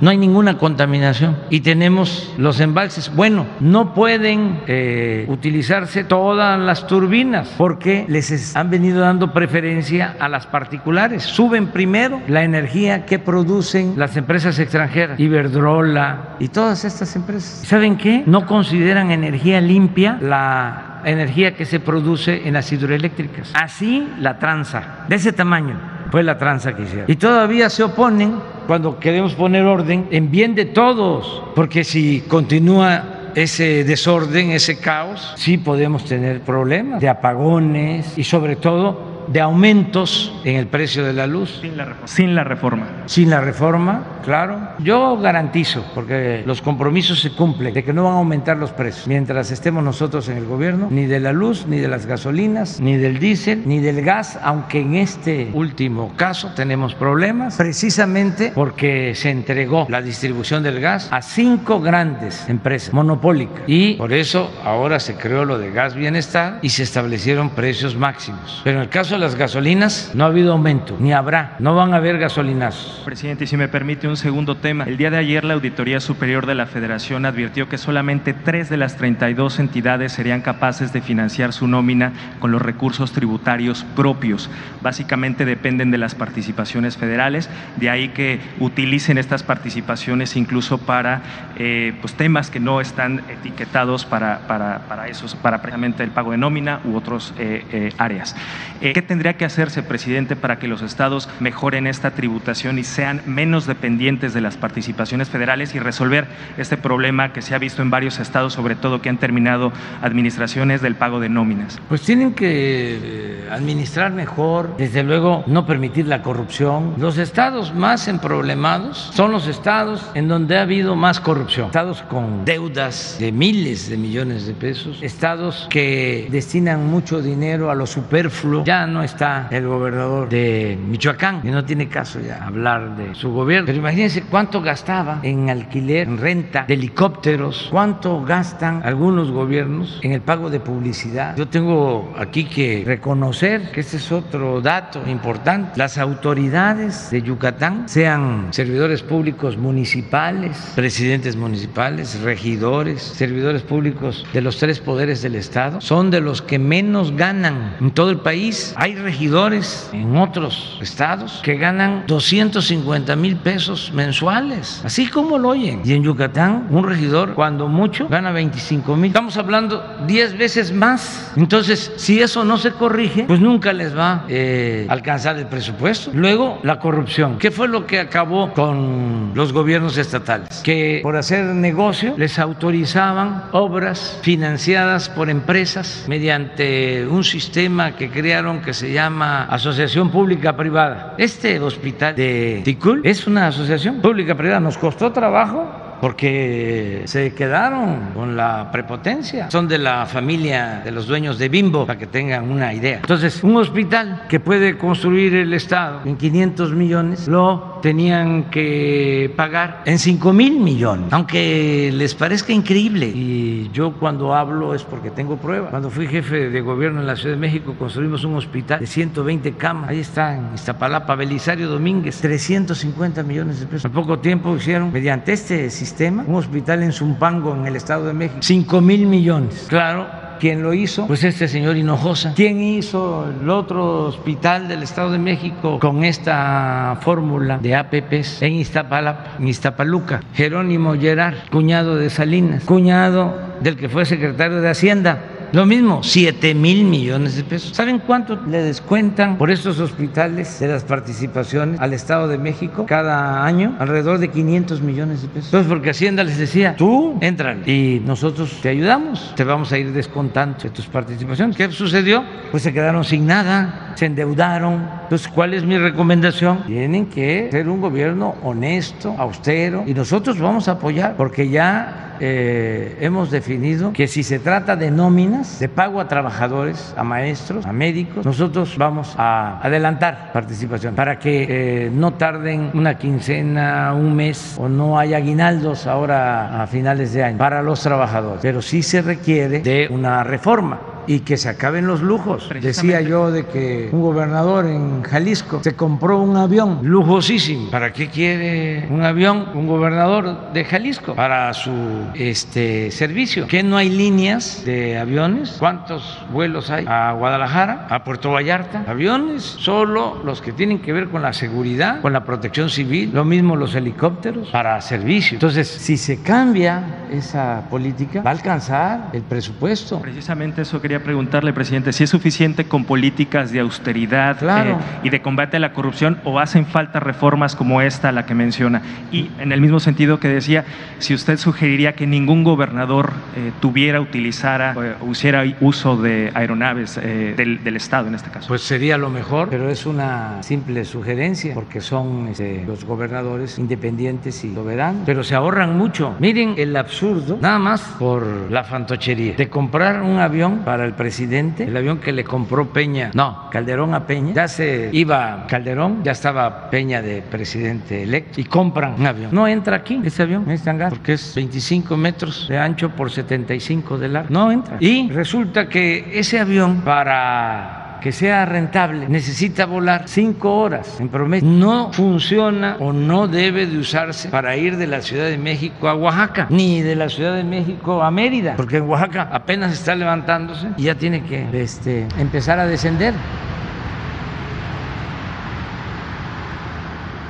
no 0.00 0.10
hay 0.10 0.16
ninguna 0.16 0.58
contaminación 0.58 1.36
y 1.50 1.60
tenemos 1.60 2.32
los 2.38 2.60
embalses. 2.60 3.14
Bueno, 3.14 3.46
no 3.60 3.94
pueden 3.94 4.60
eh, 4.66 5.26
utilizarse 5.28 6.04
todas 6.04 6.58
las 6.58 6.86
turbinas 6.86 7.54
porque 7.58 8.04
les 8.08 8.56
han 8.56 8.70
venido 8.70 9.00
dando 9.00 9.32
preferencia 9.32 10.16
a 10.18 10.28
las 10.28 10.46
particulares. 10.46 11.22
Suben 11.22 11.68
primero 11.68 12.20
la 12.28 12.42
energía 12.44 13.04
que 13.04 13.18
producen 13.18 13.94
las 13.96 14.16
empresas 14.16 14.58
extranjeras, 14.58 15.18
Iberdrola 15.18 16.36
y 16.38 16.48
todas 16.48 16.84
estas 16.84 17.14
empresas. 17.16 17.66
¿Saben 17.66 17.96
qué? 17.96 18.22
No 18.26 18.46
consideran 18.46 19.10
energía 19.10 19.60
limpia 19.60 20.18
la 20.20 21.00
energía 21.04 21.54
que 21.54 21.64
se 21.64 21.80
produce 21.80 22.46
en 22.46 22.54
las 22.54 22.70
hidroeléctricas. 22.72 23.52
Así 23.54 24.08
la 24.18 24.38
tranza, 24.38 25.04
de 25.08 25.16
ese 25.16 25.32
tamaño 25.32 26.01
fue 26.12 26.22
la 26.22 26.36
tranza 26.36 26.76
que 26.76 26.82
hicieron. 26.82 27.10
Y 27.10 27.16
todavía 27.16 27.70
se 27.70 27.82
oponen 27.82 28.34
cuando 28.66 28.98
queremos 29.00 29.34
poner 29.34 29.64
orden 29.64 30.08
en 30.10 30.30
bien 30.30 30.54
de 30.54 30.66
todos, 30.66 31.42
porque 31.54 31.84
si 31.84 32.20
continúa 32.28 33.30
ese 33.34 33.82
desorden, 33.82 34.50
ese 34.50 34.78
caos, 34.78 35.32
sí 35.36 35.56
podemos 35.56 36.04
tener 36.04 36.42
problemas 36.42 37.00
de 37.00 37.08
apagones 37.08 38.18
y 38.18 38.24
sobre 38.24 38.56
todo 38.56 39.11
de 39.28 39.40
aumentos 39.40 40.32
en 40.44 40.56
el 40.56 40.66
precio 40.66 41.04
de 41.04 41.12
la 41.12 41.26
luz. 41.26 41.60
Sin 41.60 41.76
la, 41.76 41.84
reforma. 41.84 42.06
Sin 42.06 42.34
la 42.34 42.44
reforma. 42.44 42.86
Sin 43.06 43.30
la 43.30 43.40
reforma, 43.40 44.04
claro. 44.24 44.58
Yo 44.78 45.16
garantizo, 45.18 45.84
porque 45.94 46.42
los 46.46 46.62
compromisos 46.62 47.20
se 47.20 47.32
cumplen, 47.32 47.74
de 47.74 47.84
que 47.84 47.92
no 47.92 48.04
van 48.04 48.14
a 48.14 48.18
aumentar 48.18 48.56
los 48.56 48.70
precios 48.70 49.06
mientras 49.06 49.50
estemos 49.50 49.82
nosotros 49.82 50.28
en 50.28 50.36
el 50.36 50.46
gobierno, 50.46 50.88
ni 50.90 51.06
de 51.06 51.20
la 51.20 51.32
luz, 51.32 51.66
ni 51.66 51.78
de 51.78 51.88
las 51.88 52.06
gasolinas, 52.06 52.80
ni 52.80 52.96
del 52.96 53.18
diésel, 53.18 53.62
ni 53.66 53.80
del 53.80 54.02
gas, 54.02 54.38
aunque 54.42 54.80
en 54.80 54.94
este 54.96 55.50
último 55.52 56.12
caso 56.16 56.52
tenemos 56.54 56.94
problemas, 56.94 57.56
precisamente 57.56 58.52
porque 58.54 59.14
se 59.14 59.30
entregó 59.30 59.86
la 59.88 60.02
distribución 60.02 60.62
del 60.62 60.80
gas 60.80 61.08
a 61.10 61.22
cinco 61.22 61.80
grandes 61.80 62.48
empresas 62.48 62.92
monopólicas. 62.92 63.62
Y 63.66 63.94
por 63.94 64.12
eso 64.12 64.50
ahora 64.64 65.00
se 65.00 65.14
creó 65.14 65.44
lo 65.44 65.58
de 65.58 65.70
gas 65.70 65.94
bienestar 65.94 66.58
y 66.62 66.70
se 66.70 66.82
establecieron 66.82 67.50
precios 67.50 67.96
máximos. 67.96 68.60
Pero 68.64 68.78
en 68.78 68.82
el 68.82 68.88
caso 68.88 69.14
de 69.14 69.20
las 69.22 69.36
gasolinas 69.36 70.10
no 70.14 70.24
ha 70.24 70.26
habido 70.26 70.52
aumento, 70.52 70.96
ni 70.98 71.12
habrá, 71.12 71.54
no 71.60 71.76
van 71.76 71.94
a 71.94 71.98
haber 71.98 72.18
gasolinas. 72.18 73.00
Presidente, 73.04 73.44
y 73.44 73.46
si 73.46 73.56
me 73.56 73.68
permite 73.68 74.08
un 74.08 74.16
segundo 74.16 74.56
tema. 74.56 74.82
El 74.82 74.96
día 74.96 75.10
de 75.10 75.16
ayer 75.16 75.44
la 75.44 75.54
Auditoría 75.54 76.00
Superior 76.00 76.44
de 76.44 76.56
la 76.56 76.66
Federación 76.66 77.24
advirtió 77.24 77.68
que 77.68 77.78
solamente 77.78 78.32
tres 78.34 78.68
de 78.68 78.78
las 78.78 78.96
32 78.96 79.60
entidades 79.60 80.10
serían 80.10 80.40
capaces 80.40 80.92
de 80.92 81.02
financiar 81.02 81.52
su 81.52 81.68
nómina 81.68 82.12
con 82.40 82.50
los 82.50 82.60
recursos 82.60 83.12
tributarios 83.12 83.86
propios. 83.94 84.50
Básicamente 84.80 85.44
dependen 85.44 85.92
de 85.92 85.98
las 85.98 86.16
participaciones 86.16 86.96
federales, 86.96 87.48
de 87.76 87.90
ahí 87.90 88.08
que 88.08 88.40
utilicen 88.58 89.18
estas 89.18 89.44
participaciones 89.44 90.34
incluso 90.34 90.78
para 90.78 91.22
eh, 91.58 91.94
pues 92.00 92.14
temas 92.14 92.50
que 92.50 92.58
no 92.58 92.80
están 92.80 93.22
etiquetados 93.30 94.04
para, 94.04 94.48
para, 94.48 94.80
para, 94.88 95.06
esos, 95.06 95.36
para 95.36 95.62
precisamente 95.62 96.02
el 96.02 96.10
pago 96.10 96.32
de 96.32 96.38
nómina 96.38 96.80
u 96.84 96.96
otras 96.96 97.32
eh, 97.38 97.64
eh, 97.70 97.92
áreas. 97.98 98.34
¿Qué 98.80 99.01
tendría 99.02 99.34
que 99.34 99.44
hacerse, 99.44 99.82
presidente, 99.82 100.36
para 100.36 100.58
que 100.58 100.68
los 100.68 100.82
estados 100.82 101.28
mejoren 101.40 101.86
esta 101.86 102.12
tributación 102.12 102.78
y 102.78 102.84
sean 102.84 103.22
menos 103.26 103.66
dependientes 103.66 104.34
de 104.34 104.40
las 104.40 104.56
participaciones 104.56 105.28
federales 105.28 105.74
y 105.74 105.78
resolver 105.78 106.26
este 106.56 106.76
problema 106.76 107.32
que 107.32 107.42
se 107.42 107.54
ha 107.54 107.58
visto 107.58 107.82
en 107.82 107.90
varios 107.90 108.18
estados, 108.18 108.52
sobre 108.52 108.74
todo 108.74 109.02
que 109.02 109.08
han 109.08 109.18
terminado 109.18 109.72
administraciones 110.02 110.82
del 110.82 110.94
pago 110.96 111.20
de 111.20 111.28
nóminas? 111.28 111.80
Pues 111.88 112.02
tienen 112.02 112.34
que 112.34 112.98
eh, 113.02 113.48
administrar 113.50 114.12
mejor, 114.12 114.76
desde 114.76 115.02
luego 115.02 115.44
no 115.46 115.66
permitir 115.66 116.06
la 116.06 116.22
corrupción. 116.22 116.94
Los 116.98 117.18
estados 117.18 117.74
más 117.74 118.08
emproblemados 118.08 119.10
son 119.14 119.32
los 119.32 119.46
estados 119.46 120.10
en 120.14 120.28
donde 120.28 120.58
ha 120.58 120.62
habido 120.62 120.96
más 120.96 121.20
corrupción, 121.20 121.66
estados 121.66 122.02
con 122.02 122.44
deudas 122.44 123.16
de 123.18 123.32
miles 123.32 123.88
de 123.88 123.96
millones 123.96 124.46
de 124.46 124.54
pesos, 124.54 124.98
estados 125.02 125.66
que 125.70 126.28
destinan 126.30 126.86
mucho 126.86 127.20
dinero 127.20 127.70
a 127.70 127.74
lo 127.74 127.86
superfluo. 127.86 128.64
Ya 128.64 128.86
no 128.92 129.02
está 129.02 129.48
el 129.50 129.66
gobernador 129.66 130.28
de 130.28 130.78
Michoacán 130.88 131.40
y 131.44 131.48
no 131.48 131.64
tiene 131.64 131.88
caso 131.88 132.20
ya 132.20 132.44
hablar 132.44 132.96
de 132.96 133.14
su 133.14 133.32
gobierno. 133.32 133.66
Pero 133.66 133.78
imagínense 133.78 134.22
cuánto 134.22 134.60
gastaba 134.60 135.20
en 135.22 135.50
alquiler, 135.50 136.08
en 136.08 136.18
renta 136.18 136.64
de 136.66 136.74
helicópteros, 136.74 137.68
cuánto 137.70 138.22
gastan 138.22 138.82
algunos 138.84 139.30
gobiernos 139.30 140.00
en 140.02 140.12
el 140.12 140.20
pago 140.20 140.50
de 140.50 140.60
publicidad. 140.60 141.36
Yo 141.36 141.48
tengo 141.48 142.14
aquí 142.18 142.44
que 142.44 142.84
reconocer 142.86 143.70
que 143.72 143.80
este 143.80 143.96
es 143.96 144.12
otro 144.12 144.60
dato 144.60 145.02
importante. 145.06 145.72
Las 145.76 145.98
autoridades 145.98 147.10
de 147.10 147.22
Yucatán, 147.22 147.88
sean 147.88 148.48
servidores 148.50 149.02
públicos 149.02 149.56
municipales, 149.56 150.72
presidentes 150.74 151.36
municipales, 151.36 152.20
regidores, 152.20 153.02
servidores 153.02 153.62
públicos 153.62 154.26
de 154.32 154.40
los 154.40 154.58
tres 154.58 154.80
poderes 154.80 155.22
del 155.22 155.34
Estado, 155.34 155.80
son 155.80 156.10
de 156.10 156.20
los 156.20 156.42
que 156.42 156.58
menos 156.58 157.12
ganan 157.16 157.76
en 157.80 157.90
todo 157.90 158.10
el 158.10 158.18
país. 158.18 158.74
Hay 158.82 158.96
regidores 158.96 159.88
en 159.92 160.16
otros 160.16 160.76
estados 160.82 161.38
que 161.44 161.54
ganan 161.54 162.02
250 162.08 163.14
mil 163.14 163.36
pesos 163.36 163.92
mensuales, 163.94 164.82
así 164.84 165.06
como 165.06 165.38
lo 165.38 165.50
oyen. 165.50 165.82
Y 165.84 165.92
en 165.92 166.02
Yucatán, 166.02 166.66
un 166.68 166.82
regidor, 166.82 167.34
cuando 167.34 167.68
mucho, 167.68 168.08
gana 168.08 168.32
25 168.32 168.96
mil. 168.96 169.10
Estamos 169.10 169.36
hablando 169.36 169.98
10 170.08 170.36
veces 170.36 170.72
más. 170.72 171.30
Entonces, 171.36 171.92
si 171.94 172.20
eso 172.20 172.44
no 172.44 172.58
se 172.58 172.72
corrige, 172.72 173.22
pues 173.22 173.38
nunca 173.38 173.72
les 173.72 173.96
va 173.96 174.14
a 174.14 174.24
eh, 174.28 174.84
alcanzar 174.88 175.38
el 175.38 175.46
presupuesto. 175.46 176.10
Luego, 176.12 176.58
la 176.64 176.80
corrupción. 176.80 177.38
¿Qué 177.38 177.52
fue 177.52 177.68
lo 177.68 177.86
que 177.86 178.00
acabó 178.00 178.52
con 178.52 179.30
los 179.36 179.52
gobiernos 179.52 179.96
estatales? 179.96 180.60
Que 180.64 180.98
por 181.04 181.14
hacer 181.14 181.44
negocio 181.44 182.14
les 182.16 182.36
autorizaban 182.40 183.44
obras 183.52 184.18
financiadas 184.22 185.08
por 185.08 185.30
empresas 185.30 186.04
mediante 186.08 187.06
un 187.06 187.22
sistema 187.22 187.94
que 187.94 188.10
crearon 188.10 188.60
que 188.60 188.71
se 188.72 188.92
llama 188.92 189.44
Asociación 189.44 190.10
Pública 190.10 190.56
Privada. 190.56 191.14
Este 191.18 191.60
hospital 191.60 192.14
de 192.14 192.62
Ticul 192.64 193.00
es 193.04 193.26
una 193.26 193.48
asociación 193.48 194.00
pública 194.00 194.34
privada. 194.34 194.60
Nos 194.60 194.78
costó 194.78 195.12
trabajo 195.12 195.81
porque 196.02 197.02
se 197.04 197.32
quedaron 197.32 198.10
con 198.12 198.36
la 198.36 198.72
prepotencia. 198.72 199.48
Son 199.52 199.68
de 199.68 199.78
la 199.78 200.04
familia 200.04 200.82
de 200.84 200.90
los 200.90 201.06
dueños 201.06 201.38
de 201.38 201.48
Bimbo, 201.48 201.86
para 201.86 201.96
que 201.96 202.08
tengan 202.08 202.50
una 202.50 202.74
idea. 202.74 202.96
Entonces, 202.96 203.44
un 203.44 203.56
hospital 203.56 204.24
que 204.28 204.40
puede 204.40 204.76
construir 204.76 205.32
el 205.36 205.54
Estado 205.54 206.00
en 206.04 206.16
500 206.16 206.72
millones, 206.72 207.28
lo 207.28 207.78
tenían 207.82 208.50
que 208.50 209.32
pagar 209.36 209.82
en 209.84 210.00
5 210.00 210.32
mil 210.32 210.58
millones, 210.58 211.12
aunque 211.12 211.92
les 211.94 212.16
parezca 212.16 212.52
increíble. 212.52 213.06
Y 213.06 213.70
yo 213.72 213.92
cuando 213.92 214.34
hablo 214.34 214.74
es 214.74 214.82
porque 214.82 215.12
tengo 215.12 215.36
pruebas. 215.36 215.70
Cuando 215.70 215.88
fui 215.88 216.08
jefe 216.08 216.50
de 216.50 216.60
gobierno 216.62 217.00
en 217.00 217.06
la 217.06 217.14
Ciudad 217.14 217.36
de 217.36 217.40
México, 217.40 217.76
construimos 217.78 218.24
un 218.24 218.34
hospital 218.34 218.80
de 218.80 218.88
120 218.88 219.52
camas. 219.52 219.90
Ahí 219.90 220.00
está, 220.00 220.34
en 220.34 220.54
Iztapalapa, 220.54 221.14
Belisario 221.14 221.68
Domínguez, 221.68 222.20
350 222.20 223.22
millones 223.22 223.60
de 223.60 223.66
pesos. 223.66 223.84
Al 223.84 223.92
poco 223.92 224.18
tiempo 224.18 224.56
hicieron, 224.56 224.92
mediante 224.92 225.32
este 225.32 225.70
sistema, 225.70 225.91
un 226.26 226.34
hospital 226.34 226.82
en 226.82 226.92
Zumpango, 226.92 227.54
en 227.54 227.66
el 227.66 227.76
Estado 227.76 228.06
de 228.06 228.12
México, 228.12 228.38
5 228.40 228.80
mil 228.80 229.06
millones. 229.06 229.66
Claro, 229.68 230.22
¿Quién 230.42 230.60
lo 230.60 230.74
hizo? 230.74 231.06
Pues 231.06 231.22
este 231.22 231.46
señor 231.46 231.76
Hinojosa. 231.76 232.32
¿Quién 232.34 232.60
hizo 232.60 233.30
el 233.30 233.48
otro 233.48 234.06
hospital 234.06 234.66
del 234.66 234.82
Estado 234.82 235.12
de 235.12 235.18
México 235.18 235.78
con 235.78 236.02
esta 236.02 236.98
fórmula 237.00 237.58
de 237.58 237.76
APPs 237.76 238.42
en 238.42 238.54
Iztapalapa, 238.54 239.36
en 239.38 239.46
Iztapaluca? 239.46 240.20
Jerónimo 240.34 240.96
Gerard, 240.98 241.36
cuñado 241.52 241.94
de 241.94 242.10
Salinas, 242.10 242.64
cuñado 242.64 243.32
del 243.60 243.76
que 243.76 243.88
fue 243.88 244.04
secretario 244.04 244.60
de 244.60 244.68
Hacienda. 244.68 245.22
Lo 245.52 245.66
mismo, 245.66 246.02
7 246.02 246.54
mil 246.54 246.84
millones 246.84 247.36
de 247.36 247.44
pesos. 247.44 247.76
¿Saben 247.76 247.98
cuánto 247.98 248.40
le 248.48 248.62
descuentan 248.62 249.36
por 249.36 249.50
estos 249.50 249.78
hospitales 249.80 250.58
de 250.60 250.68
las 250.68 250.82
participaciones 250.82 251.78
al 251.78 251.92
Estado 251.92 252.26
de 252.26 252.38
México 252.38 252.86
cada 252.86 253.44
año? 253.44 253.76
Alrededor 253.78 254.18
de 254.18 254.28
500 254.28 254.80
millones 254.80 255.20
de 255.20 255.28
pesos. 255.28 255.48
Entonces, 255.48 255.68
porque 255.68 255.90
Hacienda 255.90 256.24
les 256.24 256.38
decía, 256.38 256.74
tú 256.74 257.18
entra 257.20 257.58
y 257.66 258.00
nosotros 258.06 258.60
te 258.62 258.70
ayudamos, 258.70 259.34
te 259.36 259.44
vamos 259.44 259.70
a 259.72 259.78
ir 259.78 259.92
descontando 259.92 260.56
de 260.58 260.70
tus 260.70 260.86
participaciones. 260.86 261.54
¿Qué 261.54 261.70
sucedió? 261.70 262.24
Pues 262.50 262.62
se 262.62 262.72
quedaron 262.72 263.04
sin 263.04 263.26
nada, 263.26 263.92
se 263.96 264.06
endeudaron. 264.06 264.88
Entonces, 265.02 265.28
¿cuál 265.28 265.52
es 265.52 265.64
mi 265.64 265.76
recomendación? 265.76 266.64
Tienen 266.64 267.06
que 267.06 267.48
ser 267.50 267.68
un 267.68 267.82
gobierno 267.82 268.36
honesto, 268.42 269.14
austero, 269.18 269.84
y 269.86 269.92
nosotros 269.92 270.38
vamos 270.38 270.68
a 270.68 270.72
apoyar, 270.72 271.14
porque 271.14 271.50
ya 271.50 272.16
eh, 272.24 272.98
hemos 273.00 273.32
definido 273.32 273.92
que 273.92 274.06
si 274.06 274.22
se 274.22 274.38
trata 274.38 274.76
de 274.76 274.92
nómina, 274.92 275.41
de 275.58 275.68
pago 275.68 276.00
a 276.00 276.08
trabajadores, 276.08 276.94
a 276.96 277.04
maestros, 277.04 277.66
a 277.66 277.72
médicos, 277.72 278.24
nosotros 278.24 278.76
vamos 278.76 279.14
a 279.16 279.60
adelantar 279.62 280.30
participación 280.32 280.94
para 280.94 281.18
que 281.18 281.46
eh, 281.86 281.90
no 281.92 282.14
tarden 282.14 282.70
una 282.74 282.96
quincena, 282.98 283.94
un 283.94 284.14
mes 284.14 284.56
o 284.58 284.68
no 284.68 284.98
haya 284.98 285.18
aguinaldos 285.18 285.86
ahora 285.86 286.62
a 286.62 286.66
finales 286.66 287.12
de 287.12 287.24
año 287.24 287.38
para 287.38 287.62
los 287.62 287.82
trabajadores. 287.82 288.40
Pero 288.42 288.62
sí 288.62 288.82
se 288.82 289.02
requiere 289.02 289.60
de 289.60 289.88
una 289.90 290.24
reforma 290.24 290.80
y 291.06 291.20
que 291.20 291.36
se 291.36 291.48
acaben 291.48 291.86
los 291.86 292.02
lujos. 292.02 292.48
Decía 292.60 293.00
yo 293.00 293.30
de 293.30 293.46
que 293.46 293.88
un 293.92 294.02
gobernador 294.02 294.66
en 294.66 295.02
Jalisco 295.02 295.60
se 295.62 295.74
compró 295.74 296.20
un 296.20 296.36
avión 296.36 296.80
lujosísimo. 296.82 297.70
¿Para 297.70 297.92
qué 297.92 298.08
quiere 298.08 298.86
un 298.90 299.04
avión 299.04 299.48
un 299.54 299.66
gobernador 299.66 300.52
de 300.52 300.64
Jalisco? 300.64 301.14
Para 301.14 301.52
su 301.54 301.72
este 302.14 302.90
servicio. 302.90 303.46
¿Que 303.46 303.62
no 303.62 303.76
hay 303.76 303.88
líneas 303.88 304.64
de 304.64 304.98
aviones? 304.98 305.56
¿Cuántos 305.58 306.18
vuelos 306.32 306.70
hay 306.70 306.84
a 306.86 307.12
Guadalajara, 307.12 307.86
a 307.90 308.04
Puerto 308.04 308.30
Vallarta? 308.30 308.84
Aviones, 308.86 309.42
solo 309.42 310.20
los 310.24 310.40
que 310.40 310.52
tienen 310.52 310.80
que 310.80 310.92
ver 310.92 311.08
con 311.08 311.22
la 311.22 311.32
seguridad, 311.32 312.00
con 312.00 312.12
la 312.12 312.24
protección 312.24 312.70
civil, 312.70 313.10
lo 313.12 313.24
mismo 313.24 313.56
los 313.56 313.74
helicópteros 313.74 314.48
para 314.48 314.80
servicio. 314.80 315.36
Entonces, 315.36 315.68
si 315.68 315.96
se 315.96 316.22
cambia 316.22 317.06
esa 317.10 317.64
política, 317.70 318.22
va 318.22 318.30
a 318.30 318.34
alcanzar 318.34 319.10
el 319.12 319.22
presupuesto. 319.22 320.00
Precisamente 320.00 320.62
eso 320.62 320.80
quería 320.92 321.04
preguntarle, 321.04 321.54
presidente, 321.54 321.90
si 321.94 322.04
es 322.04 322.10
suficiente 322.10 322.64
con 322.64 322.84
políticas 322.84 323.50
de 323.50 323.60
austeridad 323.60 324.36
eh, 324.42 324.76
y 325.02 325.08
de 325.08 325.22
combate 325.22 325.56
a 325.56 325.60
la 325.60 325.72
corrupción 325.72 326.18
o 326.24 326.38
hacen 326.38 326.66
falta 326.66 327.00
reformas 327.00 327.56
como 327.56 327.80
esta, 327.80 328.12
la 328.12 328.26
que 328.26 328.34
menciona. 328.34 328.82
Y 329.10 329.30
en 329.38 329.52
el 329.52 329.62
mismo 329.62 329.80
sentido 329.80 330.20
que 330.20 330.28
decía, 330.28 330.66
si 330.98 331.14
usted 331.14 331.38
sugeriría 331.38 331.94
que 331.94 332.06
ningún 332.06 332.44
gobernador 332.44 333.14
eh, 333.34 333.52
tuviera, 333.60 334.02
utilizara 334.02 334.74
o 335.00 335.10
hiciera 335.10 335.44
uso 335.62 335.96
de 335.96 336.30
aeronaves 336.34 336.98
eh, 336.98 337.32
del, 337.38 337.64
del, 337.64 337.76
Estado 337.76 338.08
en 338.08 338.14
este 338.14 338.28
caso. 338.28 338.48
Pues 338.48 338.60
sería 338.60 338.98
lo 338.98 339.08
mejor, 339.08 339.48
pero 339.48 339.70
es 339.70 339.86
una 339.86 340.42
simple 340.42 340.84
sugerencia 340.84 341.54
porque 341.54 341.80
son 341.80 342.28
este, 342.28 342.64
los 342.66 342.84
gobernadores 342.84 343.58
independientes 343.58 344.44
y 344.44 344.54
soberanos, 344.54 345.04
pero 345.06 345.24
se 345.24 345.34
ahorran 345.34 345.78
mucho. 345.78 346.16
Miren 346.18 346.54
el 346.58 346.76
absurdo, 346.76 347.38
nada 347.40 347.58
más 347.58 347.80
por 347.98 348.26
la 348.50 348.62
fantochería 348.62 349.36
de 349.36 349.48
comprar 349.48 350.02
un 350.02 350.18
avión 350.18 350.58
para 350.58 350.81
el 350.84 350.94
presidente, 350.94 351.64
el 351.64 351.76
avión 351.76 351.98
que 351.98 352.12
le 352.12 352.24
compró 352.24 352.72
Peña, 352.72 353.10
no, 353.14 353.48
Calderón 353.50 353.94
a 353.94 354.06
Peña, 354.06 354.34
ya 354.34 354.48
se 354.48 354.90
iba 354.92 355.46
Calderón, 355.48 356.02
ya 356.04 356.12
estaba 356.12 356.70
Peña 356.70 357.02
de 357.02 357.22
presidente 357.22 358.02
electo. 358.02 358.40
Y 358.40 358.44
compran 358.44 358.94
un 358.98 359.06
avión. 359.06 359.30
No 359.32 359.46
entra 359.46 359.76
aquí 359.76 360.00
ese 360.04 360.22
avión, 360.22 360.44
en 360.46 360.52
este 360.52 360.70
hangar, 360.70 360.90
porque 360.90 361.14
es 361.14 361.34
25 361.34 361.96
metros 361.96 362.48
de 362.48 362.58
ancho 362.58 362.90
por 362.90 363.10
75 363.10 363.98
de 363.98 364.08
largo. 364.08 364.28
No 364.32 364.50
entra. 364.50 364.76
Y 364.80 365.10
resulta 365.10 365.68
que 365.68 366.18
ese 366.18 366.38
avión 366.40 366.82
para 366.82 367.81
que 368.02 368.10
sea 368.12 368.44
rentable 368.44 369.08
necesita 369.08 369.64
volar 369.64 370.04
cinco 370.06 370.56
horas 370.58 370.98
en 371.00 371.08
promedio. 371.08 371.48
No 371.48 371.92
funciona 371.92 372.76
o 372.80 372.92
no 372.92 373.28
debe 373.28 373.66
de 373.66 373.78
usarse 373.78 374.28
para 374.28 374.56
ir 374.56 374.76
de 374.76 374.88
la 374.88 375.02
Ciudad 375.02 375.26
de 375.26 375.38
México 375.38 375.88
a 375.88 375.94
Oaxaca, 375.94 376.46
ni 376.50 376.82
de 376.82 376.96
la 376.96 377.08
Ciudad 377.08 377.34
de 377.36 377.44
México 377.44 378.02
a 378.02 378.10
Mérida, 378.10 378.54
porque 378.56 378.78
en 378.78 378.88
Oaxaca 378.88 379.28
apenas 379.32 379.72
está 379.72 379.94
levantándose 379.94 380.68
y 380.76 380.84
ya 380.84 380.96
tiene 380.96 381.22
que 381.22 381.46
este, 381.52 382.06
empezar 382.18 382.58
a 382.58 382.66
descender. 382.66 383.14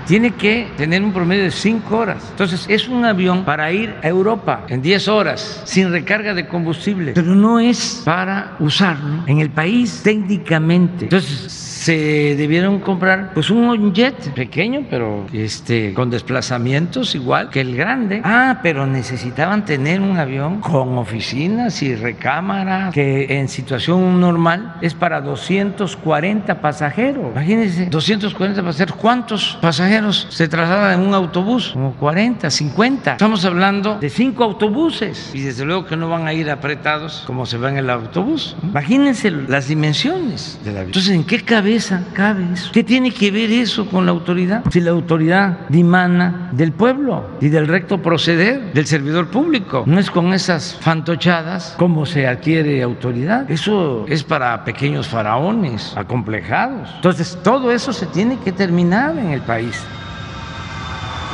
Tiene 0.07 0.33
que 0.33 0.69
tener 0.77 1.03
un 1.03 1.13
promedio 1.13 1.45
de 1.45 1.51
5 1.51 1.97
horas. 1.97 2.27
Entonces, 2.31 2.67
es 2.69 2.89
un 2.89 3.05
avión 3.05 3.45
para 3.45 3.73
ir 3.73 3.95
a 4.03 4.09
Europa 4.09 4.65
en 4.69 4.83
10 4.83 5.09
horas, 5.09 5.63
sin 5.65 5.91
recarga 5.91 6.35
de 6.35 6.47
combustible, 6.47 7.13
pero 7.13 7.35
no 7.35 7.61
es 7.61 8.03
para 8.05 8.57
usarlo 8.59 9.25
en 9.27 9.41
el 9.41 9.51
país 9.51 10.01
técnicamente. 10.03 11.05
Entonces, 11.05 11.72
se 11.83 12.37
debieron 12.37 12.79
comprar 12.79 13.33
pues 13.35 13.51
un 13.51 13.93
jet 13.93 14.33
pequeño, 14.35 14.87
pero 14.89 15.27
este 15.33 15.93
con 15.95 16.11
desplazamientos 16.11 17.17
igual 17.17 17.51
que 17.51 17.61
el 17.61 17.75
grande. 17.75 18.23
Ah, 18.25 18.61
pero 18.63 18.87
necesitaban 18.87 19.65
tener 19.65 20.01
un 20.01 20.17
avión 20.17 20.61
con 20.61 20.97
oficinas 20.97 21.83
y 21.83 21.97
recámaras 21.97 22.95
que 22.95 23.41
en 23.41 23.49
situación 23.49 24.21
normal 24.21 24.77
es 24.81 24.95
para 24.95 25.21
240 25.21 26.61
pasajeros. 26.61 27.33
Imagínense, 27.33 27.87
240 27.87 28.63
pasajeros. 28.63 28.97
¿Cuántos 28.97 29.59
pasajeros 29.61 30.29
se 30.31 30.47
trasladan 30.47 31.01
en 31.01 31.09
un 31.09 31.15
autobús? 31.15 31.71
Como 31.73 31.95
40, 31.95 32.49
50. 32.49 33.13
Estamos 33.13 33.45
hablando 33.45 33.99
de 33.99 34.09
cinco 34.09 34.45
autobuses 34.45 35.33
y 35.35 35.41
desde 35.41 35.65
luego 35.65 35.87
que 35.87 35.97
no 35.97 36.09
van 36.09 36.29
a 36.29 36.33
ir 36.33 36.49
apretados 36.49 37.25
como 37.27 37.45
se 37.45 37.59
va 37.59 37.71
en 37.71 37.79
el 37.79 37.91
autobús. 37.91 38.55
Imagínense 38.63 39.33
las 39.33 39.67
dimensiones 39.67 40.61
del 40.65 40.77
avión. 40.77 40.87
Entonces, 40.87 41.13
¿en 41.13 41.25
qué 41.25 41.45
cabe 41.79 42.05
cabe 42.15 42.53
eso? 42.53 42.71
¿Qué 42.73 42.85
tiene 42.85 43.11
que 43.11 43.31
ver 43.31 43.51
eso 43.51 43.87
con 43.87 44.07
la 44.07 44.13
autoridad? 44.13 44.63
Si 44.71 44.81
la 44.81 44.91
autoridad 44.91 45.59
dimana 45.69 46.51
del 46.53 46.73
pueblo 46.73 47.31
y 47.41 47.49
del 47.49 47.67
recto 47.67 48.03
proceder 48.03 48.73
del 48.73 48.87
servidor 48.87 49.29
público, 49.29 49.85
no 49.87 49.99
es 49.99 50.11
con 50.11 50.33
esas 50.33 50.77
fantochadas 50.81 51.75
como 51.79 52.07
se 52.07 52.27
adquiere 52.27 52.83
autoridad. 52.83 53.51
Eso 53.51 54.05
es 54.09 54.23
para 54.23 54.65
pequeños 54.65 55.09
faraones 55.09 55.95
acomplejados. 55.97 56.91
Entonces, 56.97 57.39
todo 57.43 57.73
eso 57.73 57.93
se 57.93 58.07
tiene 58.07 58.39
que 58.39 58.53
terminar 58.53 59.17
en 59.19 59.31
el 59.31 59.41
país. 59.41 59.81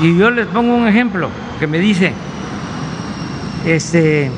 Y 0.00 0.16
yo 0.16 0.30
les 0.30 0.46
pongo 0.46 0.74
un 0.74 0.86
ejemplo 0.86 1.28
que 1.58 1.66
me 1.66 1.78
dice, 1.78 2.12
este, 3.66 4.30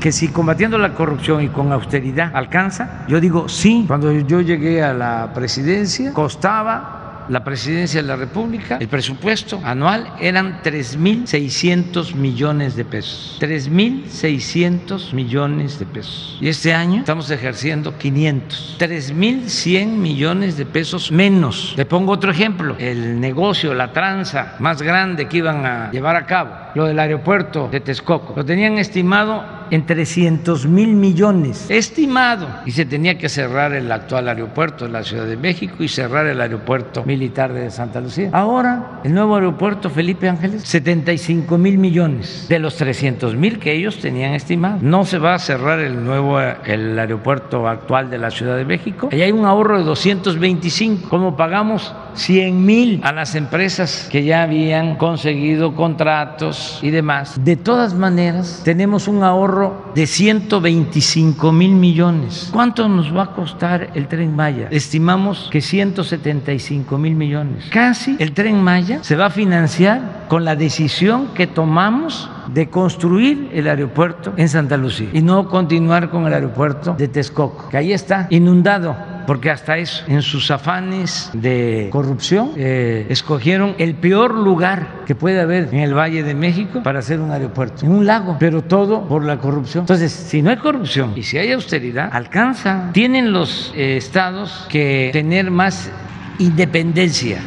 que 0.00 0.12
si 0.12 0.28
combatiendo 0.28 0.78
la 0.78 0.94
corrupción 0.94 1.42
y 1.42 1.48
con 1.48 1.72
austeridad 1.72 2.30
alcanza, 2.34 3.04
yo 3.06 3.20
digo 3.20 3.48
sí. 3.48 3.84
Cuando 3.86 4.10
yo 4.12 4.40
llegué 4.40 4.82
a 4.82 4.94
la 4.94 5.30
presidencia 5.34 6.12
costaba 6.12 7.00
la 7.30 7.44
presidencia 7.44 8.02
de 8.02 8.08
la 8.08 8.16
República, 8.16 8.78
el 8.80 8.88
presupuesto 8.88 9.60
anual 9.62 10.14
eran 10.20 10.62
3.600 10.62 12.14
millones 12.14 12.74
de 12.74 12.84
pesos. 12.84 13.38
3.600 13.40 15.12
millones 15.12 15.78
de 15.78 15.86
pesos. 15.86 16.38
Y 16.40 16.48
este 16.48 16.74
año 16.74 17.00
estamos 17.00 17.30
ejerciendo 17.30 17.96
500. 17.96 18.78
3.100 18.80 19.86
millones 19.86 20.56
de 20.56 20.66
pesos 20.66 21.12
menos. 21.12 21.74
Le 21.76 21.86
pongo 21.86 22.12
otro 22.12 22.32
ejemplo. 22.32 22.74
El 22.78 23.20
negocio, 23.20 23.74
la 23.74 23.92
tranza 23.92 24.56
más 24.58 24.82
grande 24.82 25.28
que 25.28 25.36
iban 25.36 25.64
a 25.64 25.90
llevar 25.92 26.16
a 26.16 26.26
cabo, 26.26 26.50
lo 26.74 26.86
del 26.86 26.98
aeropuerto 26.98 27.68
de 27.70 27.78
Texcoco, 27.78 28.34
lo 28.34 28.44
tenían 28.44 28.76
estimado 28.78 29.59
en 29.70 29.86
300 29.86 30.66
mil 30.66 30.94
millones, 30.94 31.66
estimado, 31.68 32.48
y 32.66 32.72
se 32.72 32.84
tenía 32.84 33.18
que 33.18 33.28
cerrar 33.28 33.72
el 33.72 33.90
actual 33.90 34.28
aeropuerto 34.28 34.84
de 34.86 34.92
la 34.92 35.02
Ciudad 35.02 35.26
de 35.26 35.36
México 35.36 35.76
y 35.80 35.88
cerrar 35.88 36.26
el 36.26 36.40
aeropuerto 36.40 37.04
militar 37.04 37.52
de 37.52 37.70
Santa 37.70 38.00
Lucía. 38.00 38.30
Ahora, 38.32 39.00
el 39.04 39.14
nuevo 39.14 39.34
aeropuerto 39.34 39.90
Felipe 39.90 40.28
Ángeles, 40.28 40.62
75 40.62 41.58
mil 41.58 41.78
millones 41.78 42.46
de 42.48 42.58
los 42.58 42.76
300 42.76 43.34
mil 43.36 43.58
que 43.58 43.72
ellos 43.72 43.98
tenían 43.98 44.34
estimado. 44.34 44.78
No 44.82 45.04
se 45.04 45.18
va 45.18 45.34
a 45.34 45.38
cerrar 45.38 45.80
el 45.80 46.04
nuevo 46.04 46.40
el 46.40 46.98
aeropuerto 46.98 47.68
actual 47.68 48.10
de 48.10 48.18
la 48.18 48.30
Ciudad 48.30 48.56
de 48.56 48.64
México. 48.64 49.08
Ahí 49.12 49.22
hay 49.22 49.32
un 49.32 49.44
ahorro 49.44 49.78
de 49.78 49.84
225. 49.84 51.08
¿Cómo 51.08 51.36
pagamos? 51.36 51.94
100 52.14 52.64
mil 52.64 53.00
a 53.04 53.12
las 53.12 53.34
empresas 53.34 54.08
que 54.10 54.24
ya 54.24 54.42
habían 54.42 54.96
conseguido 54.96 55.74
contratos 55.74 56.78
y 56.82 56.90
demás. 56.90 57.42
De 57.44 57.56
todas 57.56 57.94
maneras, 57.94 58.62
tenemos 58.64 59.08
un 59.08 59.22
ahorro 59.22 59.59
de 59.94 60.06
125 60.06 61.52
mil 61.52 61.72
millones. 61.72 62.48
¿Cuánto 62.52 62.88
nos 62.88 63.14
va 63.14 63.24
a 63.24 63.32
costar 63.32 63.90
el 63.94 64.08
tren 64.08 64.34
Maya? 64.34 64.68
Estimamos 64.70 65.48
que 65.50 65.60
175 65.60 66.98
mil 66.98 67.14
millones. 67.14 67.64
Casi 67.70 68.16
el 68.18 68.32
tren 68.32 68.62
Maya 68.62 69.02
se 69.02 69.16
va 69.16 69.26
a 69.26 69.30
financiar 69.30 70.26
con 70.28 70.44
la 70.44 70.56
decisión 70.56 71.28
que 71.34 71.46
tomamos 71.46 72.30
de 72.52 72.68
construir 72.68 73.50
el 73.52 73.68
aeropuerto 73.68 74.32
en 74.36 74.48
Santa 74.48 74.76
Lucía 74.76 75.08
y 75.12 75.22
no 75.22 75.48
continuar 75.48 76.10
con 76.10 76.26
el 76.26 76.34
aeropuerto 76.34 76.94
de 76.94 77.08
Texcoco, 77.08 77.68
que 77.68 77.76
ahí 77.76 77.92
está 77.92 78.26
inundado 78.30 78.96
porque 79.26 79.48
hasta 79.48 79.78
eso, 79.78 80.02
en 80.08 80.22
sus 80.22 80.50
afanes 80.50 81.30
de 81.32 81.88
corrupción, 81.92 82.50
eh, 82.56 83.06
escogieron 83.10 83.76
el 83.78 83.94
peor 83.94 84.34
lugar 84.34 85.04
que 85.06 85.14
puede 85.14 85.40
haber 85.40 85.68
en 85.72 85.78
el 85.78 85.94
Valle 85.94 86.24
de 86.24 86.34
México 86.34 86.82
para 86.82 86.98
hacer 86.98 87.20
un 87.20 87.30
aeropuerto, 87.30 87.86
en 87.86 87.92
un 87.92 88.06
lago, 88.06 88.36
pero 88.40 88.62
todo 88.62 89.06
por 89.06 89.24
la 89.24 89.38
corrupción. 89.38 89.82
Entonces, 89.82 90.10
si 90.10 90.42
no 90.42 90.50
hay 90.50 90.56
corrupción 90.56 91.12
y 91.14 91.22
si 91.22 91.38
hay 91.38 91.52
austeridad, 91.52 92.10
alcanza. 92.12 92.90
Tienen 92.92 93.32
los 93.32 93.72
eh, 93.76 93.96
estados 93.96 94.66
que 94.68 95.10
tener 95.12 95.52
más 95.52 95.92
independencia 96.40 97.38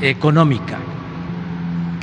económica 0.00 0.78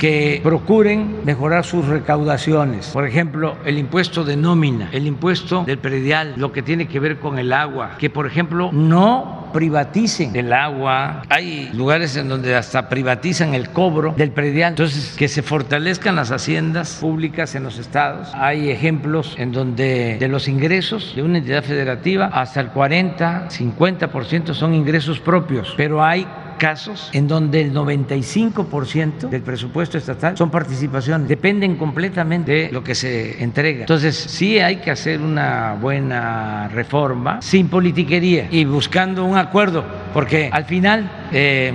que 0.02 0.40
procuren 0.42 1.18
mejorar 1.24 1.64
sus 1.64 1.86
recaudaciones. 1.86 2.88
Por 2.88 3.06
ejemplo, 3.06 3.56
el 3.64 3.78
impuesto 3.78 4.24
de 4.24 4.36
nómina, 4.36 4.88
el 4.90 5.06
impuesto 5.06 5.62
del 5.64 5.78
predial, 5.78 6.34
lo 6.36 6.50
que 6.50 6.60
tiene 6.60 6.88
que 6.88 6.98
ver 6.98 7.20
con 7.20 7.38
el 7.38 7.52
agua, 7.52 7.92
que 7.98 8.10
por 8.10 8.26
ejemplo 8.26 8.70
no 8.72 9.50
privaticen 9.52 10.34
el 10.34 10.52
agua. 10.52 11.22
Hay 11.28 11.70
lugares 11.72 12.16
en 12.16 12.28
donde 12.28 12.56
hasta 12.56 12.88
privatizan 12.88 13.54
el 13.54 13.70
cobro 13.70 14.12
del 14.16 14.32
predial. 14.32 14.70
Entonces, 14.70 15.14
que 15.16 15.28
se 15.28 15.40
fortalezcan 15.40 16.16
las 16.16 16.32
haciendas 16.32 16.98
públicas 17.00 17.54
en 17.54 17.62
los 17.62 17.78
estados. 17.78 18.28
Hay 18.34 18.70
ejemplos 18.70 19.36
en 19.38 19.52
donde 19.52 20.16
de 20.18 20.26
los 20.26 20.48
ingresos 20.48 21.14
de 21.14 21.22
una 21.22 21.38
entidad 21.38 21.62
federativa 21.62 22.26
hasta 22.26 22.60
el 22.60 22.70
40, 22.70 23.50
50% 23.50 24.52
son 24.52 24.74
ingresos 24.74 25.20
propios, 25.20 25.74
pero 25.76 26.02
hay 26.02 26.26
casos 26.62 27.10
en 27.12 27.26
donde 27.26 27.60
el 27.60 27.74
95% 27.74 29.28
del 29.28 29.42
presupuesto 29.42 29.98
estatal 29.98 30.38
son 30.38 30.48
participaciones, 30.48 31.26
dependen 31.26 31.74
completamente 31.74 32.52
de 32.52 32.72
lo 32.72 32.84
que 32.84 32.94
se 32.94 33.42
entrega. 33.42 33.80
Entonces, 33.80 34.14
sí 34.16 34.60
hay 34.60 34.76
que 34.76 34.92
hacer 34.92 35.20
una 35.20 35.74
buena 35.74 36.68
reforma 36.68 37.42
sin 37.42 37.66
politiquería 37.66 38.46
y 38.48 38.64
buscando 38.64 39.24
un 39.24 39.36
acuerdo, 39.38 39.84
porque 40.14 40.50
al 40.52 40.64
final 40.64 41.10
eh, 41.32 41.72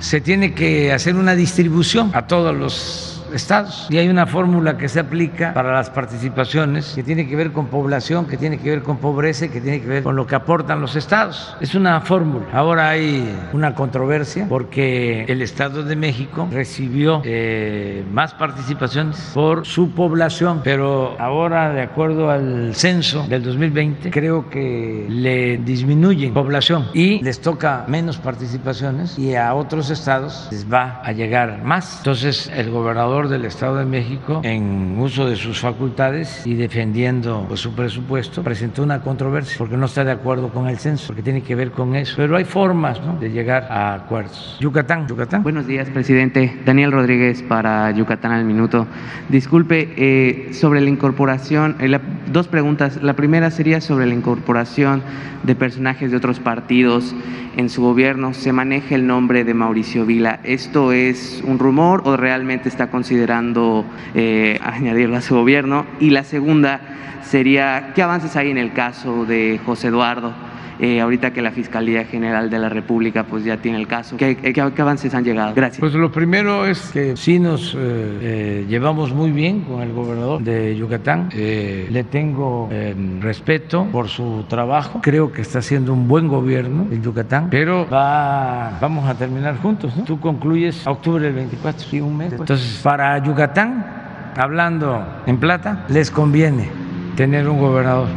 se 0.00 0.20
tiene 0.20 0.52
que 0.52 0.92
hacer 0.92 1.16
una 1.16 1.34
distribución 1.34 2.10
a 2.12 2.26
todos 2.26 2.54
los 2.54 3.17
estados. 3.32 3.86
Y 3.90 3.98
hay 3.98 4.08
una 4.08 4.26
fórmula 4.26 4.76
que 4.76 4.88
se 4.88 5.00
aplica 5.00 5.54
para 5.54 5.72
las 5.72 5.90
participaciones 5.90 6.92
que 6.94 7.02
tiene 7.02 7.28
que 7.28 7.36
ver 7.36 7.52
con 7.52 7.66
población, 7.66 8.26
que 8.26 8.36
tiene 8.36 8.58
que 8.58 8.70
ver 8.70 8.82
con 8.82 8.98
pobreza, 8.98 9.48
que 9.48 9.60
tiene 9.60 9.80
que 9.80 9.86
ver 9.86 10.02
con 10.02 10.16
lo 10.16 10.26
que 10.26 10.34
aportan 10.34 10.80
los 10.80 10.96
estados. 10.96 11.56
Es 11.60 11.74
una 11.74 12.00
fórmula. 12.00 12.46
Ahora 12.52 12.90
hay 12.90 13.28
una 13.52 13.74
controversia 13.74 14.46
porque 14.48 15.24
el 15.24 15.42
Estado 15.42 15.82
de 15.82 15.96
México 15.96 16.48
recibió 16.50 17.22
eh, 17.24 18.04
más 18.12 18.34
participaciones 18.34 19.30
por 19.34 19.66
su 19.66 19.90
población, 19.90 20.60
pero 20.64 21.16
ahora, 21.18 21.72
de 21.72 21.82
acuerdo 21.82 22.30
al 22.30 22.74
censo 22.74 23.26
del 23.28 23.42
2020, 23.42 24.10
creo 24.10 24.48
que 24.48 25.06
le 25.08 25.58
disminuyen 25.58 26.32
población 26.32 26.86
y 26.94 27.22
les 27.22 27.40
toca 27.40 27.84
menos 27.88 28.18
participaciones 28.18 29.18
y 29.18 29.34
a 29.34 29.54
otros 29.54 29.90
estados 29.90 30.48
les 30.50 30.70
va 30.70 31.00
a 31.04 31.12
llegar 31.12 31.62
más. 31.64 31.98
Entonces, 31.98 32.50
el 32.54 32.70
gobernador 32.70 33.17
del 33.26 33.44
Estado 33.44 33.76
de 33.76 33.84
México, 33.84 34.40
en 34.44 34.96
uso 35.00 35.26
de 35.26 35.34
sus 35.34 35.58
facultades 35.58 36.46
y 36.46 36.54
defendiendo 36.54 37.46
pues, 37.48 37.58
su 37.58 37.72
presupuesto, 37.72 38.44
presentó 38.44 38.84
una 38.84 39.00
controversia 39.00 39.56
porque 39.58 39.76
no 39.76 39.86
está 39.86 40.04
de 40.04 40.12
acuerdo 40.12 40.50
con 40.50 40.68
el 40.68 40.78
censo, 40.78 41.08
porque 41.08 41.22
tiene 41.22 41.42
que 41.42 41.56
ver 41.56 41.72
con 41.72 41.96
eso. 41.96 42.14
Pero 42.16 42.36
hay 42.36 42.44
formas 42.44 43.00
de 43.18 43.30
llegar 43.30 43.64
a 43.70 43.94
acuerdos. 43.94 44.56
Yucatán, 44.60 45.08
Yucatán. 45.08 45.42
Buenos 45.42 45.66
días, 45.66 45.88
presidente. 45.90 46.56
Daniel 46.64 46.92
Rodríguez 46.92 47.42
para 47.42 47.90
Yucatán 47.90 48.30
al 48.30 48.44
minuto. 48.44 48.86
Disculpe, 49.28 49.94
eh, 49.96 50.52
sobre 50.52 50.80
la 50.80 50.90
incorporación, 50.90 51.76
eh, 51.80 51.98
dos 52.30 52.46
preguntas. 52.46 53.02
La 53.02 53.14
primera 53.14 53.50
sería 53.50 53.80
sobre 53.80 54.06
la 54.06 54.14
incorporación 54.14 55.02
de 55.42 55.54
personajes 55.54 56.10
de 56.10 56.16
otros 56.16 56.40
partidos 56.40 57.14
en 57.56 57.68
su 57.68 57.82
gobierno. 57.82 58.34
Se 58.34 58.52
maneja 58.52 58.94
el 58.94 59.06
nombre 59.06 59.44
de 59.44 59.54
Mauricio 59.54 60.04
Vila. 60.04 60.40
¿Esto 60.44 60.92
es 60.92 61.42
un 61.46 61.58
rumor 61.58 62.02
o 62.04 62.16
realmente 62.16 62.68
está 62.68 62.90
considerado 62.90 63.07
considerando 63.08 63.86
eh, 64.14 64.60
a 64.62 65.20
su 65.22 65.34
gobierno? 65.34 65.86
Y 65.98 66.10
la 66.10 66.24
segunda 66.24 66.80
sería, 67.22 67.92
¿qué 67.94 68.02
avances 68.02 68.36
hay 68.36 68.50
en 68.50 68.58
el 68.58 68.74
caso 68.74 69.24
de 69.24 69.58
José 69.64 69.88
Eduardo? 69.88 70.34
Eh, 70.80 71.00
ahorita 71.00 71.32
que 71.32 71.42
la 71.42 71.50
Fiscalía 71.50 72.04
General 72.04 72.50
de 72.50 72.58
la 72.58 72.68
República 72.68 73.24
pues 73.24 73.44
ya 73.44 73.56
tiene 73.56 73.78
el 73.78 73.88
caso. 73.88 74.16
¿Qué, 74.16 74.36
qué, 74.36 74.60
avances 74.60 75.12
han 75.14 75.24
llegado? 75.24 75.52
Gracias. 75.54 75.80
Pues 75.80 75.94
lo 75.94 76.12
primero 76.12 76.66
es 76.66 76.90
que 76.92 77.16
sí 77.16 77.38
nos 77.38 77.74
eh, 77.74 77.78
eh, 77.78 78.66
llevamos 78.68 79.12
muy 79.12 79.32
bien 79.32 79.62
con 79.62 79.82
el 79.82 79.92
gobernador 79.92 80.42
de 80.42 80.76
Yucatán. 80.76 81.30
le 81.34 82.04
tengo 82.04 82.68
em, 82.70 83.20
respeto 83.20 83.86
por 83.90 84.08
su 84.08 84.44
trabajo. 84.48 85.00
Creo 85.02 85.32
que 85.32 85.42
está 85.42 85.58
haciendo 85.58 85.92
un 85.92 86.06
buen 86.06 86.28
gobierno 86.28 86.86
en 86.90 87.02
Yucatán, 87.02 87.48
pero 87.50 87.88
va, 87.88 88.78
vamos 88.80 89.08
a 89.08 89.14
terminar 89.14 89.58
juntos. 89.58 89.92
Tú 90.06 90.20
concluyes 90.20 90.86
octubre 90.86 91.24
del 91.24 91.34
24, 91.34 91.88
sí, 91.88 92.00
un 92.00 92.16
mes. 92.16 92.32
Entonces, 92.32 92.80
para 92.82 93.18
Yucatán, 93.18 94.32
hablando 94.36 95.04
en 95.26 95.38
plata, 95.38 95.84
les 95.88 96.10
conviene 96.10 96.68
tener 97.16 97.48
un 97.48 97.58
gobernador 97.58 98.08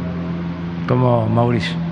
como 0.86 1.26
Mauricio. 1.26 1.91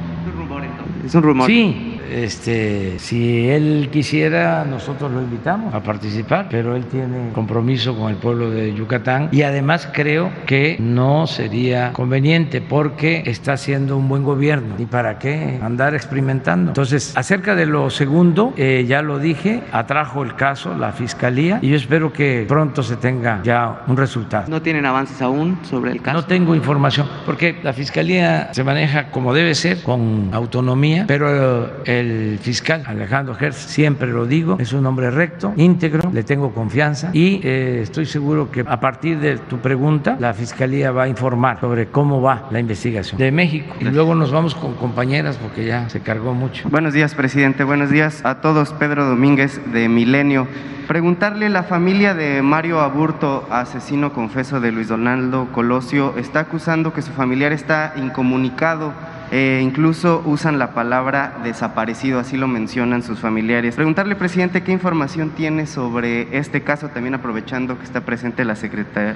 Es 1.05 1.15
un 1.15 1.23
rumor. 1.23 1.47
Sí, 1.47 1.90
este, 2.11 2.99
si 2.99 3.49
él 3.49 3.89
quisiera, 3.93 4.65
nosotros 4.65 5.11
lo 5.11 5.21
invitamos 5.21 5.75
a 5.75 5.83
participar, 5.83 6.49
pero 6.51 6.77
él 6.77 6.87
tiene 6.87 7.31
compromiso 7.33 7.97
con 7.97 8.11
el 8.11 8.17
pueblo 8.17 8.51
de 8.51 8.75
Yucatán 8.75 9.29
y 9.33 9.43
además 9.43 9.89
creo 9.93 10.31
que 10.47 10.77
no 10.81 11.27
sería 11.27 11.93
conveniente 11.93 12.61
porque 12.61 13.23
está 13.27 13.55
haciendo 13.55 13.97
un 13.97 14.09
buen 14.09 14.25
gobierno 14.25 14.75
y 14.79 14.87
para 14.87 15.19
qué 15.19 15.59
andar 15.63 15.95
experimentando. 15.95 16.71
Entonces, 16.71 17.17
acerca 17.17 17.55
de 17.55 17.67
lo 17.67 17.91
segundo, 17.91 18.53
eh, 18.57 18.85
ya 18.89 19.03
lo 19.03 19.19
dije, 19.19 19.63
atrajo 19.73 20.23
el 20.23 20.35
caso 20.35 20.77
la 20.77 20.93
fiscalía 20.93 21.59
y 21.63 21.69
yo 21.71 21.77
espero 21.77 22.13
que 22.13 22.45
pronto 22.49 22.83
se 22.83 22.97
tenga 22.97 23.41
ya 23.43 23.83
un 23.87 23.97
resultado. 23.97 24.45
¿No 24.49 24.63
tienen 24.63 24.87
avances 24.87 25.21
aún 25.23 25.59
sobre 25.63 25.93
el 25.93 26.03
caso? 26.03 26.19
No 26.19 26.25
tengo 26.25 26.55
información 26.55 27.07
porque 27.27 27.57
la 27.63 27.73
fiscalía 27.73 28.53
se 28.53 28.65
maneja 28.65 29.11
como 29.11 29.33
debe 29.35 29.55
ser, 29.55 29.83
con 29.83 30.31
autonomía, 30.33 31.05
pero 31.07 31.83
eh, 31.85 32.00
el 32.01 32.39
fiscal 32.39 32.83
Alejandro 32.87 33.37
Hertz, 33.39 33.57
siempre 33.57 34.11
lo 34.11 34.27
digo, 34.27 34.57
es 34.59 34.73
un 34.73 34.87
hombre 34.87 35.11
recto, 35.11 35.53
íntegro, 35.57 36.11
le 36.13 36.23
tengo 36.23 36.53
confianza 36.53 37.11
y 37.13 37.41
eh, 37.45 37.81
estoy 37.83 38.07
seguro 38.07 38.51
que 38.51 38.65
a 38.67 38.81
partir 38.81 39.19
de 39.21 39.39
tu 39.39 39.59
pregunta 39.59 40.17
la 40.19 40.35
Fiscalía 40.35 40.91
va 40.91 41.05
a 41.05 41.09
informar 41.09 41.61
sobre 41.61 41.87
cómo 41.87 42.21
va 42.21 42.49
la 42.51 42.61
investigación 42.61 43.19
de 43.19 43.31
México. 43.31 43.75
Y 43.81 43.85
luego 43.85 44.15
nos 44.15 44.33
vamos 44.33 44.55
con 44.55 44.75
compañeras 44.75 45.37
porque 45.37 45.65
ya 45.65 45.89
se 45.89 46.01
cargó 46.01 46.35
mucho. 46.35 46.69
Buenos 46.69 46.95
días, 46.95 47.15
presidente. 47.15 47.65
Buenos 47.65 47.91
días 47.91 48.25
a 48.25 48.41
todos. 48.41 48.73
Pedro 48.73 49.05
Domínguez 49.05 49.61
de 49.73 49.89
Milenio. 49.89 50.47
Preguntarle, 50.89 51.49
la 51.51 51.63
familia 51.63 52.15
de 52.15 52.43
Mario 52.43 52.81
Aburto, 52.81 53.47
asesino 53.51 54.13
confeso 54.13 54.61
de 54.61 54.73
Luis 54.73 54.89
Donaldo 54.89 55.49
Colosio, 55.53 56.15
está 56.17 56.41
acusando 56.41 56.93
que 56.93 57.01
su 57.03 57.13
familiar 57.13 57.53
está 57.53 57.93
incomunicado 57.97 58.93
eh, 59.31 59.61
incluso 59.63 60.23
usan 60.25 60.59
la 60.59 60.75
palabra 60.75 61.39
desaparecido, 61.45 62.19
así 62.19 62.37
lo 62.37 62.49
mencionan 62.49 63.03
sus 63.03 63.21
familiares. 63.21 63.77
Preguntarle, 63.77 64.17
presidente, 64.17 64.63
qué 64.63 64.73
información 64.73 65.31
tiene 65.31 65.67
sobre 65.67 66.37
este 66.37 66.63
caso, 66.63 66.89
también 66.89 67.15
aprovechando 67.15 67.79
que 67.79 67.85
está 67.85 68.01
presente 68.01 68.45
la, 68.45 68.57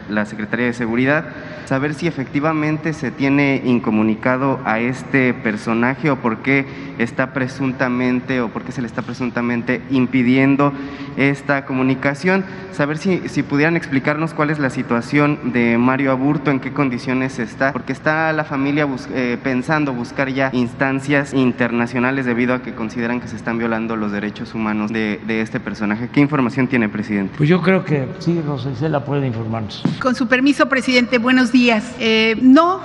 la 0.08 0.26
Secretaría 0.26 0.66
de 0.66 0.72
Seguridad, 0.72 1.26
saber 1.64 1.94
si 1.94 2.06
efectivamente 2.06 2.92
se 2.92 3.10
tiene 3.10 3.62
incomunicado 3.64 4.60
a 4.64 4.78
este 4.78 5.34
personaje 5.34 6.10
o 6.10 6.16
por 6.16 6.38
qué 6.38 6.66
está 6.98 7.32
presuntamente 7.32 8.40
o 8.40 8.48
por 8.50 8.62
qué 8.62 8.72
se 8.72 8.82
le 8.82 8.86
está 8.86 9.02
presuntamente 9.02 9.82
impidiendo 9.90 10.72
esta 11.16 11.64
comunicación, 11.64 12.44
saber 12.72 12.98
si, 12.98 13.42
pudieran 13.42 13.76
explicarnos 13.76 14.34
cuál 14.34 14.50
es 14.50 14.58
la 14.58 14.70
situación 14.70 15.52
de 15.52 15.78
Mario 15.78 16.10
Aburto, 16.10 16.50
en 16.50 16.60
qué 16.60 16.72
condiciones 16.72 17.38
está, 17.38 17.72
porque 17.72 17.92
está 17.92 18.32
la 18.32 18.44
familia 18.44 18.88
eh, 19.12 19.38
pensando, 19.42 19.92
buscar 20.04 20.28
ya 20.28 20.50
instancias 20.52 21.32
internacionales 21.32 22.26
debido 22.26 22.52
a 22.52 22.60
que 22.60 22.74
consideran 22.74 23.22
que 23.22 23.28
se 23.28 23.36
están 23.36 23.56
violando 23.56 23.96
los 23.96 24.12
derechos 24.12 24.54
humanos 24.54 24.92
de, 24.92 25.18
este 25.26 25.60
personaje. 25.60 26.10
¿Qué 26.12 26.20
información 26.20 26.68
tiene, 26.68 26.90
presidente? 26.90 27.34
Pues 27.38 27.48
yo 27.48 27.62
creo 27.62 27.86
que 27.86 28.06
sí, 28.18 28.38
Rosa 28.46 28.70
Isela 28.70 29.02
puede 29.02 29.26
informarnos. 29.26 29.82
Con 30.02 30.14
su 30.14 30.28
permiso, 30.28 30.68
presidente, 30.68 31.16
buenos 31.16 31.52
días. 31.52 31.94
Eh, 31.98 32.36
no, 32.42 32.80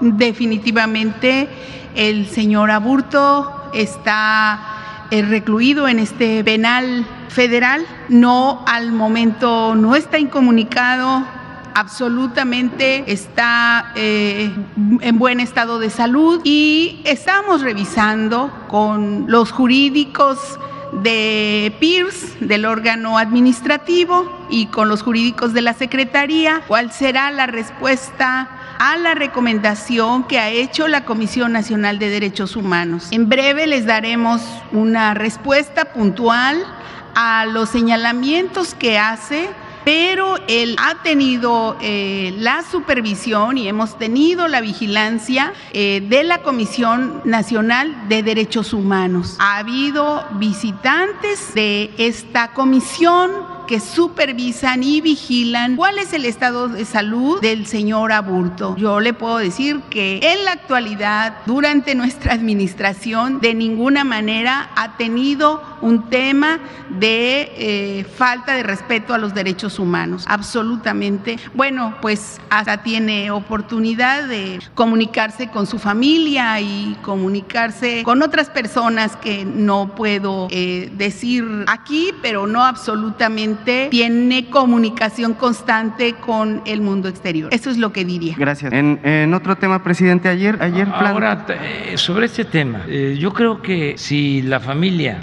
definitivamente 0.00 1.48
el 1.94 2.26
señor 2.26 2.72
Aburto 2.72 3.70
está 3.72 5.06
eh, 5.12 5.22
recluido 5.22 5.86
en 5.86 6.00
este 6.00 6.42
penal 6.42 7.06
federal. 7.28 7.86
No, 8.08 8.64
al 8.66 8.90
momento 8.90 9.76
no 9.76 9.94
está 9.94 10.18
incomunicado 10.18 11.24
absolutamente 11.78 13.04
está 13.06 13.92
eh, 13.94 14.50
en 15.00 15.18
buen 15.18 15.38
estado 15.38 15.78
de 15.78 15.90
salud 15.90 16.40
y 16.42 17.00
estamos 17.04 17.60
revisando 17.60 18.50
con 18.66 19.26
los 19.28 19.52
jurídicos 19.52 20.58
de 21.04 21.72
PIRS, 21.78 22.40
del 22.40 22.64
órgano 22.64 23.16
administrativo, 23.16 24.46
y 24.50 24.66
con 24.66 24.88
los 24.88 25.02
jurídicos 25.02 25.52
de 25.52 25.60
la 25.60 25.72
Secretaría, 25.72 26.62
cuál 26.66 26.90
será 26.90 27.30
la 27.30 27.46
respuesta 27.46 28.48
a 28.80 28.96
la 28.96 29.14
recomendación 29.14 30.24
que 30.24 30.40
ha 30.40 30.48
hecho 30.50 30.88
la 30.88 31.04
Comisión 31.04 31.52
Nacional 31.52 32.00
de 32.00 32.10
Derechos 32.10 32.56
Humanos. 32.56 33.06
En 33.12 33.28
breve 33.28 33.68
les 33.68 33.86
daremos 33.86 34.42
una 34.72 35.14
respuesta 35.14 35.92
puntual 35.92 36.64
a 37.14 37.46
los 37.46 37.68
señalamientos 37.68 38.74
que 38.74 38.98
hace 38.98 39.48
pero 39.88 40.36
él 40.48 40.76
ha 40.78 41.02
tenido 41.02 41.78
eh, 41.80 42.34
la 42.36 42.62
supervisión 42.62 43.56
y 43.56 43.68
hemos 43.68 43.98
tenido 43.98 44.46
la 44.46 44.60
vigilancia 44.60 45.54
eh, 45.72 46.02
de 46.06 46.24
la 46.24 46.42
Comisión 46.42 47.22
Nacional 47.24 48.06
de 48.06 48.22
Derechos 48.22 48.74
Humanos. 48.74 49.36
Ha 49.38 49.56
habido 49.56 50.26
visitantes 50.32 51.54
de 51.54 51.90
esta 51.96 52.52
comisión 52.52 53.30
que 53.68 53.80
supervisan 53.80 54.82
y 54.82 55.00
vigilan 55.00 55.76
cuál 55.76 55.98
es 55.98 56.14
el 56.14 56.24
estado 56.24 56.68
de 56.68 56.84
salud 56.86 57.40
del 57.40 57.66
señor 57.66 58.12
Aburto. 58.12 58.74
Yo 58.76 58.98
le 58.98 59.12
puedo 59.12 59.36
decir 59.36 59.80
que 59.90 60.20
en 60.22 60.44
la 60.46 60.52
actualidad, 60.52 61.36
durante 61.44 61.94
nuestra 61.94 62.32
administración, 62.32 63.40
de 63.40 63.54
ninguna 63.54 64.04
manera 64.04 64.70
ha 64.74 64.96
tenido 64.96 65.62
un 65.80 66.08
tema 66.10 66.58
de 66.90 67.52
eh, 67.56 68.04
falta 68.04 68.54
de 68.54 68.62
respeto 68.62 69.14
a 69.14 69.18
los 69.18 69.34
derechos 69.34 69.78
humanos. 69.78 70.24
Absolutamente. 70.28 71.38
Bueno, 71.54 71.96
pues 72.00 72.40
hasta 72.50 72.82
tiene 72.82 73.30
oportunidad 73.30 74.28
de 74.28 74.60
comunicarse 74.74 75.48
con 75.48 75.66
su 75.66 75.78
familia 75.78 76.60
y 76.60 76.96
comunicarse 77.02 78.02
con 78.04 78.22
otras 78.22 78.50
personas 78.50 79.16
que 79.16 79.44
no 79.44 79.94
puedo 79.94 80.48
eh, 80.50 80.90
decir 80.96 81.44
aquí, 81.66 82.12
pero 82.22 82.46
no 82.46 82.64
absolutamente 82.64 83.88
tiene 83.90 84.48
comunicación 84.50 85.34
constante 85.34 86.14
con 86.14 86.62
el 86.64 86.80
mundo 86.80 87.08
exterior. 87.08 87.52
Eso 87.52 87.70
es 87.70 87.78
lo 87.78 87.92
que 87.92 88.04
diría. 88.04 88.34
Gracias. 88.36 88.72
En, 88.72 89.34
otro 89.34 89.56
tema, 89.56 89.82
presidente, 89.82 90.28
ayer, 90.28 90.58
ayer 90.60 90.88
Ahora, 90.88 91.46
sobre 91.96 92.26
este 92.26 92.44
tema, 92.44 92.84
eh, 92.88 93.16
yo 93.18 93.32
creo 93.32 93.62
que 93.62 93.94
si 93.96 94.42
la 94.42 94.60
familia 94.60 95.18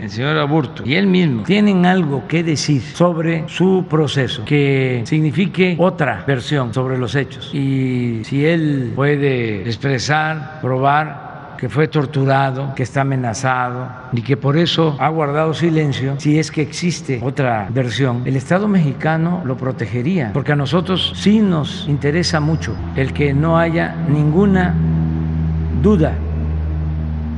del 0.00 0.10
señor 0.10 0.36
Aburto 0.38 0.82
y 0.84 0.94
él 0.94 1.06
mismo 1.06 1.42
tienen 1.42 1.86
algo 1.86 2.26
que 2.26 2.42
decir 2.42 2.82
sobre 2.82 3.44
su 3.48 3.86
proceso, 3.88 4.44
que 4.44 5.02
signifique 5.04 5.76
otra 5.78 6.24
versión 6.26 6.72
sobre 6.72 6.98
los 6.98 7.14
hechos, 7.14 7.54
y 7.54 8.22
si 8.24 8.44
él 8.44 8.92
puede 8.94 9.62
expresar, 9.62 10.60
probar 10.60 11.26
que 11.56 11.68
fue 11.68 11.88
torturado, 11.88 12.74
que 12.74 12.82
está 12.82 13.00
amenazado 13.00 13.88
y 14.12 14.22
que 14.22 14.36
por 14.36 14.56
eso 14.56 14.96
ha 14.98 15.08
guardado 15.08 15.54
silencio, 15.54 16.14
si 16.18 16.38
es 16.38 16.50
que 16.50 16.62
existe 16.62 17.20
otra 17.22 17.68
versión, 17.70 18.22
el 18.26 18.36
Estado 18.36 18.68
mexicano 18.68 19.42
lo 19.44 19.56
protegería, 19.56 20.30
porque 20.32 20.52
a 20.52 20.56
nosotros 20.56 21.12
sí 21.16 21.40
nos 21.40 21.86
interesa 21.88 22.40
mucho 22.40 22.76
el 22.94 23.12
que 23.12 23.32
no 23.32 23.58
haya 23.58 23.94
ninguna 24.08 24.74
duda 25.82 26.14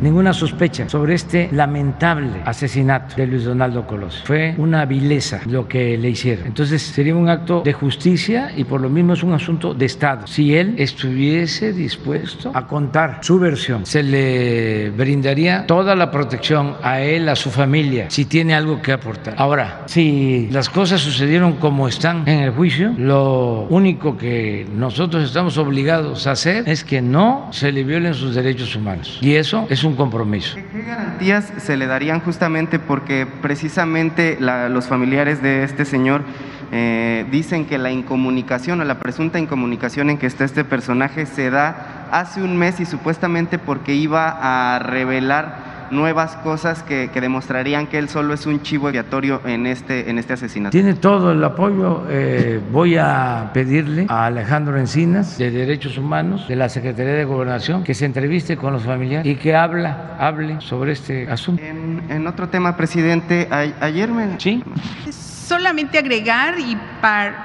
ninguna 0.00 0.32
sospecha 0.32 0.88
sobre 0.88 1.14
este 1.14 1.48
lamentable 1.52 2.42
asesinato 2.44 3.16
de 3.16 3.26
Luis 3.26 3.44
Donaldo 3.44 3.86
Colosio. 3.86 4.22
Fue 4.24 4.54
una 4.58 4.84
vileza 4.84 5.40
lo 5.46 5.66
que 5.66 5.96
le 5.98 6.10
hicieron. 6.10 6.46
Entonces 6.46 6.82
sería 6.82 7.14
un 7.14 7.28
acto 7.28 7.62
de 7.64 7.72
justicia 7.72 8.52
y 8.56 8.64
por 8.64 8.80
lo 8.80 8.88
mismo 8.88 9.14
es 9.14 9.22
un 9.22 9.32
asunto 9.32 9.74
de 9.74 9.86
Estado. 9.86 10.26
Si 10.26 10.54
él 10.54 10.74
estuviese 10.78 11.72
dispuesto 11.72 12.50
a 12.54 12.66
contar 12.66 13.18
su 13.22 13.38
versión, 13.38 13.86
se 13.86 14.02
le 14.02 14.90
brindaría 14.90 15.66
toda 15.66 15.94
la 15.94 16.10
protección 16.10 16.76
a 16.82 17.00
él, 17.00 17.28
a 17.28 17.36
su 17.36 17.50
familia, 17.50 18.06
si 18.10 18.24
tiene 18.24 18.54
algo 18.54 18.80
que 18.80 18.92
aportar. 18.92 19.34
Ahora, 19.36 19.82
si 19.86 20.48
las 20.50 20.68
cosas 20.68 21.00
sucedieron 21.00 21.54
como 21.54 21.88
están 21.88 22.28
en 22.28 22.40
el 22.40 22.50
juicio, 22.50 22.94
lo 22.96 23.66
único 23.70 24.16
que 24.16 24.66
nosotros 24.74 25.24
estamos 25.24 25.58
obligados 25.58 26.26
a 26.26 26.32
hacer 26.32 26.68
es 26.68 26.84
que 26.84 27.00
no 27.00 27.48
se 27.52 27.72
le 27.72 27.84
violen 27.84 28.14
sus 28.14 28.34
derechos 28.34 28.74
humanos. 28.76 29.18
Y 29.20 29.34
eso 29.34 29.66
es 29.68 29.84
un 29.84 29.87
un 29.88 29.96
compromiso. 29.96 30.56
¿Qué 30.72 30.82
garantías 30.82 31.52
se 31.58 31.76
le 31.76 31.86
darían 31.86 32.20
justamente 32.20 32.78
porque 32.78 33.26
precisamente 33.42 34.38
los 34.40 34.86
familiares 34.86 35.42
de 35.42 35.64
este 35.64 35.84
señor 35.84 36.22
eh, 36.70 37.26
dicen 37.30 37.64
que 37.64 37.78
la 37.78 37.90
incomunicación 37.90 38.80
o 38.80 38.84
la 38.84 38.98
presunta 38.98 39.38
incomunicación 39.38 40.10
en 40.10 40.18
que 40.18 40.26
está 40.26 40.44
este 40.44 40.64
personaje 40.64 41.26
se 41.26 41.50
da 41.50 42.08
hace 42.12 42.42
un 42.42 42.56
mes 42.56 42.80
y 42.80 42.84
supuestamente 42.84 43.58
porque 43.58 43.94
iba 43.94 44.74
a 44.74 44.78
revelar 44.78 45.67
nuevas 45.90 46.36
cosas 46.36 46.82
que, 46.82 47.08
demostrarían 47.18 47.86
que 47.86 47.98
él 47.98 48.08
solo 48.08 48.34
es 48.34 48.46
un 48.46 48.62
chivo 48.62 48.88
expiatorio 48.88 49.40
en 49.44 49.66
este, 49.66 50.08
en 50.08 50.18
este 50.18 50.34
asesinato. 50.34 50.70
Tiene 50.70 50.94
todo 50.94 51.32
el 51.32 51.42
apoyo. 51.42 52.04
Eh, 52.08 52.60
voy 52.70 52.96
a 52.96 53.50
pedirle 53.52 54.06
a 54.08 54.26
Alejandro 54.26 54.78
Encinas, 54.78 55.38
de 55.38 55.50
Derechos 55.50 55.98
Humanos, 55.98 56.46
de 56.48 56.56
la 56.56 56.68
Secretaría 56.68 57.14
de 57.14 57.24
Gobernación, 57.24 57.82
que 57.82 57.94
se 57.94 58.04
entreviste 58.04 58.56
con 58.56 58.72
los 58.72 58.84
familiares 58.84 59.30
y 59.30 59.36
que 59.36 59.54
habla, 59.54 60.16
hable 60.18 60.60
sobre 60.60 60.92
este 60.92 61.30
asunto. 61.30 61.62
En, 61.62 62.26
otro 62.26 62.48
tema, 62.48 62.76
presidente, 62.76 63.48
ayer 63.50 64.10
me... 64.10 64.38
Sí. 64.38 64.62
Solamente 65.10 65.98
agregar, 65.98 66.60
y 66.60 66.76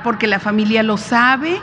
porque 0.03 0.27
la 0.27 0.39
familia 0.39 0.83
lo 0.83 0.97
sabe, 0.97 1.57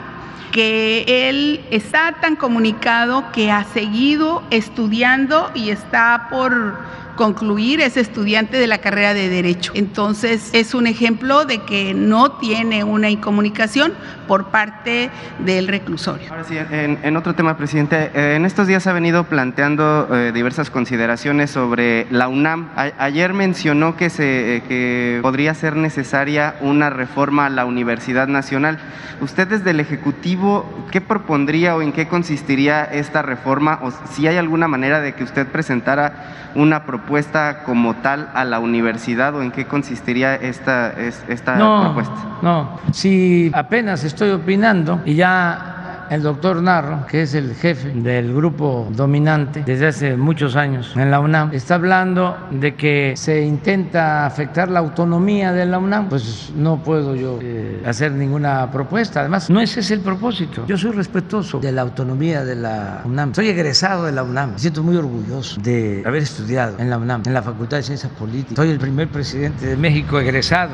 que 0.51 1.29
él 1.29 1.65
está 1.71 2.15
tan 2.21 2.35
comunicado 2.35 3.31
que 3.31 3.51
ha 3.51 3.63
seguido 3.63 4.43
estudiando 4.49 5.49
y 5.55 5.69
está 5.69 6.27
por 6.29 6.79
concluir, 7.21 7.81
es 7.81 7.97
estudiante 7.97 8.57
de 8.57 8.65
la 8.65 8.79
carrera 8.79 9.13
de 9.13 9.29
Derecho. 9.29 9.73
Entonces, 9.75 10.49
es 10.53 10.73
un 10.73 10.87
ejemplo 10.87 11.45
de 11.45 11.59
que 11.59 11.93
no 11.93 12.31
tiene 12.31 12.83
una 12.83 13.11
incomunicación 13.11 13.93
por 14.27 14.45
parte 14.47 15.11
del 15.45 15.67
reclusorio. 15.67 16.31
Ahora 16.31 16.45
sí, 16.45 16.57
en, 16.57 17.17
otro 17.17 17.35
tema, 17.35 17.57
presidente, 17.57 18.09
eh, 18.15 18.37
en 18.37 18.45
estos 18.45 18.65
días 18.65 18.87
ha 18.87 18.93
venido 18.93 19.25
planteando 19.25 20.07
eh, 20.11 20.31
diversas 20.33 20.71
consideraciones 20.71 21.51
sobre 21.51 22.07
la 22.09 22.27
UNAM. 22.27 22.69
ayer 22.75 23.33
mencionó 23.33 23.95
que, 23.95 24.09
se, 24.09 24.55
eh, 24.55 24.63
que 24.67 25.19
podría 25.21 25.53
ser 25.53 25.75
necesaria 25.75 26.55
una 26.61 26.89
reforma 26.89 27.45
a 27.45 27.49
la 27.49 27.65
Universidad 27.65 28.27
Nacional. 28.27 28.79
¿Usted 29.21 29.47
desde 29.47 29.69
el 29.69 29.79
Ejecutivo 29.79 30.65
qué 30.89 31.01
propondría 31.01 31.75
o 31.75 31.83
en 31.83 31.91
qué 31.91 32.07
consistiría 32.07 32.83
esta 32.83 33.21
reforma? 33.21 33.79
O 33.83 33.91
si 34.11 34.25
hay 34.25 34.37
alguna 34.37 34.67
manera 34.67 35.01
de 35.01 35.13
que 35.13 35.23
usted 35.23 35.45
presentara 35.45 36.49
una 36.55 36.85
propuesta 36.85 37.10
propuesta 37.11 37.63
como 37.65 37.95
tal 37.95 38.29
a 38.33 38.45
la 38.45 38.59
universidad 38.59 39.35
o 39.35 39.41
en 39.41 39.51
qué 39.51 39.65
consistiría 39.65 40.35
esta, 40.35 40.93
esta 40.93 41.57
propuesta? 41.57 42.15
No, 42.41 42.79
si 42.93 43.51
apenas 43.53 44.05
estoy 44.05 44.29
opinando 44.29 45.01
y 45.03 45.15
ya 45.15 45.80
el 46.11 46.21
doctor 46.21 46.61
Narro, 46.61 47.07
que 47.07 47.21
es 47.21 47.33
el 47.33 47.55
jefe 47.55 47.89
del 47.89 48.33
grupo 48.33 48.89
dominante 48.91 49.63
desde 49.65 49.87
hace 49.87 50.17
muchos 50.17 50.57
años 50.57 50.91
en 50.97 51.09
la 51.09 51.21
UNAM, 51.21 51.53
está 51.53 51.75
hablando 51.75 52.37
de 52.51 52.75
que 52.75 53.13
se 53.15 53.41
intenta 53.41 54.25
afectar 54.25 54.69
la 54.69 54.79
autonomía 54.79 55.53
de 55.53 55.65
la 55.65 55.79
UNAM. 55.79 56.09
Pues 56.09 56.51
no 56.53 56.83
puedo 56.83 57.15
yo 57.15 57.39
eh, 57.41 57.81
hacer 57.85 58.11
ninguna 58.11 58.69
propuesta. 58.69 59.21
Además, 59.21 59.49
no 59.49 59.61
ese 59.61 59.79
es 59.79 59.89
el 59.91 60.01
propósito. 60.01 60.65
Yo 60.67 60.77
soy 60.77 60.91
respetuoso 60.91 61.59
de 61.61 61.71
la 61.71 61.83
autonomía 61.83 62.43
de 62.43 62.55
la 62.57 63.03
UNAM. 63.05 63.33
Soy 63.33 63.47
egresado 63.47 64.03
de 64.03 64.11
la 64.11 64.23
UNAM. 64.23 64.51
Me 64.53 64.59
siento 64.59 64.83
muy 64.83 64.97
orgulloso 64.97 65.61
de 65.61 66.03
haber 66.05 66.23
estudiado 66.23 66.77
en 66.77 66.89
la 66.89 66.97
UNAM, 66.97 67.23
en 67.25 67.33
la 67.33 67.41
Facultad 67.41 67.77
de 67.77 67.83
Ciencias 67.83 68.11
Políticas. 68.11 68.57
Soy 68.57 68.69
el 68.69 68.79
primer 68.79 69.07
presidente 69.07 69.65
de 69.65 69.77
México 69.77 70.19
egresado 70.19 70.71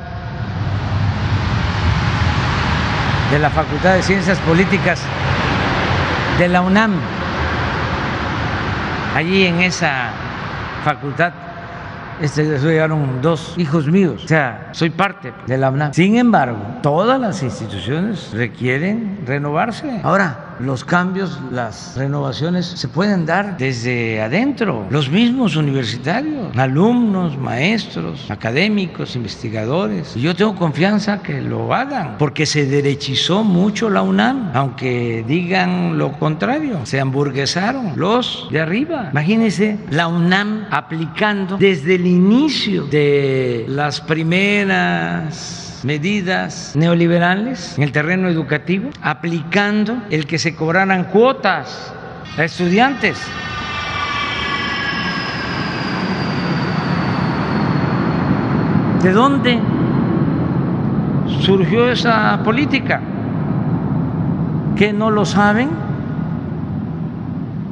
de 3.32 3.40
la 3.40 3.50
Facultad 3.50 3.96
de 3.96 4.04
Ciencias 4.04 4.40
Políticas 4.40 5.02
de 6.38 6.48
la 6.48 6.62
UNAM. 6.62 6.94
Allí 9.16 9.46
en 9.46 9.62
esa 9.62 10.12
facultad 10.86 11.34
este, 12.22 12.58
llegaron 12.60 13.22
dos 13.22 13.54
hijos 13.58 13.88
míos, 13.88 14.24
o 14.24 14.28
sea, 14.28 14.70
soy 14.72 14.90
parte 14.90 15.34
de 15.46 15.58
la 15.58 15.70
UNAM. 15.70 15.94
Sin 15.94 16.18
embargo, 16.18 16.58
todas 16.82 17.20
las 17.20 17.44
instituciones 17.44 18.32
requieren 18.34 19.20
renovarse. 19.26 20.02
Ahora, 20.04 20.47
los 20.60 20.84
cambios, 20.84 21.40
las 21.52 21.96
renovaciones 21.96 22.66
se 22.66 22.88
pueden 22.88 23.26
dar 23.26 23.58
desde 23.58 24.22
adentro, 24.22 24.86
los 24.90 25.10
mismos 25.10 25.56
universitarios, 25.56 26.56
alumnos, 26.58 27.38
maestros, 27.38 28.30
académicos, 28.30 29.16
investigadores. 29.16 30.16
Yo 30.16 30.36
tengo 30.36 30.56
confianza 30.56 31.22
que 31.22 31.42
lo 31.42 31.74
hagan, 31.74 32.18
porque 32.18 32.46
se 32.46 32.66
derechizó 32.66 33.44
mucho 33.44 33.90
la 33.90 34.02
UNAM, 34.02 34.52
aunque 34.54 35.24
digan 35.28 35.98
lo 35.98 36.14
contrario, 36.14 36.86
se 36.86 37.00
hamburguesaron 37.00 37.94
los 37.96 38.48
de 38.52 38.60
arriba. 38.60 39.10
Imagínense 39.12 39.78
la 39.90 40.08
UNAM 40.08 40.68
aplicando 40.72 41.58
desde 41.58 41.96
el 41.96 42.08
inicio 42.08 42.86
de 42.86 43.66
las 43.68 44.02
primeras 44.02 45.67
medidas 45.84 46.76
neoliberales 46.76 47.78
en 47.78 47.84
el 47.84 47.92
terreno 47.92 48.30
educativo, 48.30 48.90
aplicando 49.02 50.02
el 50.10 50.26
que 50.26 50.40
se 50.40 50.56
cobraran 50.56 51.06
cuotas 51.06 51.94
a 52.38 52.44
estudiantes. 52.44 53.18
¿De 59.04 59.12
dónde 59.12 59.60
surgió 61.42 61.90
esa 61.90 62.42
política? 62.44 63.02
¿Que 64.76 64.92
no 64.92 65.12
lo 65.12 65.26
saben? 65.26 65.70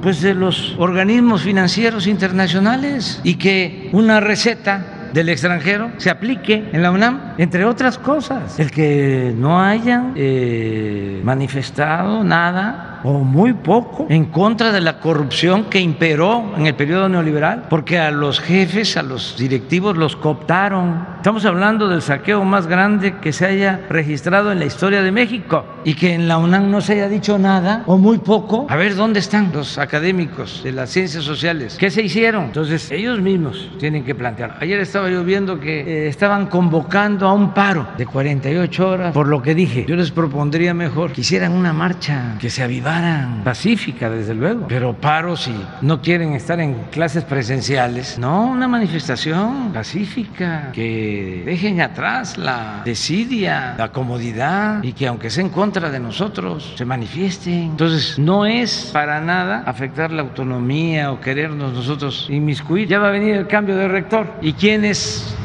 Pues 0.02 0.22
de 0.22 0.36
los 0.36 0.76
organismos 0.78 1.42
financieros 1.42 2.08
internacionales 2.08 3.20
y 3.24 3.36
que 3.36 3.90
una 3.92 4.20
receta 4.20 4.95
del 5.16 5.30
extranjero 5.30 5.92
se 5.98 6.10
aplique 6.10 6.70
en 6.74 6.84
la 6.84 6.92
UNAM, 6.92 7.36
entre 7.38 7.64
otras 7.64 7.98
cosas. 7.98 8.60
El 8.60 8.70
que 8.70 9.34
no 9.36 9.62
hayan 9.62 10.12
eh, 10.18 11.22
manifestado 11.24 12.22
nada 12.26 12.95
o 13.06 13.20
muy 13.20 13.54
poco 13.54 14.08
en 14.10 14.26
contra 14.26 14.72
de 14.72 14.82
la 14.82 15.00
corrupción 15.00 15.66
que 15.66 15.80
imperó 15.80 16.54
en 16.58 16.66
el 16.66 16.76
periodo 16.76 17.08
neoliberal, 17.08 17.66
porque 17.70 18.00
a 18.00 18.12
los 18.12 18.40
jefes, 18.40 18.98
a 18.98 19.04
los 19.04 19.38
directivos 19.38 19.96
los 19.96 20.16
cooptaron. 20.16 21.06
Estamos 21.18 21.46
hablando 21.46 21.88
del 21.88 22.02
saqueo 22.02 22.44
más 22.44 22.68
grande 22.68 23.18
que 23.20 23.32
se 23.32 23.46
haya 23.46 23.82
registrado 23.90 24.52
en 24.52 24.60
la 24.60 24.66
historia 24.66 25.02
de 25.02 25.12
México 25.12 25.66
y 25.84 25.94
que 25.94 26.14
en 26.14 26.28
la 26.28 26.38
UNAM 26.38 26.72
no 26.72 26.82
se 26.82 26.94
haya 26.94 27.08
dicho 27.08 27.38
nada 27.38 27.84
o 27.86 27.98
muy 27.98 28.18
poco. 28.18 28.66
A 28.70 28.76
ver, 28.76 28.96
¿dónde 28.96 29.20
están 29.20 29.52
los 29.54 29.78
académicos 29.78 30.62
de 30.64 30.72
las 30.72 30.90
ciencias 30.90 31.24
sociales? 31.24 31.78
¿Qué 31.80 31.92
se 31.92 32.02
hicieron? 32.02 32.46
Entonces, 32.46 32.92
ellos 32.92 33.22
mismos 33.22 33.70
tienen 33.80 34.04
que 34.04 34.16
plantear. 34.16 34.58
Ayer 34.62 34.80
estaba 34.80 35.10
yo 35.10 35.24
viendo 35.24 35.60
que 35.60 35.82
eh, 35.82 36.08
estaban 36.08 36.48
convocando 36.48 37.28
a 37.28 37.34
un 37.34 37.54
paro 37.54 37.88
de 37.98 38.06
48 38.06 38.90
horas 38.90 39.14
por 39.14 39.28
lo 39.28 39.42
que 39.42 39.54
dije. 39.54 39.86
Yo 39.88 39.96
les 39.96 40.12
propondría 40.12 40.74
mejor 40.74 41.12
que 41.12 41.22
hicieran 41.22 41.52
una 41.52 41.74
marcha, 41.74 42.36
que 42.40 42.50
se 42.50 42.64
avivaran, 42.96 43.44
pacífica 43.44 44.10
desde 44.10 44.34
luego, 44.34 44.68
pero 44.68 44.94
paro 44.94 45.36
si 45.36 45.54
no 45.82 46.02
quieren 46.02 46.34
estar 46.34 46.60
en 46.60 46.76
clases 46.92 47.24
presenciales. 47.24 48.18
No, 48.18 48.46
una 48.46 48.68
manifestación 48.68 49.72
pacífica, 49.74 50.72
que 50.74 51.44
dejen 51.46 51.82
atrás 51.82 52.38
la 52.38 52.82
desidia, 52.84 53.76
la 53.78 53.92
comodidad 53.92 54.84
y 54.84 54.94
que 54.94 55.08
aunque 55.08 55.30
sea 55.30 55.44
en 55.44 55.50
contra 55.50 55.90
de 55.90 56.00
nosotros, 56.00 56.74
se 56.78 56.86
manifiesten. 56.86 57.72
Entonces, 57.72 58.18
no 58.20 58.46
es 58.46 58.90
para 58.94 59.22
nada 59.22 59.64
afectar 59.66 60.12
la 60.12 60.22
autonomía 60.22 61.12
o 61.12 61.20
querernos 61.20 61.74
nosotros 61.74 62.28
inmiscuir. 62.30 62.88
Ya 62.88 63.00
va 63.00 63.08
a 63.08 63.12
venir 63.12 63.36
el 63.36 63.48
cambio 63.48 63.76
de 63.76 63.88
rector 63.88 64.32
y 64.42 64.54
quienes 64.54 65.36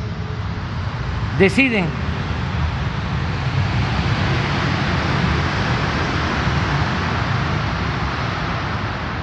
deciden 1.38 1.86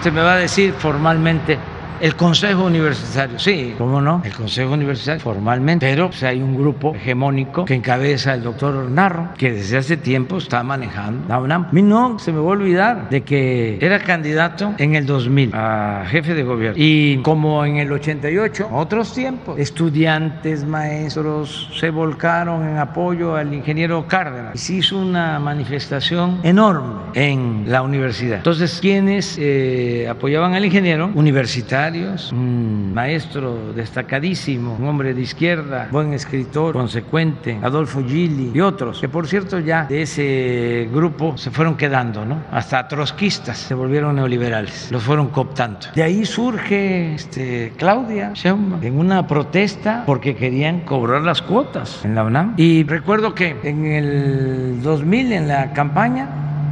se 0.02 0.12
me 0.12 0.22
va 0.22 0.34
a 0.34 0.38
decir 0.38 0.74
formalmente 0.74 1.77
el 2.00 2.16
Consejo 2.16 2.66
Universitario, 2.66 3.40
sí, 3.40 3.74
¿cómo 3.78 4.02
no? 4.02 4.22
El 4.24 4.34
Consejo 4.34 4.74
Universitario 4.74 5.22
formalmente, 5.22 5.88
pero 5.88 6.10
pues, 6.10 6.24
hay 6.24 6.42
un 6.42 6.56
grupo 6.56 6.96
hegemónico 6.96 7.66
que 7.66 7.74
encabeza 7.74 8.34
el 8.34 8.44
doctor 8.44 8.90
Narro, 8.90 9.30
que 9.38 9.52
desde 9.52 9.78
hace 9.78 9.98
tiempo 9.98 10.38
está 10.38 10.64
manejando 10.64 11.28
la 11.28 11.40
UNAM. 11.40 11.66
A 11.66 11.72
mí 11.72 11.82
no 11.82 12.20
se 12.20 12.32
me 12.32 12.40
va 12.40 12.46
a 12.46 12.52
olvidar 12.52 13.10
de 13.10 13.22
que 13.22 13.78
era 13.82 14.00
candidato 14.00 14.74
en 14.78 14.96
el 14.96 15.06
2000 15.06 15.52
a 15.54 16.06
jefe 16.08 16.34
de 16.34 16.44
gobierno 16.44 16.76
y 16.78 17.18
como 17.24 17.66
en 17.66 17.78
el 17.78 17.92
88, 17.92 18.70
otros 18.72 19.14
tiempos, 19.14 19.60
estudiantes, 19.60 20.66
maestros 20.66 21.70
se 21.78 21.90
volcaron 21.90 22.68
en 22.68 22.78
apoyo 22.78 23.36
al 23.36 23.54
ingeniero 23.54 24.08
Cárdenas 24.08 24.56
y 24.56 24.58
se 24.58 24.74
hizo 24.76 24.98
una 24.98 25.40
manifestación 25.40 26.40
enorme 26.44 27.12
en 27.14 27.66
la 27.68 27.82
universidad. 27.82 28.38
Entonces, 28.38 28.80
quienes 28.82 29.38
eh, 29.40 30.08
apoyaban 30.10 30.54
al 30.54 30.66
ingeniero 30.66 31.10
universitario, 31.14 31.87
un 32.34 32.94
maestro 32.94 33.72
destacadísimo, 33.74 34.76
un 34.78 34.88
hombre 34.88 35.14
de 35.14 35.22
izquierda, 35.22 35.88
buen 35.90 36.14
escritor, 36.14 36.74
consecuente, 36.74 37.58
Adolfo 37.64 38.04
Gili 38.04 38.52
y 38.54 38.60
otros, 38.60 39.00
que 39.00 39.08
por 39.08 39.26
cierto 39.26 39.60
ya 39.60 39.86
de 39.86 40.02
ese 40.02 40.90
grupo 40.94 41.38
se 41.38 41.50
fueron 41.50 41.78
quedando, 41.78 42.26
¿no? 42.26 42.44
Hasta 42.52 42.86
trotskistas 42.90 43.58
se 43.58 43.74
volvieron 43.74 44.18
neoliberales, 44.18 44.92
los 44.92 45.02
fueron 45.02 45.30
cooptando. 45.30 45.88
De 45.96 46.04
ahí 46.04 46.26
surge 46.26 47.14
este, 47.14 47.72
Claudia 47.78 48.32
Sheinbaum 48.34 48.84
en 48.84 49.00
una 49.00 49.26
protesta 49.26 50.04
porque 50.06 50.36
querían 50.36 50.82
cobrar 50.82 51.22
las 51.22 51.42
cuotas 51.42 52.04
en 52.04 52.16
la 52.16 52.24
UNAM. 52.26 52.56
Y 52.58 52.84
recuerdo 52.84 53.34
que 53.34 53.56
en 53.64 53.86
el 53.86 54.82
2000, 54.82 55.32
en 55.32 55.48
la 55.48 55.72
campaña, 55.72 56.28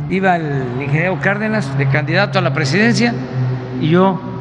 iba 0.09 0.35
el 0.35 0.81
ingeniero 0.81 1.17
Cárdenas 1.21 1.77
de 1.77 1.87
candidato 1.87 2.39
a 2.39 2.41
la 2.41 2.53
presidencia 2.53 3.13
y 3.81 3.89
yo 3.89 4.34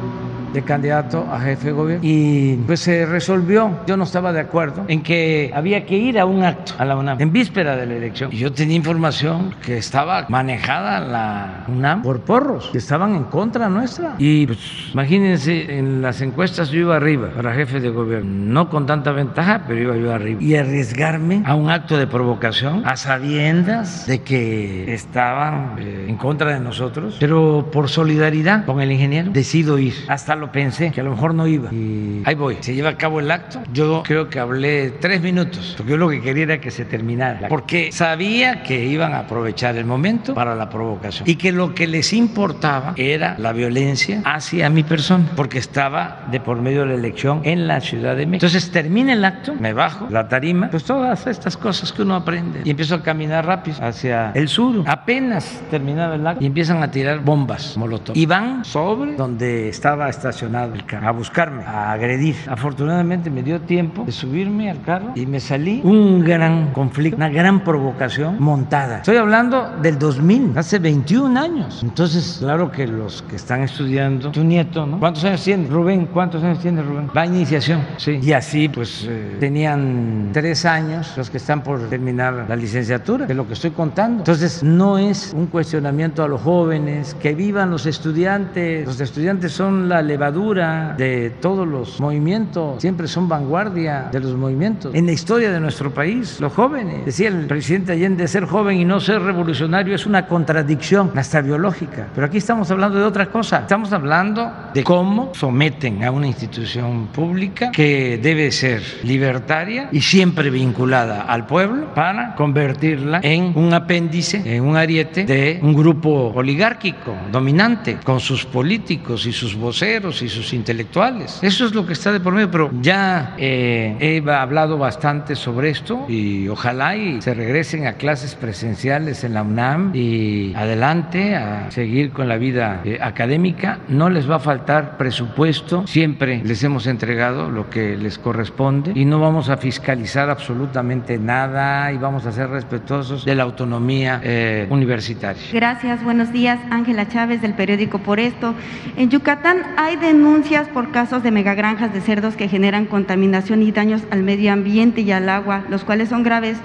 de 0.55 0.63
candidato 0.63 1.27
a 1.29 1.39
jefe 1.39 1.67
de 1.67 1.71
gobierno. 1.73 2.01
Y 2.03 2.55
pues 2.65 2.79
se 2.79 3.05
resolvió, 3.05 3.79
yo 3.85 3.97
no 3.97 4.05
estaba 4.05 4.31
de 4.31 4.39
acuerdo, 4.39 4.85
en 4.87 5.03
que 5.03 5.51
había 5.53 5.85
que 5.85 5.97
ir 5.97 6.17
a 6.17 6.25
un 6.25 6.43
acto 6.43 6.73
a 6.77 6.85
la 6.85 6.95
UNAM 6.95 7.21
en 7.21 7.31
víspera 7.31 7.75
de 7.75 7.85
la 7.85 7.95
elección. 7.95 8.31
Y 8.31 8.37
yo 8.37 8.51
tenía 8.51 8.75
información 8.75 9.53
que 9.63 9.77
estaba 9.77 10.25
manejada 10.29 10.99
la 11.01 11.65
UNAM 11.67 12.01
por 12.01 12.21
porros, 12.21 12.69
que 12.71 12.77
estaban 12.77 13.15
en 13.15 13.25
contra 13.25 13.69
nuestra. 13.69 14.15
Y 14.17 14.47
pues 14.47 14.59
imagínense, 14.93 15.77
en 15.77 16.01
las 16.01 16.21
encuestas 16.21 16.69
yo 16.69 16.79
iba 16.79 16.95
arriba 16.95 17.29
para 17.35 17.53
jefe 17.53 17.79
de 17.79 17.89
gobierno, 17.89 18.53
no 18.53 18.69
con 18.69 18.85
tanta 18.85 19.11
ventaja, 19.11 19.63
pero 19.67 19.81
iba 19.81 19.97
yo 19.97 20.13
arriba. 20.13 20.41
Y 20.41 20.55
arriesgarme 20.55 21.43
a 21.45 21.55
un 21.55 21.69
acto 21.69 21.97
de 21.97 22.07
provocación 22.07 22.83
a 22.85 22.95
sabiendas 22.95 24.07
de 24.07 24.21
que 24.21 24.93
estaban 24.93 25.75
eh, 25.79 26.05
en 26.07 26.15
contra 26.15 26.53
de 26.53 26.61
nosotros, 26.61 27.17
pero 27.19 27.69
por 27.71 27.89
solidaridad 27.89 28.65
con 28.65 28.79
el 28.79 28.91
ingeniero 28.91 29.31
decido 29.31 29.77
ir 29.77 29.93
hasta 30.07 30.35
lo 30.35 30.44
pensé, 30.51 30.91
que 30.91 31.01
a 31.01 31.03
lo 31.03 31.11
mejor 31.11 31.33
no 31.33 31.47
iba. 31.47 31.73
Y 31.73 32.21
ahí 32.25 32.35
voy. 32.35 32.57
Se 32.61 32.73
lleva 32.73 32.89
a 32.89 32.97
cabo 32.97 33.19
el 33.19 33.31
acto. 33.31 33.61
Yo 33.73 34.03
creo 34.03 34.29
que 34.29 34.39
hablé 34.39 34.91
tres 34.91 35.21
minutos, 35.21 35.73
porque 35.77 35.91
yo 35.91 35.97
lo 35.97 36.09
que 36.09 36.21
quería 36.21 36.43
era 36.43 36.61
que 36.61 36.71
se 36.71 36.85
terminara. 36.85 37.47
Porque 37.47 37.91
sabía 37.91 38.63
que 38.63 38.85
iban 38.85 39.13
a 39.13 39.19
aprovechar 39.19 39.75
el 39.75 39.85
momento 39.85 40.33
para 40.33 40.55
la 40.55 40.69
provocación. 40.69 41.29
Y 41.29 41.35
que 41.35 41.51
lo 41.51 41.73
que 41.73 41.87
les 41.87 42.13
importaba 42.13 42.93
era 42.97 43.35
la 43.37 43.53
violencia 43.53 44.21
hacia 44.25 44.69
mi 44.69 44.83
persona, 44.83 45.25
porque 45.35 45.59
estaba 45.59 46.25
de 46.31 46.39
por 46.39 46.61
medio 46.61 46.81
de 46.81 46.87
la 46.87 46.93
elección 46.95 47.41
en 47.43 47.67
la 47.67 47.81
Ciudad 47.81 48.15
de 48.15 48.25
México. 48.25 48.45
Entonces 48.45 48.71
termina 48.71 49.13
el 49.13 49.25
acto, 49.25 49.53
me 49.55 49.73
bajo 49.73 50.07
la 50.09 50.27
tarima, 50.27 50.69
pues 50.69 50.83
todas 50.83 51.27
estas 51.27 51.57
cosas 51.57 51.91
que 51.91 52.01
uno 52.01 52.15
aprende. 52.15 52.61
Y 52.63 52.69
empiezo 52.69 52.95
a 52.95 53.03
caminar 53.03 53.45
rápido 53.45 53.77
hacia 53.81 54.31
el 54.31 54.47
sur. 54.47 54.83
Apenas 54.87 55.61
terminaba 55.69 56.15
el 56.15 56.25
acto 56.25 56.43
y 56.43 56.47
empiezan 56.47 56.83
a 56.83 56.91
tirar 56.91 57.19
bombas 57.19 57.77
molotov. 57.77 58.15
Y 58.15 58.25
van 58.25 58.65
sobre 58.65 59.15
donde 59.15 59.69
estaba 59.69 60.09
estacionado 60.35 60.73
el 60.75 60.85
carro 60.85 61.07
a 61.07 61.11
buscarme, 61.11 61.63
a 61.63 61.93
agredir. 61.93 62.35
Afortunadamente 62.47 63.29
me 63.29 63.41
dio 63.41 63.61
tiempo 63.61 64.03
de 64.05 64.11
subirme 64.11 64.69
al 64.69 64.81
carro 64.81 65.13
y 65.15 65.25
me 65.25 65.39
salí. 65.39 65.81
Un 65.83 66.23
gran 66.23 66.73
conflicto, 66.73 67.15
una 67.15 67.29
gran 67.29 67.63
provocación 67.63 68.35
montada. 68.39 68.97
Estoy 68.97 69.17
hablando 69.17 69.77
del 69.81 69.97
2000, 69.97 70.57
hace 70.57 70.79
21 70.79 71.39
años. 71.39 71.81
Entonces, 71.83 72.37
claro 72.39 72.69
que 72.69 72.85
los 72.85 73.21
que 73.21 73.37
están 73.37 73.61
estudiando, 73.61 74.31
tu 74.31 74.43
nieto, 74.43 74.85
¿no? 74.85 74.99
¿Cuántos 74.99 75.23
años 75.23 75.43
tiene? 75.43 75.69
Rubén, 75.69 76.07
¿cuántos 76.07 76.43
años 76.43 76.59
tiene 76.59 76.81
Rubén? 76.81 77.09
Va 77.15 77.21
a 77.21 77.25
iniciación, 77.25 77.81
sí. 77.97 78.19
Y 78.21 78.33
así, 78.33 78.67
pues, 78.67 79.05
eh, 79.07 79.37
tenían 79.39 80.31
tres 80.33 80.65
años 80.65 81.13
los 81.15 81.29
que 81.29 81.37
están 81.37 81.63
por 81.63 81.79
terminar 81.89 82.45
la 82.49 82.55
licenciatura, 82.55 83.25
de 83.25 83.33
lo 83.33 83.47
que 83.47 83.53
estoy 83.53 83.71
contando. 83.71 84.19
Entonces, 84.19 84.63
no 84.63 84.97
es 84.97 85.33
un 85.33 85.47
cuestionamiento 85.47 86.23
a 86.23 86.27
los 86.27 86.41
jóvenes, 86.41 87.15
que 87.21 87.33
vivan 87.33 87.71
los 87.71 87.85
estudiantes. 87.85 88.85
Los 88.85 88.99
estudiantes 88.99 89.53
son 89.53 89.87
la 89.87 90.01
levadura 90.15 90.95
de 90.97 91.29
todos 91.41 91.67
los 91.67 91.99
movimientos, 91.99 92.81
siempre 92.81 93.05
son 93.05 93.27
vanguardia 93.27 94.07
de 94.13 94.21
los 94.21 94.33
movimientos. 94.35 94.95
En 94.95 95.05
la 95.05 95.11
historia 95.11 95.51
de 95.51 95.59
nuestro 95.59 95.93
país, 95.93 96.39
los 96.39 96.53
jóvenes, 96.53 97.03
decía 97.03 97.27
el 97.27 97.47
presidente 97.47 97.91
Allende, 97.91 98.25
ser 98.29 98.45
joven 98.45 98.79
y 98.79 98.85
no 98.85 99.01
ser 99.01 99.21
revolucionario 99.21 99.93
es 99.93 100.05
una 100.05 100.25
contradicción 100.25 101.11
hasta 101.15 101.41
biológica. 101.41 102.07
Pero 102.15 102.27
aquí 102.27 102.37
estamos 102.37 102.71
hablando 102.71 102.97
de 102.97 103.03
otra 103.03 103.25
cosa. 103.25 103.59
Estamos 103.59 103.91
hablando 103.91 104.49
de 104.73 104.83
cómo 104.85 105.33
someten 105.35 106.05
a 106.05 106.11
una 106.11 106.27
institución 106.27 107.07
pública 107.07 107.71
que 107.71 108.17
debe 108.17 108.51
ser 108.51 108.81
libertaria 109.03 109.89
y 109.91 109.99
siempre 109.99 110.49
vinculada 110.49 111.23
al 111.23 111.45
pueblo 111.45 111.93
para 111.93 112.35
convertirla 112.35 113.19
en 113.21 113.51
un 113.55 113.73
apéndice, 113.73 114.41
en 114.45 114.63
un 114.63 114.77
ariete 114.77 115.25
de 115.25 115.59
un 115.61 115.73
grupo 115.73 116.31
oligárquico 116.33 117.13
dominante 117.33 117.97
con 118.01 118.21
sus 118.21 118.45
políticos 118.45 119.25
y 119.25 119.33
sus 119.33 119.55
voceros 119.55 120.04
y 120.21 120.29
sus 120.29 120.53
intelectuales. 120.53 121.39
Eso 121.41 121.65
es 121.65 121.73
lo 121.73 121.85
que 121.85 121.93
está 121.93 122.11
de 122.11 122.19
por 122.19 122.33
medio, 122.33 122.51
pero 122.51 122.69
ya 122.81 123.35
eh, 123.37 123.95
he 123.99 124.31
hablado 124.31 124.77
bastante 124.77 125.35
sobre 125.35 125.69
esto 125.69 126.05
y 126.07 126.47
ojalá 126.47 126.95
y 126.95 127.21
se 127.21 127.33
regresen 127.33 127.87
a 127.87 127.93
clases 127.93 128.35
presenciales 128.35 129.23
en 129.23 129.33
la 129.33 129.43
UNAM 129.43 129.91
y 129.95 130.53
adelante 130.55 131.35
a 131.35 131.71
seguir 131.71 132.11
con 132.11 132.27
la 132.27 132.37
vida 132.37 132.81
eh, 132.83 132.99
académica. 133.01 133.79
No 133.87 134.09
les 134.09 134.29
va 134.29 134.35
a 134.35 134.39
faltar 134.39 134.97
presupuesto, 134.97 135.85
siempre 135.87 136.41
les 136.43 136.63
hemos 136.63 136.87
entregado 136.87 137.49
lo 137.49 137.69
que 137.69 137.97
les 137.97 138.17
corresponde 138.17 138.91
y 138.95 139.05
no 139.05 139.19
vamos 139.19 139.49
a 139.49 139.57
fiscalizar 139.57 140.29
absolutamente 140.29 141.17
nada 141.17 141.91
y 141.91 141.97
vamos 141.97 142.25
a 142.25 142.31
ser 142.31 142.49
respetuosos 142.49 143.25
de 143.25 143.35
la 143.35 143.43
autonomía 143.43 144.21
eh, 144.23 144.67
universitaria. 144.69 145.41
Gracias, 145.51 146.03
buenos 146.03 146.31
días. 146.31 146.59
Ángela 146.69 147.07
Chávez 147.07 147.41
del 147.41 147.53
periódico 147.53 147.99
Por 147.99 148.19
Esto. 148.19 148.53
En 148.97 149.09
Yucatán 149.09 149.63
hay 149.77 149.94
denuncias 149.95 150.67
por 150.67 150.91
casos 150.91 151.23
de 151.23 151.31
megagranjas 151.31 151.93
de 151.93 152.01
cerdos 152.01 152.35
que 152.35 152.47
generan 152.47 152.85
contaminación 152.85 153.61
y 153.61 153.71
daños 153.71 154.01
al 154.11 154.23
medio 154.23 154.51
ambiente 154.51 155.01
y 155.01 155.11
al 155.11 155.29
agua, 155.29 155.63
los 155.69 155.83
cuales 155.83 156.09
son 156.09 156.23
graves. 156.23 156.57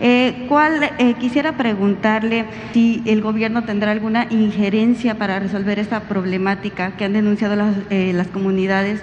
Eh, 0.00 0.46
¿cuál, 0.48 0.90
eh, 0.98 1.14
quisiera 1.18 1.56
preguntarle 1.56 2.44
si 2.72 3.02
el 3.06 3.20
gobierno 3.20 3.64
tendrá 3.64 3.92
alguna 3.92 4.26
injerencia 4.30 5.16
para 5.16 5.38
resolver 5.38 5.78
esta 5.78 6.00
problemática 6.00 6.92
que 6.96 7.04
han 7.04 7.12
denunciado 7.12 7.56
las, 7.56 7.76
eh, 7.90 8.12
las 8.14 8.28
comunidades 8.28 9.00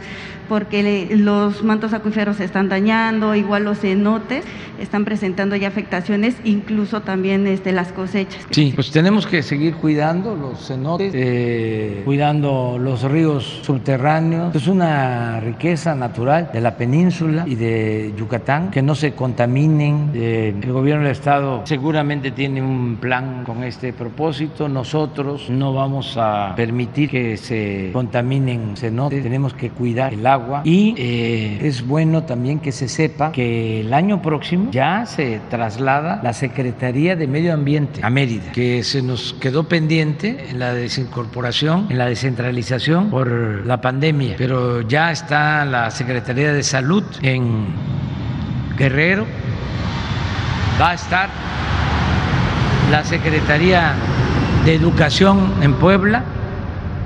porque 0.48 1.10
los 1.12 1.64
mantos 1.64 1.94
acuíferos 1.94 2.38
se 2.38 2.46
están 2.46 2.70
dañando, 2.70 3.36
igual 3.36 3.64
los 3.64 3.80
cenotes 3.80 4.46
están 4.80 5.06
presentando 5.06 5.56
ya 5.56 5.68
afectaciones, 5.68 6.36
incluso 6.44 7.02
también 7.02 7.48
este, 7.48 7.72
las 7.72 7.92
cosechas. 7.92 8.46
Sí, 8.52 8.74
pues 8.76 8.92
tenemos 8.92 9.26
que 9.26 9.42
seguir 9.42 9.76
cuidando 9.76 10.36
los 10.36 10.68
cenotes, 10.68 11.12
eh, 11.16 12.02
cuidando 12.06 12.78
los 12.80 13.04
ríos 13.04 13.62
subterráneos. 13.64 14.56
Es 14.56 14.68
una 14.68 15.40
riqueza 15.40 15.96
natural 15.96 16.50
de 16.54 16.62
la 16.62 16.76
península 16.76 17.46
y 17.48 17.56
de 17.56 18.14
Yucatán, 18.18 18.72
que 18.72 18.82
no 18.82 18.96
se 18.96 19.14
contaminen. 19.14 20.12
Eh, 20.14 20.54
el 20.62 20.72
gobierno 20.72 21.04
del 21.04 21.12
Estado 21.12 21.62
seguramente 21.66 22.32
tiene 22.32 22.62
un 22.62 22.98
plan 23.00 23.44
con 23.46 23.64
este 23.64 23.94
propósito. 23.94 24.68
Nosotros 24.68 25.50
no 25.50 25.74
vamos 25.74 26.16
a 26.18 26.54
permitir 26.56 27.10
que 27.10 27.38
se 27.38 27.90
contaminen 27.94 28.76
cenotes, 28.76 29.24
tenemos 29.24 29.54
que 29.54 29.70
cuidar 29.70 30.14
el 30.14 30.26
agua. 30.36 30.62
Y 30.64 30.94
eh, 30.98 31.60
es 31.62 31.86
bueno 31.86 32.24
también 32.24 32.60
que 32.60 32.72
se 32.72 32.88
sepa 32.88 33.32
que 33.32 33.82
el 33.82 33.94
año 33.94 34.22
próximo 34.22 34.70
ya 34.72 35.06
se 35.06 35.42
traslada 35.50 36.20
la 36.24 36.34
Secretaría 36.34 37.16
de 37.16 37.28
Medio 37.28 37.54
Ambiente 37.54 38.02
a 38.04 38.10
Mérida, 38.10 38.52
que 38.52 38.84
se 38.84 39.02
nos 39.02 39.34
quedó 39.34 39.68
pendiente 39.68 40.46
en 40.50 40.60
la 40.60 40.74
desincorporación, 40.74 41.88
en 41.90 41.98
la 41.98 42.06
descentralización 42.06 43.10
por 43.10 43.66
la 43.66 43.82
pandemia, 43.82 44.36
pero 44.38 44.82
ya 44.82 45.12
está 45.12 45.66
la 45.66 45.92
Secretaría 45.92 46.54
de 46.54 46.64
Salud 46.64 47.04
en 47.22 47.68
Guerrero, 48.78 49.26
va 50.80 50.92
a 50.92 50.94
estar 50.94 51.30
la 52.92 53.04
Secretaría 53.04 53.94
de 54.66 54.76
Educación 54.76 55.54
en 55.62 55.74
Puebla, 55.76 56.24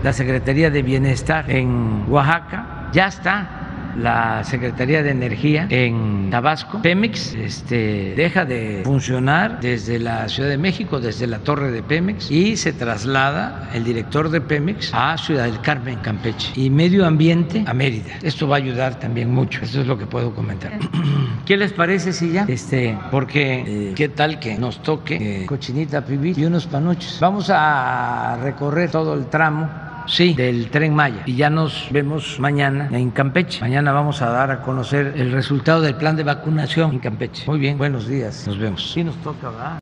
la 0.03 0.13
Secretaría 0.13 0.69
de 0.69 0.81
Bienestar 0.81 1.49
en 1.49 2.05
Oaxaca, 2.07 2.78
ya 2.91 3.07
está 3.07 3.59
la 3.97 4.43
Secretaría 4.43 5.03
de 5.03 5.11
Energía 5.11 5.67
en 5.69 6.29
Tabasco. 6.29 6.81
Pemex 6.81 7.33
este, 7.35 8.13
deja 8.15 8.45
de 8.45 8.81
funcionar 8.83 9.59
desde 9.59 9.99
la 9.99 10.27
Ciudad 10.29 10.49
de 10.49 10.57
México, 10.57 10.99
desde 10.99 11.27
la 11.27 11.39
torre 11.39 11.71
de 11.71 11.83
Pemex, 11.83 12.31
y 12.31 12.57
se 12.57 12.73
traslada 12.73 13.69
el 13.73 13.83
director 13.83 14.29
de 14.29 14.41
Pemex 14.41 14.91
a 14.93 15.17
Ciudad 15.17 15.45
del 15.45 15.59
Carmen, 15.61 15.99
Campeche, 15.99 16.51
y 16.55 16.69
Medio 16.69 17.05
Ambiente 17.05 17.63
a 17.67 17.73
Mérida. 17.73 18.13
Esto 18.21 18.47
va 18.47 18.55
a 18.55 18.59
ayudar 18.59 18.99
también 18.99 19.33
mucho. 19.33 19.61
Esto 19.63 19.81
es 19.81 19.87
lo 19.87 19.97
que 19.97 20.05
puedo 20.05 20.33
comentar. 20.33 20.71
¿Qué 21.45 21.57
les 21.57 21.73
parece 21.73 22.13
si 22.13 22.31
ya? 22.31 22.45
Este, 22.47 22.97
porque 23.11 23.63
eh, 23.65 23.93
qué 23.95 24.09
tal 24.09 24.39
que 24.39 24.57
nos 24.57 24.81
toque 24.81 25.43
eh, 25.43 25.45
cochinita 25.45 26.05
pibil 26.05 26.37
y 26.37 26.45
unos 26.45 26.67
panuchos. 26.67 27.17
Vamos 27.19 27.49
a 27.49 28.37
recorrer 28.41 28.91
todo 28.91 29.13
el 29.13 29.25
tramo 29.27 29.88
Sí, 30.09 30.33
del 30.33 30.69
tren 30.71 30.95
Maya. 30.95 31.21
Y 31.27 31.35
ya 31.35 31.51
nos 31.51 31.87
vemos 31.91 32.39
mañana 32.39 32.89
en 32.91 33.11
Campeche. 33.11 33.61
Mañana 33.61 33.91
vamos 33.91 34.23
a 34.23 34.29
dar 34.29 34.49
a 34.49 34.61
conocer 34.63 35.13
el 35.15 35.31
resultado 35.31 35.81
del 35.81 35.95
plan 35.95 36.15
de 36.15 36.23
vacunación 36.23 36.93
en 36.93 36.99
Campeche. 36.99 37.43
Muy 37.45 37.59
bien, 37.59 37.77
buenos 37.77 38.07
días. 38.07 38.47
Nos 38.47 38.57
vemos. 38.57 38.91
Sí, 38.91 39.03
nos 39.03 39.15
toca, 39.17 39.49
¿verdad? 39.49 39.77